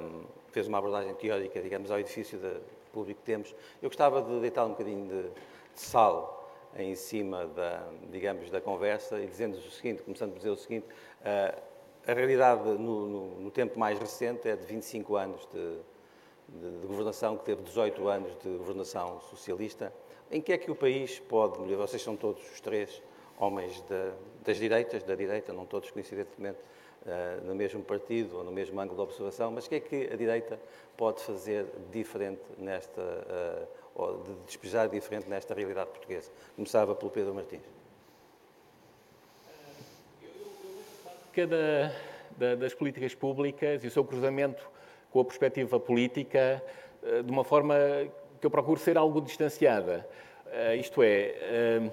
um, 0.00 0.24
fez 0.46 0.66
uma 0.68 0.78
abordagem 0.78 1.14
teórica, 1.16 1.60
digamos, 1.60 1.90
ao 1.90 2.00
edifício 2.00 2.38
de, 2.38 2.60
público 2.94 3.20
que 3.20 3.26
temos. 3.26 3.54
Eu 3.82 3.90
gostava 3.90 4.22
de 4.22 4.40
deitar 4.40 4.64
um 4.64 4.70
bocadinho 4.70 5.06
de, 5.06 5.28
de 5.28 5.80
sal 5.80 6.50
em 6.74 6.94
cima 6.94 7.44
da, 7.48 7.90
digamos, 8.10 8.50
da 8.50 8.62
conversa 8.62 9.20
e 9.20 9.26
dizendo 9.26 9.58
o 9.58 9.70
seguinte, 9.70 10.02
começando 10.02 10.30
por 10.30 10.38
dizer 10.38 10.50
o 10.50 10.56
seguinte, 10.56 10.86
a 12.06 12.12
realidade 12.14 12.62
no, 12.62 13.06
no, 13.06 13.40
no 13.40 13.50
tempo 13.50 13.78
mais 13.78 13.98
recente 13.98 14.48
é 14.48 14.56
de 14.56 14.64
25 14.64 15.14
anos 15.14 15.46
de 15.52 15.78
de, 16.48 16.86
governação, 16.86 17.36
que 17.36 17.44
teve 17.44 17.62
18 17.62 18.08
anos 18.08 18.36
de 18.42 18.48
governação 18.56 19.20
socialista. 19.22 19.92
Em 20.30 20.40
que 20.40 20.52
é 20.52 20.58
que 20.58 20.70
o 20.70 20.74
país 20.74 21.18
pode 21.20 21.60
melhorar? 21.60 21.86
Vocês 21.86 22.02
são 22.02 22.16
todos 22.16 22.42
os 22.52 22.60
três 22.60 23.02
homens 23.38 23.80
de, 23.82 24.10
das 24.44 24.56
direitas, 24.56 25.02
da 25.02 25.14
direita, 25.14 25.52
não 25.52 25.64
todos 25.64 25.90
coincidentemente 25.90 26.58
uh, 27.02 27.44
no 27.44 27.54
mesmo 27.54 27.82
partido 27.82 28.38
ou 28.38 28.44
no 28.44 28.52
mesmo 28.52 28.78
ângulo 28.80 28.96
de 28.96 29.02
observação, 29.02 29.50
mas 29.50 29.66
o 29.66 29.68
que 29.68 29.74
é 29.76 29.80
que 29.80 30.10
a 30.12 30.16
direita 30.16 30.58
pode 30.96 31.22
fazer 31.22 31.66
diferente 31.90 32.42
nesta, 32.58 33.00
uh, 33.00 33.68
ou 33.94 34.22
de 34.22 34.34
despejar 34.46 34.88
diferente 34.88 35.28
nesta 35.28 35.54
realidade 35.54 35.90
portuguesa? 35.90 36.30
Começava 36.56 36.94
pelo 36.94 37.10
Pedro 37.10 37.34
Martins. 37.34 37.62
Cada 41.32 41.94
das 42.36 42.72
políticas 42.72 43.14
públicas 43.14 43.82
e 43.82 43.88
o 43.88 43.90
seu 43.90 44.04
cruzamento 44.04 44.64
com 45.10 45.20
a 45.20 45.24
perspectiva 45.24 45.78
política 45.80 46.62
eh, 47.02 47.22
de 47.22 47.30
uma 47.30 47.44
forma 47.44 47.74
que 48.40 48.46
eu 48.46 48.50
procuro 48.50 48.78
ser 48.78 48.96
algo 48.96 49.20
distanciada. 49.20 50.06
Eh, 50.50 50.76
isto 50.76 51.02
é, 51.02 51.34
eh, 51.40 51.90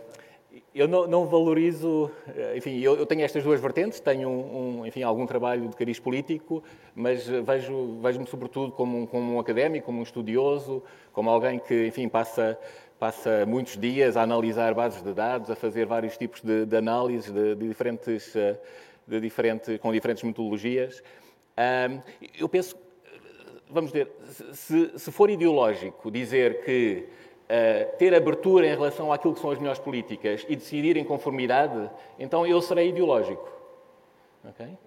eu 0.73 0.87
não, 0.87 1.25
valorizo, 1.25 2.09
enfim, 2.55 2.79
eu, 2.79 3.05
tenho 3.05 3.23
estas 3.23 3.43
duas 3.43 3.59
vertentes, 3.59 3.99
tenho 3.99 4.29
um, 4.29 4.85
enfim, 4.85 5.03
algum 5.03 5.25
trabalho 5.25 5.67
de 5.67 5.75
cariz 5.75 5.99
político, 5.99 6.63
mas 6.95 7.27
vejo, 7.27 7.99
vejo-me 8.01 8.25
sobretudo 8.25 8.71
como 8.71 8.99
um, 8.99 9.05
como 9.05 9.35
um 9.35 9.39
académico, 9.39 9.87
como 9.87 9.99
um 9.99 10.03
estudioso, 10.03 10.81
como 11.11 11.29
alguém 11.29 11.59
que, 11.59 11.87
enfim, 11.87 12.07
passa, 12.07 12.57
passa 12.97 13.45
muitos 13.45 13.77
dias 13.77 14.15
a 14.15 14.21
analisar 14.21 14.73
bases 14.73 15.01
de 15.01 15.13
dados, 15.13 15.51
a 15.51 15.57
fazer 15.57 15.85
vários 15.87 16.17
tipos 16.17 16.41
de, 16.41 16.65
de 16.65 16.77
análises 16.77 17.33
de, 17.33 17.53
de 17.53 17.67
diferentes, 17.67 18.33
de 19.05 19.19
diferente, 19.19 19.77
com 19.77 19.91
diferentes 19.91 20.23
metodologias. 20.23 21.03
Eu 22.39 22.47
penso 22.47 22.77
vamos 23.69 23.91
dizer, 23.91 24.11
se, 24.53 24.97
se 24.97 25.11
for 25.11 25.29
ideológico 25.29 26.11
dizer 26.11 26.63
que 26.63 27.05
uh, 27.45 27.97
ter 27.97 28.13
abertura 28.13 28.67
em 28.67 28.71
relação 28.71 29.11
àquilo 29.11 29.33
que 29.33 29.39
são 29.39 29.51
as 29.51 29.57
melhores 29.57 29.79
políticas 29.79 30.45
e 30.47 30.55
decidir 30.55 30.97
em 30.97 31.03
conformidade, 31.03 31.89
então 32.19 32.45
eu 32.45 32.61
serei 32.61 32.89
ideológico. 32.89 33.49
Okay? 34.49 34.77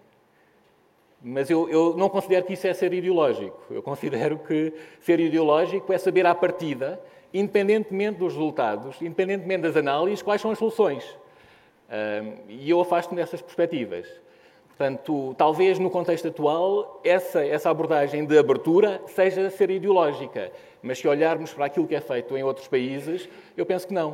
Mas 1.20 1.50
eu, 1.50 1.68
eu, 1.68 1.96
não 1.96 2.08
considero 2.08 2.46
que 2.46 2.52
isso 2.52 2.66
é 2.66 2.72
ser 2.72 2.92
ideológico. 2.92 3.60
Eu 3.70 3.82
considero 3.82 4.38
que 4.38 4.72
ser 5.00 5.18
ideológico 5.18 5.92
é 5.92 5.98
saber 5.98 6.24
à 6.26 6.34
partida, 6.34 7.00
independentemente 7.34 8.18
dos 8.18 8.34
resultados, 8.34 9.02
independentemente 9.02 9.62
das 9.62 9.76
análises, 9.76 10.22
quais 10.22 10.40
são 10.40 10.52
as 10.52 10.58
soluções. 10.58 11.04
Um, 11.88 12.50
e 12.50 12.70
eu 12.70 12.80
afasto-me 12.80 13.20
dessas 13.20 13.42
perspectivas. 13.42 14.06
Portanto, 14.78 15.34
talvez 15.36 15.76
no 15.80 15.90
contexto 15.90 16.28
atual, 16.28 17.00
essa, 17.02 17.44
essa 17.44 17.68
abordagem 17.68 18.24
de 18.24 18.38
abertura 18.38 19.02
seja 19.08 19.50
ser 19.50 19.70
ideológica. 19.70 20.52
Mas 20.80 21.00
se 21.00 21.08
olharmos 21.08 21.52
para 21.52 21.64
aquilo 21.64 21.84
que 21.88 21.96
é 21.96 22.00
feito 22.00 22.36
em 22.36 22.44
outros 22.44 22.68
países, 22.68 23.28
eu 23.56 23.66
penso 23.66 23.88
que 23.88 23.92
não. 23.92 24.12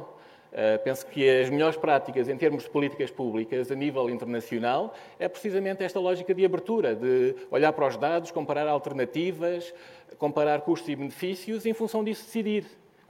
Uh, 0.55 0.83
penso 0.83 1.05
que 1.05 1.29
as 1.29 1.51
melhores 1.51 1.77
práticas 1.77 2.31
em 2.31 2.37
termos 2.39 2.63
de 2.63 2.71
políticas 2.71 3.11
públicas 3.11 3.71
a 3.71 3.75
nível 3.75 4.09
internacional 4.09 4.95
é 5.19 5.29
precisamente 5.29 5.85
esta 5.85 6.01
lógica 6.01 6.33
de 6.33 6.47
abertura, 6.47 6.95
de 6.95 7.37
olhar 7.51 7.73
para 7.75 7.87
os 7.87 7.99
dados, 7.99 8.31
comparar 8.31 8.67
alternativas, 8.67 9.75
comparar 10.17 10.63
custos 10.63 10.89
e 10.89 10.97
benefícios 10.97 11.67
e, 11.67 11.71
em 11.71 11.75
função 11.75 12.03
disso, 12.03 12.25
decidir 12.25 12.65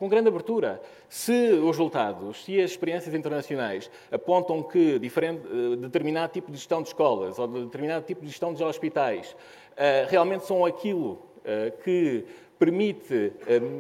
com 0.04 0.08
grande 0.08 0.28
abertura. 0.28 0.82
Se 1.08 1.52
os 1.52 1.78
resultados, 1.78 2.44
se 2.44 2.60
as 2.60 2.72
experiências 2.72 3.14
internacionais 3.14 3.90
apontam 4.12 4.62
que 4.62 4.96
eh, 4.96 5.76
determinado 5.78 6.30
tipo 6.30 6.50
de 6.50 6.58
gestão 6.58 6.82
de 6.82 6.88
escolas 6.88 7.38
ou 7.38 7.48
de 7.48 7.64
determinado 7.64 8.04
tipo 8.04 8.20
de 8.20 8.28
gestão 8.28 8.52
de 8.52 8.62
hospitais 8.62 9.34
eh, 9.76 10.06
realmente 10.08 10.44
são 10.44 10.62
aquilo 10.64 11.18
eh, 11.42 11.72
que 11.82 12.26
permite 12.58 13.32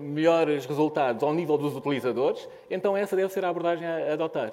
melhores 0.02 0.66
resultados 0.66 1.22
ao 1.22 1.32
nível 1.32 1.56
dos 1.56 1.76
utilizadores, 1.76 2.48
então 2.68 2.96
essa 2.96 3.14
deve 3.14 3.32
ser 3.32 3.44
a 3.44 3.48
abordagem 3.48 3.86
a 3.86 4.12
adotar. 4.12 4.52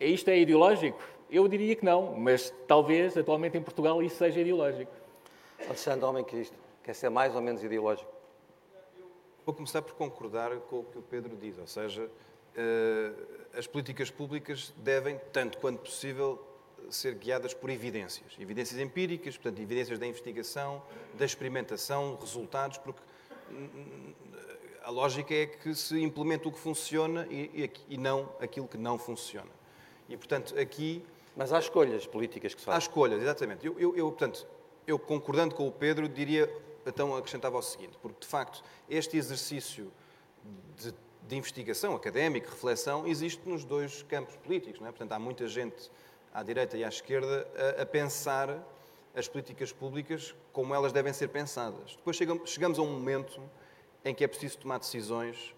Isto 0.00 0.30
é 0.30 0.38
ideológico? 0.38 0.98
Eu 1.30 1.46
diria 1.46 1.76
que 1.76 1.84
não, 1.84 2.16
mas 2.16 2.52
talvez 2.66 3.16
atualmente 3.16 3.56
em 3.56 3.62
Portugal 3.62 4.02
isso 4.02 4.16
seja 4.16 4.40
ideológico. 4.40 4.90
Alexandre 5.64 6.04
Homem 6.04 6.24
Cristo, 6.24 6.56
quer 6.82 6.94
ser 6.94 7.08
mais 7.08 7.34
ou 7.36 7.40
menos 7.40 7.62
ideológico? 7.62 8.19
Vou 9.50 9.54
começar 9.56 9.82
por 9.82 9.94
concordar 9.94 10.56
com 10.68 10.78
o 10.78 10.84
que 10.84 10.96
o 10.96 11.02
Pedro 11.02 11.36
diz, 11.36 11.58
ou 11.58 11.66
seja, 11.66 12.08
eh, 12.54 13.10
as 13.52 13.66
políticas 13.66 14.08
públicas 14.08 14.72
devem, 14.76 15.20
tanto 15.32 15.58
quanto 15.58 15.80
possível, 15.80 16.40
ser 16.88 17.16
guiadas 17.16 17.52
por 17.52 17.68
evidências. 17.68 18.36
Evidências 18.38 18.78
empíricas, 18.78 19.36
portanto, 19.36 19.60
evidências 19.60 19.98
da 19.98 20.06
investigação, 20.06 20.80
da 21.14 21.24
experimentação, 21.24 22.16
resultados, 22.20 22.78
porque 22.78 23.00
hum, 23.50 24.12
a 24.84 24.90
lógica 24.92 25.34
é 25.34 25.46
que 25.46 25.74
se 25.74 26.00
implementa 26.00 26.48
o 26.48 26.52
que 26.52 26.60
funciona 26.60 27.26
e, 27.28 27.68
e 27.88 27.98
não 27.98 28.32
aquilo 28.40 28.68
que 28.68 28.78
não 28.78 28.96
funciona. 28.96 29.50
E, 30.08 30.16
portanto, 30.16 30.56
aqui... 30.56 31.04
Mas 31.34 31.52
há 31.52 31.58
escolhas 31.58 32.06
políticas 32.06 32.54
que 32.54 32.60
se 32.60 32.66
fazem. 32.66 32.76
Há 32.76 32.78
escolhas, 32.78 33.20
exatamente. 33.20 33.66
Eu, 33.66 33.76
eu, 33.80 33.96
eu, 33.96 34.12
portanto, 34.12 34.46
eu 34.86 34.96
concordando 34.96 35.56
com 35.56 35.66
o 35.66 35.72
Pedro, 35.72 36.08
diria 36.08 36.48
então 36.90 37.16
acrescentava 37.16 37.56
o 37.56 37.62
seguinte, 37.62 37.96
porque 38.02 38.20
de 38.20 38.26
facto 38.26 38.62
este 38.88 39.16
exercício 39.16 39.92
de, 40.76 40.94
de 41.26 41.36
investigação 41.36 41.94
académica, 41.94 42.50
reflexão, 42.50 43.06
existe 43.06 43.48
nos 43.48 43.64
dois 43.64 44.02
campos 44.02 44.36
políticos. 44.36 44.80
Não 44.80 44.88
é? 44.88 44.90
Portanto, 44.90 45.12
há 45.12 45.18
muita 45.18 45.46
gente 45.46 45.90
à 46.32 46.42
direita 46.42 46.76
e 46.76 46.84
à 46.84 46.88
esquerda 46.88 47.48
a, 47.78 47.82
a 47.82 47.86
pensar 47.86 48.62
as 49.14 49.26
políticas 49.26 49.72
públicas 49.72 50.34
como 50.52 50.74
elas 50.74 50.92
devem 50.92 51.12
ser 51.12 51.28
pensadas. 51.28 51.96
Depois 51.96 52.16
chegamos, 52.16 52.50
chegamos 52.50 52.78
a 52.78 52.82
um 52.82 52.92
momento 52.92 53.40
em 54.04 54.14
que 54.14 54.24
é 54.24 54.28
preciso 54.28 54.58
tomar 54.58 54.78
decisões 54.78 55.54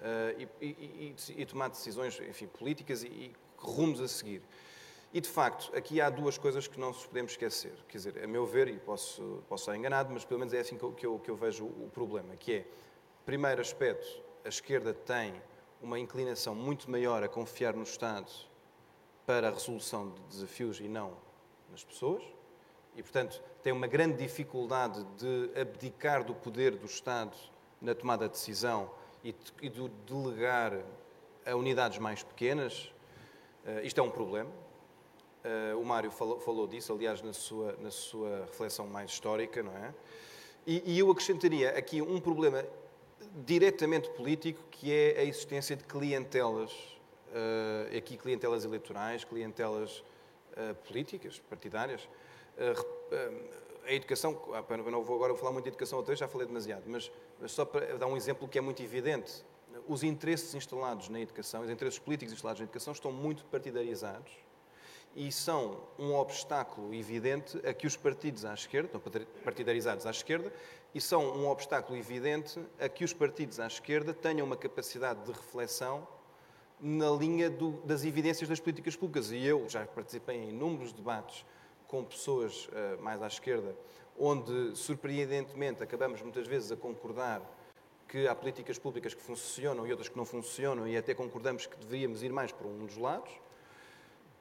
uh, 0.00 0.48
e, 0.60 0.64
e, 0.64 1.14
e, 1.28 1.42
e, 1.42 1.46
tomar 1.46 1.68
decisões 1.68 2.20
enfim, 2.20 2.46
políticas 2.46 3.02
e, 3.02 3.32
rumos 3.58 4.00
a 4.00 4.08
seguir. 4.08 4.42
E, 5.12 5.20
de 5.20 5.28
facto, 5.28 5.74
aqui 5.74 6.00
há 6.00 6.10
duas 6.10 6.36
coisas 6.36 6.66
que 6.66 6.78
não 6.78 6.88
nos 6.88 7.06
podemos 7.06 7.32
esquecer. 7.32 7.72
Quer 7.88 7.98
dizer, 7.98 8.24
a 8.24 8.26
meu 8.26 8.44
ver, 8.44 8.68
e 8.68 8.78
posso, 8.78 9.42
posso 9.48 9.62
estar 9.62 9.76
enganado, 9.76 10.12
mas 10.12 10.24
pelo 10.24 10.40
menos 10.40 10.52
é 10.52 10.60
assim 10.60 10.76
que 10.76 10.84
eu, 10.84 10.92
que 10.92 11.06
eu, 11.06 11.18
que 11.18 11.30
eu 11.30 11.36
vejo 11.36 11.64
o 11.64 11.88
problema, 11.92 12.36
que 12.36 12.52
é, 12.52 12.66
primeiro 13.24 13.60
aspecto, 13.60 14.22
a 14.44 14.48
esquerda 14.48 14.92
tem 14.92 15.34
uma 15.80 15.98
inclinação 15.98 16.54
muito 16.54 16.90
maior 16.90 17.22
a 17.22 17.28
confiar 17.28 17.74
no 17.74 17.82
Estado 17.82 18.30
para 19.24 19.48
a 19.48 19.50
resolução 19.50 20.10
de 20.10 20.20
desafios 20.22 20.80
e 20.80 20.88
não 20.88 21.16
nas 21.70 21.84
pessoas. 21.84 22.22
E, 22.94 23.02
portanto, 23.02 23.42
tem 23.62 23.72
uma 23.72 23.86
grande 23.86 24.16
dificuldade 24.16 25.04
de 25.18 25.60
abdicar 25.60 26.24
do 26.24 26.34
poder 26.34 26.76
do 26.76 26.86
Estado 26.86 27.36
na 27.80 27.94
tomada 27.94 28.26
de 28.26 28.32
decisão 28.32 28.90
e 29.22 29.32
de 29.68 29.88
delegar 30.06 30.72
a 31.44 31.54
unidades 31.54 31.98
mais 31.98 32.22
pequenas. 32.22 32.92
Uh, 33.64 33.80
isto 33.84 33.98
é 33.98 34.02
um 34.02 34.10
problema. 34.10 34.50
Uh, 35.46 35.80
o 35.80 35.84
Mário 35.84 36.10
falou, 36.10 36.40
falou, 36.40 36.66
disso, 36.66 36.92
aliás, 36.92 37.22
na 37.22 37.32
sua, 37.32 37.76
na 37.80 37.90
sua 37.90 38.46
reflexão 38.46 38.84
mais 38.88 39.12
histórica, 39.12 39.62
não 39.62 39.70
é? 39.76 39.94
E, 40.66 40.82
e 40.84 40.98
eu 40.98 41.08
acrescentaria 41.08 41.70
aqui 41.70 42.02
um 42.02 42.18
problema 42.18 42.64
diretamente 43.44 44.10
político, 44.10 44.60
que 44.72 44.92
é 44.92 45.20
a 45.20 45.22
existência 45.22 45.76
de 45.76 45.84
clientelas, 45.84 46.72
uh, 46.72 47.96
aqui 47.96 48.16
clientelas 48.16 48.64
eleitorais, 48.64 49.22
clientelas 49.22 50.02
uh, 50.50 50.74
políticas, 50.84 51.38
partidárias. 51.48 52.08
a 53.86 53.92
educação, 53.92 54.36
ah, 54.52 54.76
não 54.78 55.04
vou 55.04 55.14
agora 55.14 55.32
falar 55.36 55.52
muito 55.52 55.64
de 55.64 55.70
educação 55.70 55.96
outra 55.96 56.10
vez, 56.10 56.18
já 56.18 56.26
falei 56.26 56.48
demasiado, 56.48 56.82
mas, 56.88 57.08
mas 57.40 57.52
só 57.52 57.64
para 57.64 57.96
dar 57.96 58.08
um 58.08 58.16
exemplo 58.16 58.48
que 58.48 58.58
é 58.58 58.60
muito 58.60 58.82
evidente, 58.82 59.44
os 59.86 60.02
interesses 60.02 60.52
instalados 60.56 61.08
na 61.08 61.20
educação, 61.20 61.62
os 61.62 61.70
interesses 61.70 62.00
políticos 62.00 62.32
instalados 62.32 62.58
na 62.58 62.64
educação 62.64 62.92
estão 62.92 63.12
muito 63.12 63.44
partidarizados 63.44 64.45
e 65.16 65.32
são 65.32 65.80
um 65.98 66.14
obstáculo 66.14 66.94
evidente 66.94 67.58
a 67.66 67.72
que 67.72 67.86
os 67.86 67.96
partidos 67.96 68.44
à 68.44 68.52
esquerda, 68.52 69.00
partidarizados 69.42 70.04
à 70.04 70.10
esquerda, 70.10 70.52
e 70.94 71.00
são 71.00 71.24
um 71.36 71.48
obstáculo 71.48 71.98
evidente 71.98 72.60
a 72.78 72.86
que 72.86 73.02
os 73.02 73.14
partidos 73.14 73.58
à 73.58 73.66
esquerda 73.66 74.12
tenham 74.12 74.46
uma 74.46 74.56
capacidade 74.56 75.24
de 75.24 75.32
reflexão 75.32 76.06
na 76.78 77.10
linha 77.10 77.48
do, 77.48 77.72
das 77.82 78.04
evidências 78.04 78.46
das 78.46 78.60
políticas 78.60 78.94
públicas. 78.94 79.30
E 79.30 79.42
eu 79.42 79.66
já 79.68 79.86
participei 79.86 80.36
em 80.36 80.50
inúmeros 80.50 80.92
debates 80.92 81.46
com 81.88 82.04
pessoas 82.04 82.66
uh, 82.66 83.02
mais 83.02 83.22
à 83.22 83.26
esquerda, 83.26 83.74
onde, 84.18 84.76
surpreendentemente, 84.76 85.82
acabamos 85.82 86.20
muitas 86.20 86.46
vezes 86.46 86.70
a 86.70 86.76
concordar 86.76 87.40
que 88.06 88.28
há 88.28 88.34
políticas 88.34 88.78
públicas 88.78 89.14
que 89.14 89.22
funcionam 89.22 89.86
e 89.86 89.90
outras 89.90 90.10
que 90.10 90.16
não 90.16 90.26
funcionam 90.26 90.86
e 90.86 90.96
até 90.96 91.14
concordamos 91.14 91.66
que 91.66 91.76
deveríamos 91.78 92.22
ir 92.22 92.32
mais 92.32 92.52
por 92.52 92.66
um 92.66 92.84
dos 92.84 92.96
lados. 92.98 93.32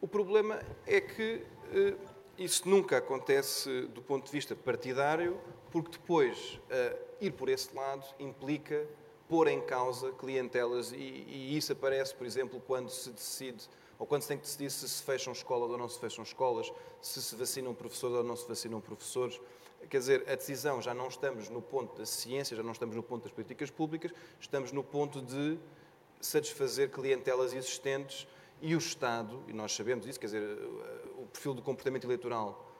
O 0.05 0.07
problema 0.07 0.61
é 0.85 1.01
que 1.01 1.41
eh, 1.73 1.95
isso 2.37 2.69
nunca 2.69 2.97
acontece 2.97 3.87
do 3.87 4.03
ponto 4.03 4.27
de 4.27 4.31
vista 4.31 4.55
partidário, 4.55 5.41
porque 5.71 5.93
depois 5.93 6.61
eh, 6.69 6.95
ir 7.21 7.31
por 7.31 7.49
esse 7.49 7.75
lado 7.75 8.05
implica 8.19 8.87
pôr 9.27 9.47
em 9.47 9.59
causa 9.61 10.11
clientelas 10.11 10.91
e, 10.91 10.95
e, 10.95 11.57
isso 11.57 11.73
aparece, 11.73 12.13
por 12.13 12.27
exemplo, 12.27 12.61
quando 12.67 12.91
se 12.91 13.09
decide 13.09 13.67
ou 13.97 14.05
quando 14.05 14.21
se 14.21 14.27
tem 14.27 14.37
que 14.37 14.43
decidir 14.43 14.69
se 14.69 14.87
se 14.87 15.01
fecham 15.01 15.33
escolas 15.33 15.71
ou 15.71 15.77
não 15.79 15.89
se 15.89 15.99
fecham 15.99 16.23
escolas, 16.23 16.71
se 17.01 17.19
se 17.19 17.35
vacinam 17.35 17.73
professores 17.73 18.15
ou 18.15 18.23
não 18.23 18.35
se 18.35 18.47
vacinam 18.47 18.79
professores. 18.79 19.41
Quer 19.89 19.97
dizer, 19.97 20.29
a 20.29 20.35
decisão 20.35 20.83
já 20.83 20.93
não 20.93 21.07
estamos 21.07 21.49
no 21.49 21.63
ponto 21.63 21.97
da 21.97 22.05
ciência, 22.05 22.55
já 22.55 22.61
não 22.61 22.73
estamos 22.73 22.95
no 22.95 23.01
ponto 23.01 23.23
das 23.23 23.31
políticas 23.31 23.71
públicas, 23.71 24.11
estamos 24.39 24.71
no 24.71 24.83
ponto 24.83 25.19
de 25.19 25.57
satisfazer 26.21 26.91
clientelas 26.91 27.55
existentes 27.55 28.27
e 28.61 28.75
o 28.75 28.77
Estado, 28.77 29.43
e 29.47 29.53
nós 29.53 29.75
sabemos 29.75 30.05
isso, 30.07 30.19
quer 30.19 30.27
dizer, 30.27 30.57
o 31.17 31.27
perfil 31.31 31.53
do 31.53 31.61
comportamento 31.61 32.05
eleitoral 32.05 32.71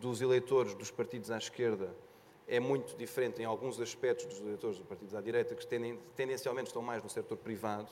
dos 0.00 0.20
eleitores 0.20 0.74
dos 0.74 0.90
partidos 0.90 1.30
à 1.30 1.38
esquerda 1.38 1.94
é 2.46 2.60
muito 2.60 2.96
diferente 2.96 3.40
em 3.40 3.44
alguns 3.44 3.80
aspectos 3.80 4.26
dos 4.26 4.40
eleitores 4.40 4.78
dos 4.78 4.86
partidos 4.86 5.14
à 5.14 5.20
direita, 5.20 5.54
que 5.54 5.66
tendencialmente 6.14 6.68
estão 6.68 6.82
mais 6.82 7.02
no 7.02 7.08
setor 7.08 7.36
privado. 7.38 7.90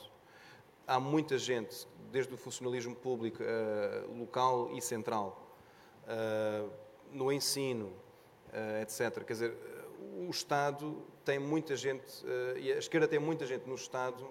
Há 0.85 0.99
muita 0.99 1.37
gente, 1.37 1.87
desde 2.11 2.33
o 2.33 2.37
funcionalismo 2.37 2.95
público 2.95 3.41
uh, 3.41 4.17
local 4.17 4.71
e 4.73 4.81
central, 4.81 5.55
uh, 6.03 6.69
no 7.11 7.31
ensino, 7.31 7.87
uh, 7.87 8.81
etc. 8.81 9.23
Quer 9.23 9.33
dizer, 9.33 9.57
o 10.27 10.29
Estado 10.29 11.01
tem 11.25 11.39
muita 11.39 11.75
gente, 11.75 12.05
e 12.57 12.71
a 12.71 12.77
esquerda 12.77 13.07
tem 13.07 13.17
muita 13.17 13.45
gente 13.45 13.67
no 13.67 13.75
Estado 13.75 14.29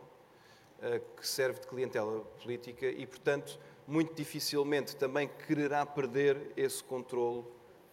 que 1.17 1.27
serve 1.27 1.61
de 1.61 1.67
clientela 1.67 2.21
política 2.43 2.87
e, 2.87 3.07
portanto, 3.07 3.59
muito 3.87 4.15
dificilmente 4.15 4.97
também 4.97 5.29
quererá 5.47 5.85
perder 5.87 6.53
esse 6.57 6.83
controle 6.83 7.45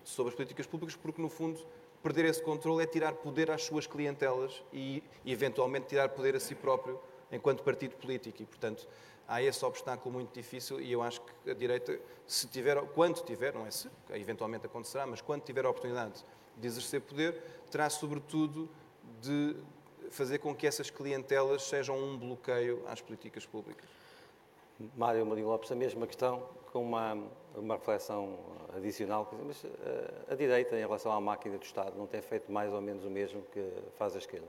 sobre 0.04 0.32
as 0.32 0.36
políticas 0.36 0.66
públicas, 0.66 0.96
porque, 0.96 1.22
no 1.22 1.30
fundo, 1.30 1.60
perder 2.02 2.26
esse 2.26 2.42
controle 2.42 2.84
é 2.84 2.88
tirar 2.88 3.14
poder 3.14 3.52
às 3.52 3.64
suas 3.64 3.86
clientelas 3.86 4.64
e, 4.74 5.04
eventualmente, 5.26 5.88
tirar 5.88 6.10
poder 6.10 6.36
a 6.36 6.40
si 6.40 6.56
próprio 6.56 7.00
enquanto 7.32 7.64
partido 7.64 7.96
político. 7.96 8.42
E, 8.42 8.46
portanto, 8.46 8.88
há 9.28 9.42
esse 9.44 9.64
obstáculo 9.64 10.14
muito 10.14 10.34
difícil 10.34 10.82
e 10.82 10.92
eu 10.92 11.04
acho 11.04 11.22
que 11.22 11.52
a 11.52 11.54
direita, 11.54 12.00
se 12.26 12.48
tiver, 12.48 12.82
quando 12.94 13.24
tiver, 13.24 13.54
não 13.54 13.68
é 13.68 13.72
se, 13.72 13.90
eventualmente 14.12 14.66
acontecerá, 14.66 15.06
mas 15.06 15.22
quando 15.22 15.44
tiver 15.44 15.66
a 15.66 15.70
oportunidade 15.70 16.26
de 16.58 16.68
exercer 16.68 17.02
poder, 17.02 17.40
terá 17.70 17.90
sobretudo 17.90 18.68
de 19.22 19.56
fazer 20.10 20.40
com 20.40 20.56
que 20.56 20.68
essas 20.68 20.90
clientelas 20.90 21.64
sejam 21.64 21.98
um 21.98 22.18
bloqueio 22.18 22.84
às 22.88 23.02
políticas 23.02 23.46
públicas. 23.46 23.88
Mário 24.96 25.26
Marinho 25.26 25.48
Lopes, 25.48 25.72
a 25.72 25.76
mesma 25.76 26.08
questão, 26.08 26.42
com 26.72 26.82
uma, 26.82 27.18
uma 27.56 27.76
reflexão 27.76 28.40
adicional, 28.76 29.30
mas 29.46 29.66
eh, 29.66 30.14
a 30.30 30.36
direita, 30.36 30.76
em 30.76 30.80
relação 30.80 31.12
à 31.12 31.20
máquina 31.20 31.58
do 31.58 31.64
Estado, 31.64 31.98
não 31.98 32.08
tem 32.08 32.22
feito 32.22 32.52
mais 32.52 32.72
ou 32.72 32.82
menos 32.82 33.04
o 33.04 33.10
mesmo 33.10 33.42
que 33.52 33.62
faz 33.98 34.16
a 34.16 34.20
esquerda? 34.20 34.48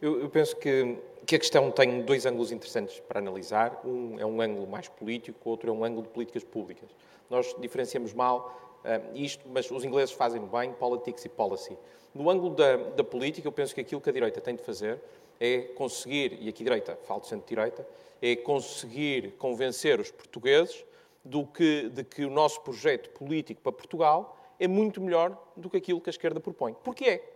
Eu, 0.00 0.20
eu 0.20 0.28
penso 0.28 0.56
que, 0.56 0.98
que, 1.24 1.36
a 1.36 1.38
questão 1.38 1.70
tem 1.70 2.02
dois 2.02 2.26
ângulos 2.26 2.50
interessantes 2.50 2.98
para 3.00 3.20
analisar. 3.20 3.80
Um 3.84 4.18
é 4.18 4.26
um 4.26 4.40
ângulo 4.40 4.66
mais 4.66 4.88
político, 4.88 5.38
o 5.44 5.48
outro 5.48 5.70
é 5.70 5.72
um 5.72 5.84
ângulo 5.84 6.02
de 6.02 6.08
políticas 6.08 6.44
públicas. 6.44 6.90
Nós 7.30 7.54
diferenciamos 7.60 8.12
mal 8.12 8.71
isto, 9.14 9.48
mas 9.48 9.70
os 9.70 9.84
ingleses 9.84 10.14
fazem 10.14 10.40
bem, 10.46 10.72
politics 10.72 11.24
e 11.24 11.28
policy. 11.28 11.76
No 12.14 12.28
ângulo 12.28 12.54
da, 12.54 12.76
da 12.76 13.04
política, 13.04 13.46
eu 13.46 13.52
penso 13.52 13.74
que 13.74 13.80
aquilo 13.80 14.00
que 14.00 14.10
a 14.10 14.12
direita 14.12 14.40
tem 14.40 14.54
de 14.54 14.62
fazer 14.62 15.00
é 15.40 15.62
conseguir, 15.74 16.38
e 16.40 16.48
aqui 16.48 16.62
direita, 16.62 16.98
falo 17.04 17.20
de 17.20 17.28
centro-direita, 17.28 17.86
é 18.20 18.36
conseguir 18.36 19.32
convencer 19.38 19.98
os 19.98 20.10
portugueses 20.10 20.84
do 21.24 21.46
que, 21.46 21.88
de 21.88 22.04
que 22.04 22.24
o 22.24 22.30
nosso 22.30 22.60
projeto 22.60 23.10
político 23.10 23.60
para 23.60 23.72
Portugal 23.72 24.36
é 24.58 24.68
muito 24.68 25.00
melhor 25.00 25.36
do 25.56 25.68
que 25.68 25.76
aquilo 25.76 26.00
que 26.00 26.08
a 26.08 26.12
esquerda 26.12 26.38
propõe. 26.38 26.74
Porque 26.84 27.04
é. 27.04 27.32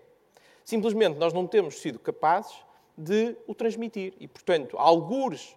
Simplesmente 0.64 1.16
nós 1.16 1.32
não 1.32 1.46
temos 1.46 1.80
sido 1.80 1.98
capazes 1.98 2.56
de 2.96 3.36
o 3.46 3.54
transmitir. 3.54 4.14
E, 4.18 4.26
portanto, 4.28 4.76
algures 4.78 5.56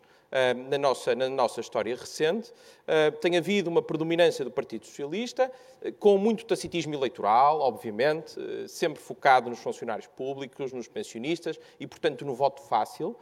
na 0.69 0.77
nossa, 0.77 1.15
na 1.15 1.27
nossa 1.27 1.59
história 1.59 1.95
recente, 1.95 2.53
ah, 2.87 3.11
tem 3.19 3.37
havido 3.37 3.69
uma 3.69 3.81
predominância 3.81 4.45
do 4.45 4.51
Partido 4.51 4.85
Socialista, 4.85 5.51
ah, 5.83 5.91
com 5.99 6.17
muito 6.17 6.45
tacitismo 6.45 6.93
eleitoral, 6.93 7.59
obviamente, 7.61 8.35
sempre 8.67 9.01
focado 9.01 9.49
nos 9.49 9.59
funcionários 9.59 10.07
públicos, 10.07 10.71
nos 10.71 10.87
pensionistas 10.87 11.59
e, 11.79 11.87
portanto, 11.87 12.25
no 12.25 12.35
voto 12.35 12.61
fácil, 12.61 13.15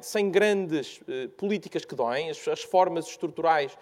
sem 0.00 0.30
grandes 0.30 1.00
políticas 1.36 1.84
que 1.84 1.96
doem. 1.96 2.30
As 2.30 2.44
reformas 2.46 3.08
estruturais 3.08 3.76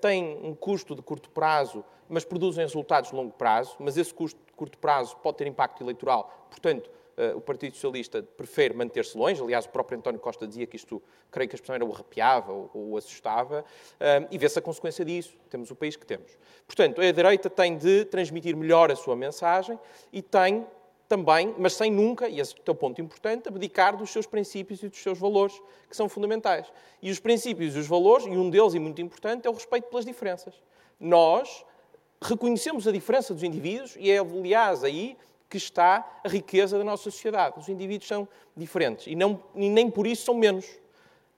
têm 0.00 0.36
um 0.42 0.52
custo 0.52 0.96
de 0.96 1.02
curto 1.02 1.30
prazo, 1.30 1.84
mas 2.08 2.24
produzem 2.24 2.64
resultados 2.64 3.10
de 3.10 3.16
longo 3.16 3.32
prazo, 3.32 3.76
mas 3.78 3.96
esse 3.96 4.12
custo 4.12 4.40
de 4.44 4.52
curto 4.54 4.76
prazo 4.78 5.16
pode 5.18 5.36
ter 5.36 5.46
impacto 5.46 5.82
eleitoral, 5.82 6.48
portanto, 6.50 6.90
eh, 6.90 6.97
o 7.34 7.40
Partido 7.40 7.74
Socialista 7.74 8.22
prefere 8.22 8.74
manter-se 8.74 9.16
longe. 9.16 9.42
Aliás, 9.42 9.66
o 9.66 9.70
próprio 9.70 9.98
António 9.98 10.20
Costa 10.20 10.46
dizia 10.46 10.66
que 10.66 10.76
isto, 10.76 11.02
creio 11.30 11.48
que 11.48 11.54
a 11.54 11.56
expressão 11.56 11.74
era 11.74 11.84
o 11.84 11.92
arrepiava 11.92 12.52
ou 12.52 12.70
o 12.74 12.96
assustava, 12.96 13.64
eh, 13.98 14.28
e 14.30 14.38
vê-se 14.38 14.58
a 14.58 14.62
consequência 14.62 15.04
disso. 15.04 15.34
Temos 15.50 15.70
o 15.70 15.76
país 15.76 15.96
que 15.96 16.06
temos. 16.06 16.36
Portanto, 16.66 17.00
a 17.00 17.10
direita 17.10 17.50
tem 17.50 17.76
de 17.76 18.04
transmitir 18.04 18.56
melhor 18.56 18.90
a 18.90 18.96
sua 18.96 19.16
mensagem 19.16 19.78
e 20.12 20.22
tem 20.22 20.66
também, 21.08 21.54
mas 21.58 21.72
sem 21.72 21.90
nunca, 21.90 22.28
e 22.28 22.38
esse 22.38 22.54
é 22.64 22.70
o 22.70 22.74
ponto 22.74 23.00
importante, 23.00 23.48
abdicar 23.48 23.96
dos 23.96 24.10
seus 24.10 24.26
princípios 24.26 24.82
e 24.82 24.88
dos 24.88 24.98
seus 24.98 25.18
valores, 25.18 25.58
que 25.88 25.96
são 25.96 26.08
fundamentais. 26.08 26.70
E 27.00 27.10
os 27.10 27.18
princípios 27.18 27.74
e 27.74 27.78
os 27.78 27.86
valores, 27.86 28.26
e 28.26 28.30
um 28.30 28.50
deles, 28.50 28.74
e 28.74 28.78
muito 28.78 29.00
importante, 29.00 29.46
é 29.46 29.50
o 29.50 29.54
respeito 29.54 29.88
pelas 29.88 30.04
diferenças. 30.04 30.54
Nós 31.00 31.64
reconhecemos 32.20 32.86
a 32.86 32.92
diferença 32.92 33.32
dos 33.32 33.42
indivíduos, 33.42 33.96
e 33.98 34.10
é, 34.10 34.18
aliás, 34.18 34.84
aí 34.84 35.16
que 35.48 35.56
está 35.56 36.20
a 36.24 36.28
riqueza 36.28 36.78
da 36.78 36.84
nossa 36.84 37.04
sociedade. 37.04 37.58
Os 37.58 37.68
indivíduos 37.68 38.08
são 38.08 38.28
diferentes 38.56 39.06
e, 39.06 39.14
não, 39.14 39.42
e 39.54 39.68
nem 39.68 39.90
por 39.90 40.06
isso 40.06 40.24
são 40.24 40.34
menos. 40.34 40.66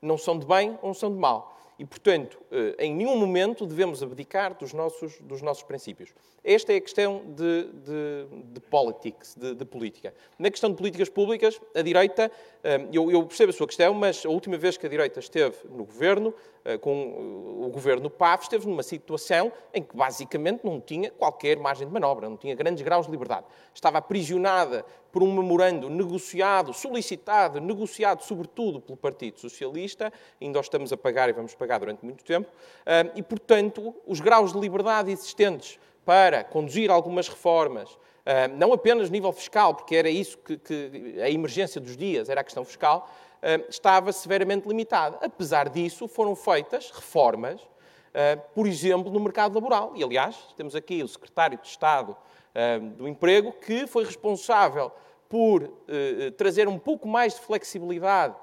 Não 0.03 0.19
são 0.19 0.39
de 0.39 0.47
bem 0.47 0.79
ou 0.83 0.89
não 0.89 0.95
são 0.95 1.13
de 1.13 1.19
mal. 1.19 1.60
E, 1.81 1.85
portanto, 1.87 2.39
eh, 2.53 2.76
em 2.78 2.95
nenhum 2.95 3.16
momento 3.16 3.64
devemos 3.64 4.03
abdicar 4.03 4.55
dos 4.55 4.74
nossos, 4.74 5.18
dos 5.22 5.41
nossos 5.41 5.62
princípios. 5.62 6.12
Esta 6.45 6.74
é 6.74 6.76
a 6.76 6.81
questão 6.81 7.22
de, 7.28 7.70
de, 7.72 8.53
de 8.53 8.61
politics, 8.61 9.35
de, 9.35 9.55
de, 9.55 9.64
política. 9.64 10.12
Na 10.39 10.51
questão 10.51 10.68
de 10.68 10.76
políticas 10.76 11.09
públicas, 11.09 11.59
a 11.74 11.81
direita, 11.81 12.31
eh, 12.62 12.87
eu, 12.93 13.11
eu, 13.11 13.24
percebo 13.24 13.49
a 13.49 13.53
sua 13.55 13.66
questão, 13.66 13.95
mas 13.95 14.26
a 14.26 14.28
última 14.28 14.59
vez 14.59 14.76
que 14.76 14.85
a 14.85 14.91
direita 14.91 15.20
esteve 15.20 15.57
no 15.70 15.87
governo, 15.87 16.35
eh, 16.66 16.76
com 16.76 17.64
o 17.64 17.70
governo 17.70 18.11
PAF, 18.11 18.43
esteve 18.43 18.66
numa 18.66 18.83
situação 18.83 19.51
em 19.72 19.83
que 19.83 19.97
basicamente 19.97 20.62
não 20.62 20.83
tinha 20.83 21.11
qualquer 21.11 21.57
margem 21.57 21.87
de 21.87 21.93
manobra, 21.95 22.28
não 22.28 22.37
tinha 22.37 22.55
grandes 22.55 22.83
graus 22.83 23.07
de 23.07 23.12
liberdade. 23.12 23.47
Estava 23.72 23.97
aprisionada 23.97 24.85
por 25.13 25.23
um 25.23 25.33
memorando 25.33 25.89
negociado, 25.89 26.73
solicitado, 26.73 27.61
negociado 27.61 28.23
sobretudo 28.23 28.81
pelo 28.81 28.97
Partido 28.97 29.39
Socialista, 29.41 30.13
ainda 30.41 30.59
o 30.59 30.61
estamos 30.61 30.93
a 30.93 30.97
pagar 30.97 31.29
e 31.29 31.33
vamos 31.33 31.55
pagar 31.55 31.79
durante 31.79 32.05
muito 32.05 32.25
tempo, 32.25 32.49
eh, 32.87 33.11
e 33.17 33.23
portanto 33.23 33.95
os 34.07 34.21
graus 34.21 34.53
de 34.53 34.59
liberdade 34.59 35.11
existentes 35.11 35.79
para 36.05 36.45
conduzir 36.45 36.91
algumas 36.91 37.29
reformas, 37.29 37.99
eh, 38.25 38.49
não 38.49 38.73
apenas 38.73 39.11
nível 39.11 39.33
fiscal, 39.33 39.75
porque 39.75 39.97
era 39.97 40.09
isso 40.09 40.39
que, 40.39 40.57
que 40.57 41.21
a 41.21 41.29
emergência 41.29 41.81
dos 41.81 41.97
dias, 41.97 42.29
era 42.29 42.41
a 42.41 42.45
questão 42.45 42.65
fiscal, 42.65 43.11
eh, 43.43 43.65
estava 43.69 44.13
severamente 44.13 44.69
limitada. 44.69 45.19
Apesar 45.21 45.69
disso, 45.69 46.07
foram 46.07 46.37
feitas 46.37 46.91
reformas, 46.91 47.61
por 48.57 48.67
exemplo, 48.67 49.09
no 49.09 49.21
mercado 49.21 49.55
laboral. 49.55 49.93
E, 49.95 50.03
aliás, 50.03 50.37
temos 50.57 50.75
aqui 50.75 51.01
o 51.01 51.07
secretário 51.07 51.57
de 51.57 51.69
Estado 51.69 52.17
do 52.97 53.07
Emprego, 53.07 53.53
que 53.53 53.87
foi 53.87 54.05
responsável 54.05 54.91
por 55.29 55.71
trazer 56.37 56.67
um 56.69 56.79
pouco 56.79 57.07
mais 57.07 57.35
de 57.35 57.41
flexibilidade 57.41 58.35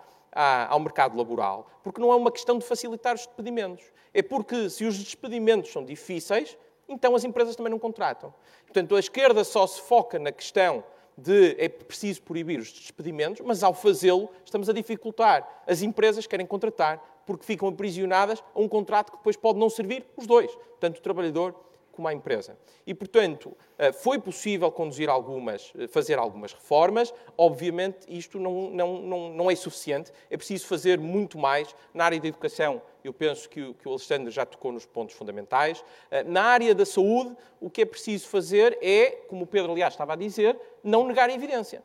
ao 0.70 0.80
mercado 0.80 1.18
laboral, 1.18 1.70
porque 1.84 2.00
não 2.00 2.12
é 2.12 2.16
uma 2.16 2.32
questão 2.32 2.58
de 2.58 2.66
facilitar 2.66 3.16
os 3.16 3.26
despedimentos. 3.26 3.86
É 4.14 4.22
porque, 4.22 4.70
se 4.70 4.86
os 4.86 4.98
despedimentos 4.98 5.72
são 5.72 5.84
difíceis, 5.84 6.58
então 6.88 7.16
as 7.16 7.24
empresas 7.24 7.56
também 7.56 7.72
não 7.72 7.80
contratam. 7.80 8.34
Portanto, 8.66 8.96
a 8.96 9.00
esquerda 9.00 9.44
só 9.44 9.68
se 9.68 9.82
foca 9.82 10.18
na 10.18 10.32
questão 10.32 10.84
de 11.18 11.56
é 11.58 11.68
preciso 11.68 12.22
proibir 12.22 12.60
os 12.60 12.72
despedimentos, 12.72 13.42
mas 13.46 13.64
ao 13.64 13.74
fazê-lo 13.74 14.30
estamos 14.46 14.70
a 14.70 14.74
dificultar. 14.74 15.64
As 15.66 15.82
empresas 15.82 16.28
querem 16.28 16.46
contratar 16.46 17.04
porque 17.26 17.44
ficam 17.44 17.68
aprisionadas 17.68 18.44
a 18.54 18.60
um 18.60 18.68
contrato 18.68 19.12
que 19.12 19.18
depois 19.18 19.36
pode 19.36 19.60
não 19.60 19.70
servir 19.70 20.06
os 20.16 20.28
dois, 20.28 20.56
tanto 20.80 21.00
o 21.00 21.02
trabalhador 21.02 21.56
como 21.98 22.08
a 22.08 22.14
empresa. 22.14 22.56
E, 22.86 22.94
portanto, 22.94 23.58
eh, 23.76 23.92
foi 23.92 24.20
possível 24.20 24.72
conduzir 24.72 25.10
algumas, 25.10 25.74
eh, 25.76 25.88
fazer 25.88 26.20
algumas 26.20 26.54
reformas. 26.54 27.12
Obviamente, 27.36 28.06
isto 28.08 28.40
não, 28.40 28.70
não, 28.70 29.02
não, 29.02 29.30
não 29.30 29.52
é 29.52 29.56
suficiente. 29.56 30.12
É 30.30 30.38
preciso 30.38 30.68
fazer 30.68 31.00
muito 31.00 31.40
mais 31.40 31.76
na 31.96 32.06
área 32.06 32.20
da 32.20 32.28
educação. 32.28 32.80
Eu 33.04 33.12
penso 33.12 33.50
que 33.50 33.62
o, 33.64 33.74
que 33.74 33.88
o 33.88 33.92
Alexandre 33.92 34.30
já 34.30 34.46
tocou 34.46 34.72
nos 34.72 34.86
pontos 34.86 35.16
fundamentais. 35.16 35.84
Eh, 36.12 36.24
na 36.24 36.44
área 36.44 36.76
da 36.76 36.86
saúde, 36.86 37.36
o 37.60 37.68
que 37.68 37.82
é 37.82 37.86
preciso 37.86 38.28
fazer 38.28 38.78
é, 38.80 39.24
como 39.28 39.46
o 39.46 39.48
Pedro, 39.48 39.72
aliás, 39.72 39.96
estava 39.96 40.14
a 40.14 40.16
dizer, 40.16 40.56
não 40.84 41.08
negar 41.08 41.30
a 41.32 41.34
evidência. 41.34 41.82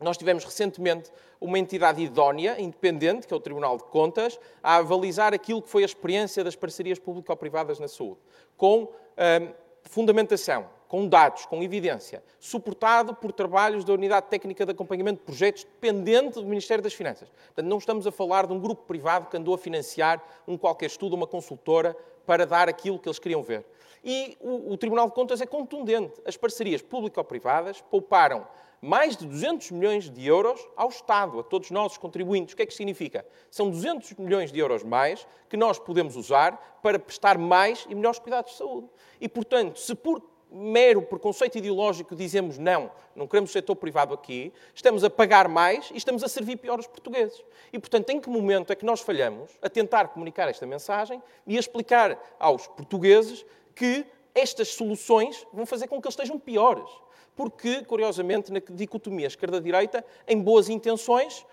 nós 0.00 0.16
tivemos 0.16 0.44
recentemente 0.44 1.12
uma 1.42 1.58
entidade 1.58 2.00
idónea, 2.00 2.60
independente, 2.60 3.26
que 3.26 3.34
é 3.34 3.36
o 3.36 3.40
Tribunal 3.40 3.76
de 3.76 3.82
Contas, 3.84 4.38
a 4.62 4.76
avalizar 4.76 5.34
aquilo 5.34 5.60
que 5.60 5.68
foi 5.68 5.82
a 5.82 5.86
experiência 5.86 6.44
das 6.44 6.54
parcerias 6.54 7.00
público-privadas 7.00 7.80
na 7.80 7.88
saúde, 7.88 8.20
com 8.56 8.88
hum, 9.18 9.52
fundamentação, 9.82 10.66
com 10.88 11.08
dados, 11.08 11.46
com 11.46 11.62
evidência, 11.62 12.22
suportado 12.38 13.14
por 13.14 13.32
trabalhos 13.32 13.82
da 13.82 13.94
Unidade 13.94 14.26
Técnica 14.26 14.66
de 14.66 14.72
Acompanhamento 14.72 15.20
de 15.20 15.24
Projetos, 15.24 15.64
dependente 15.64 16.34
do 16.34 16.44
Ministério 16.44 16.84
das 16.84 16.92
Finanças. 16.92 17.30
Portanto, 17.30 17.66
não 17.66 17.78
estamos 17.78 18.06
a 18.06 18.12
falar 18.12 18.46
de 18.46 18.52
um 18.52 18.60
grupo 18.60 18.82
privado 18.82 19.26
que 19.26 19.36
andou 19.36 19.54
a 19.54 19.58
financiar 19.58 20.22
um 20.46 20.58
qualquer 20.58 20.86
estudo, 20.86 21.16
uma 21.16 21.26
consultora, 21.26 21.96
para 22.26 22.46
dar 22.46 22.68
aquilo 22.68 22.98
que 22.98 23.08
eles 23.08 23.18
queriam 23.18 23.42
ver. 23.42 23.64
E 24.04 24.36
o, 24.40 24.72
o 24.72 24.76
Tribunal 24.76 25.06
de 25.06 25.14
Contas 25.14 25.40
é 25.40 25.46
contundente. 25.46 26.20
As 26.26 26.36
parcerias 26.36 26.82
público-privadas 26.82 27.80
pouparam 27.80 28.46
mais 28.80 29.16
de 29.16 29.24
200 29.26 29.70
milhões 29.70 30.10
de 30.10 30.26
euros 30.26 30.60
ao 30.76 30.88
Estado, 30.88 31.38
a 31.38 31.44
todos 31.44 31.70
nós, 31.70 31.92
os 31.92 31.98
contribuintes. 31.98 32.52
O 32.52 32.56
que 32.56 32.62
é 32.62 32.66
que 32.66 32.74
significa? 32.74 33.24
São 33.48 33.70
200 33.70 34.14
milhões 34.14 34.50
de 34.50 34.58
euros 34.58 34.82
mais 34.82 35.24
que 35.48 35.56
nós 35.56 35.78
podemos 35.78 36.16
usar 36.16 36.80
para 36.82 36.98
prestar 36.98 37.38
mais 37.38 37.86
e 37.88 37.94
melhores 37.94 38.18
cuidados 38.18 38.50
de 38.50 38.58
saúde. 38.58 38.88
E, 39.20 39.28
portanto, 39.28 39.78
se 39.78 39.94
por 39.94 40.20
mero 40.52 41.02
preconceito 41.02 41.56
ideológico 41.56 42.14
dizemos 42.14 42.58
não, 42.58 42.90
não 43.16 43.26
queremos 43.26 43.50
setor 43.50 43.74
privado 43.76 44.12
aqui, 44.12 44.52
estamos 44.74 45.02
a 45.02 45.10
pagar 45.10 45.48
mais 45.48 45.90
e 45.90 45.96
estamos 45.96 46.22
a 46.22 46.28
servir 46.28 46.56
pior 46.56 46.78
os 46.78 46.86
portugueses. 46.86 47.42
E, 47.72 47.78
portanto, 47.78 48.10
em 48.10 48.20
que 48.20 48.28
momento 48.28 48.72
é 48.72 48.76
que 48.76 48.84
nós 48.84 49.00
falhamos 49.00 49.50
a 49.62 49.68
tentar 49.68 50.08
comunicar 50.08 50.48
esta 50.48 50.66
mensagem 50.66 51.22
e 51.46 51.56
a 51.56 51.60
explicar 51.60 52.18
aos 52.38 52.66
portugueses 52.66 53.44
que 53.74 54.04
estas 54.34 54.68
soluções 54.68 55.46
vão 55.52 55.64
fazer 55.64 55.88
com 55.88 56.00
que 56.00 56.06
eles 56.06 56.14
estejam 56.14 56.38
piores? 56.38 56.88
porque, 57.34 57.82
curiosamente, 57.84 58.52
na 58.52 58.60
dicotomia 58.70 59.26
esquerda-direita, 59.26 60.04
em 60.26 60.40
boas 60.40 60.68
intenções, 60.68 61.46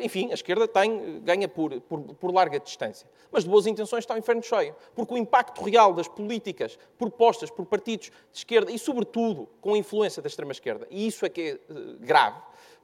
enfim, 0.00 0.30
a 0.30 0.34
esquerda 0.34 0.66
tem, 0.66 1.20
ganha 1.20 1.48
por, 1.48 1.80
por, 1.82 2.00
por, 2.00 2.32
larga 2.32 2.58
distância. 2.58 3.08
Mas 3.30 3.44
de 3.44 3.50
boas 3.50 3.66
intenções 3.66 4.02
está 4.02 4.14
o 4.14 4.18
inferno 4.18 4.42
cheio. 4.42 4.74
Porque 4.94 5.14
o 5.14 5.16
impacto 5.16 5.62
real 5.62 5.92
das 5.92 6.08
políticas 6.08 6.78
propostas 6.98 7.50
por 7.50 7.64
partidos 7.66 8.10
de 8.32 8.38
esquerda 8.38 8.70
e, 8.72 8.78
sobretudo, 8.78 9.48
com 9.60 9.74
a 9.74 9.78
influência 9.78 10.20
da 10.22 10.28
extrema-esquerda, 10.28 10.86
e 10.90 11.06
isso 11.06 11.24
é 11.24 11.28
que 11.28 11.40
é 11.40 11.50
eh, 11.52 11.58
grave, 12.00 12.40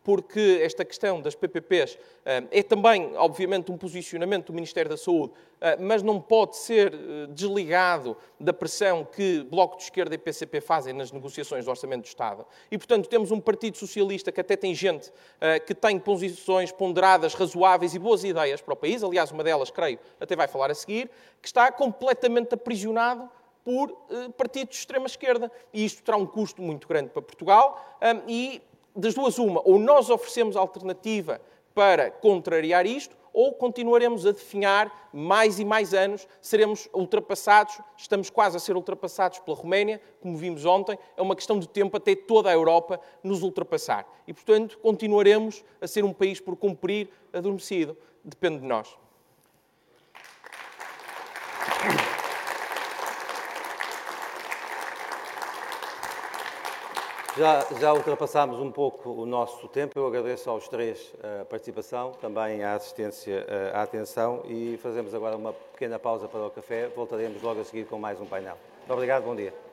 porque 0.07 0.61
esta 0.63 0.85
questão 0.85 1.21
das 1.21 1.35
PPPs 1.35 1.99
eh, 2.25 2.45
é 2.53 2.63
também, 2.63 3.17
obviamente, 3.17 3.73
um 3.73 3.77
posicionamento 3.77 4.47
do 4.47 4.53
Ministério 4.53 4.89
da 4.89 4.97
Saúde, 4.97 5.33
eh, 5.61 5.77
mas 5.81 6.01
não 6.01 6.21
pode 6.21 6.57
ser 6.59 6.95
eh, 6.95 7.27
desligado 7.31 8.17
da 8.39 8.53
pressão 8.53 9.05
que 9.05 9.43
Bloco 9.51 9.77
de 9.77 9.83
Esquerda 9.83 10.15
e 10.15 10.19
PCP 10.19 10.61
fazem 10.61 10.95
nas 10.95 11.11
negociações 11.11 11.65
do 11.65 11.71
Orçamento 11.73 12.03
do 12.03 12.07
Estado. 12.07 12.47
E, 12.71 12.79
portanto, 12.79 13.09
temos 13.09 13.33
um 13.33 13.41
Partido 13.41 13.79
Socialista 13.79 14.31
que 14.31 14.41
até 14.41 14.55
tem 14.55 14.77
gente 14.77 15.13
que 15.67 15.75
tem 15.75 15.99
posições 15.99 16.71
ponderadas, 16.71 17.35
razoáveis 17.35 17.95
e 17.95 17.99
boas 17.99 18.23
ideias 18.23 18.61
para 18.61 18.75
o 18.75 18.77
país, 18.77 19.03
aliás, 19.03 19.33
uma 19.33 19.43
delas, 19.43 19.71
creio, 19.71 19.99
até 20.21 20.37
vai 20.37 20.47
falar 20.47 20.71
a 20.71 20.75
seguir, 20.75 21.11
que 21.43 21.49
está 21.49 21.73
completamente 21.73 22.55
aprisionado 22.55 23.29
por 23.65 23.91
partidos 24.37 24.77
de 24.77 24.81
extrema-esquerda. 24.81 25.51
E 25.73 25.85
isto 25.85 26.03
terá 26.03 26.17
um 26.17 26.27
custo 26.27 26.63
muito 26.63 26.87
grande 26.87 27.11
para 27.11 27.23
Portugal 27.23 27.99
e 28.29 28.63
das 28.97 29.15
duas, 29.15 29.39
uma, 29.39 29.61
ou 29.65 29.79
nós 29.79 30.11
oferecemos 30.11 30.57
alternativa 30.57 31.41
para 31.75 32.11
contrariar 32.11 32.87
isto, 32.87 33.15
ou 33.37 33.53
continuaremos 33.53 34.25
a 34.25 34.33
definhar 34.33 35.11
mais 35.13 35.61
e 35.61 35.65
mais 35.65 35.93
anos, 35.93 36.27
seremos 36.41 36.89
ultrapassados, 36.95 37.79
estamos 37.95 38.31
quase 38.31 38.57
a 38.57 38.61
ser 38.61 38.75
ultrapassados 38.75 39.41
pela 39.41 39.55
Roménia, 39.55 40.01
como 40.23 40.39
vimos 40.39 40.65
ontem, 40.65 40.99
é 41.15 41.21
uma 41.21 41.37
questão 41.37 41.59
de 41.59 41.69
tempo 41.69 41.99
até 41.99 42.17
toda 42.17 42.49
a 42.49 42.55
Europa 42.55 42.99
nos 43.23 43.43
ultrapassar. 43.43 44.07
E, 44.27 44.33
portanto, 44.33 44.79
continuaremos 44.79 45.63
a 45.83 45.87
ser 45.87 46.03
um 46.03 46.15
país 46.15 46.41
por 46.41 46.57
cumprir 46.57 47.11
adormecido. 47.31 47.95
Depende 48.25 48.61
de 48.61 48.67
nós. 48.67 48.97
Já, 57.37 57.67
já 57.79 57.93
ultrapassámos 57.93 58.59
um 58.59 58.73
pouco 58.73 59.11
o 59.11 59.27
nosso 59.27 59.69
tempo. 59.69 59.99
Eu 59.99 60.07
agradeço 60.07 60.49
aos 60.49 60.69
três 60.69 61.13
a 61.23 61.45
participação, 61.45 62.13
também 62.13 62.65
a 62.65 62.75
assistência, 62.75 63.47
a 63.75 63.83
atenção 63.83 64.43
e 64.47 64.79
fazemos 64.79 65.15
agora 65.15 65.37
uma 65.37 65.53
pequena 65.53 65.99
pausa 65.99 66.27
para 66.27 66.47
o 66.47 66.51
café. 66.51 66.89
Voltaremos 66.89 67.43
logo 67.43 67.61
a 67.61 67.65
seguir 67.65 67.85
com 67.85 67.99
mais 67.99 68.19
um 68.19 68.25
painel. 68.25 68.57
Muito 68.79 68.93
obrigado, 68.93 69.25
bom 69.25 69.37
dia. 69.37 69.66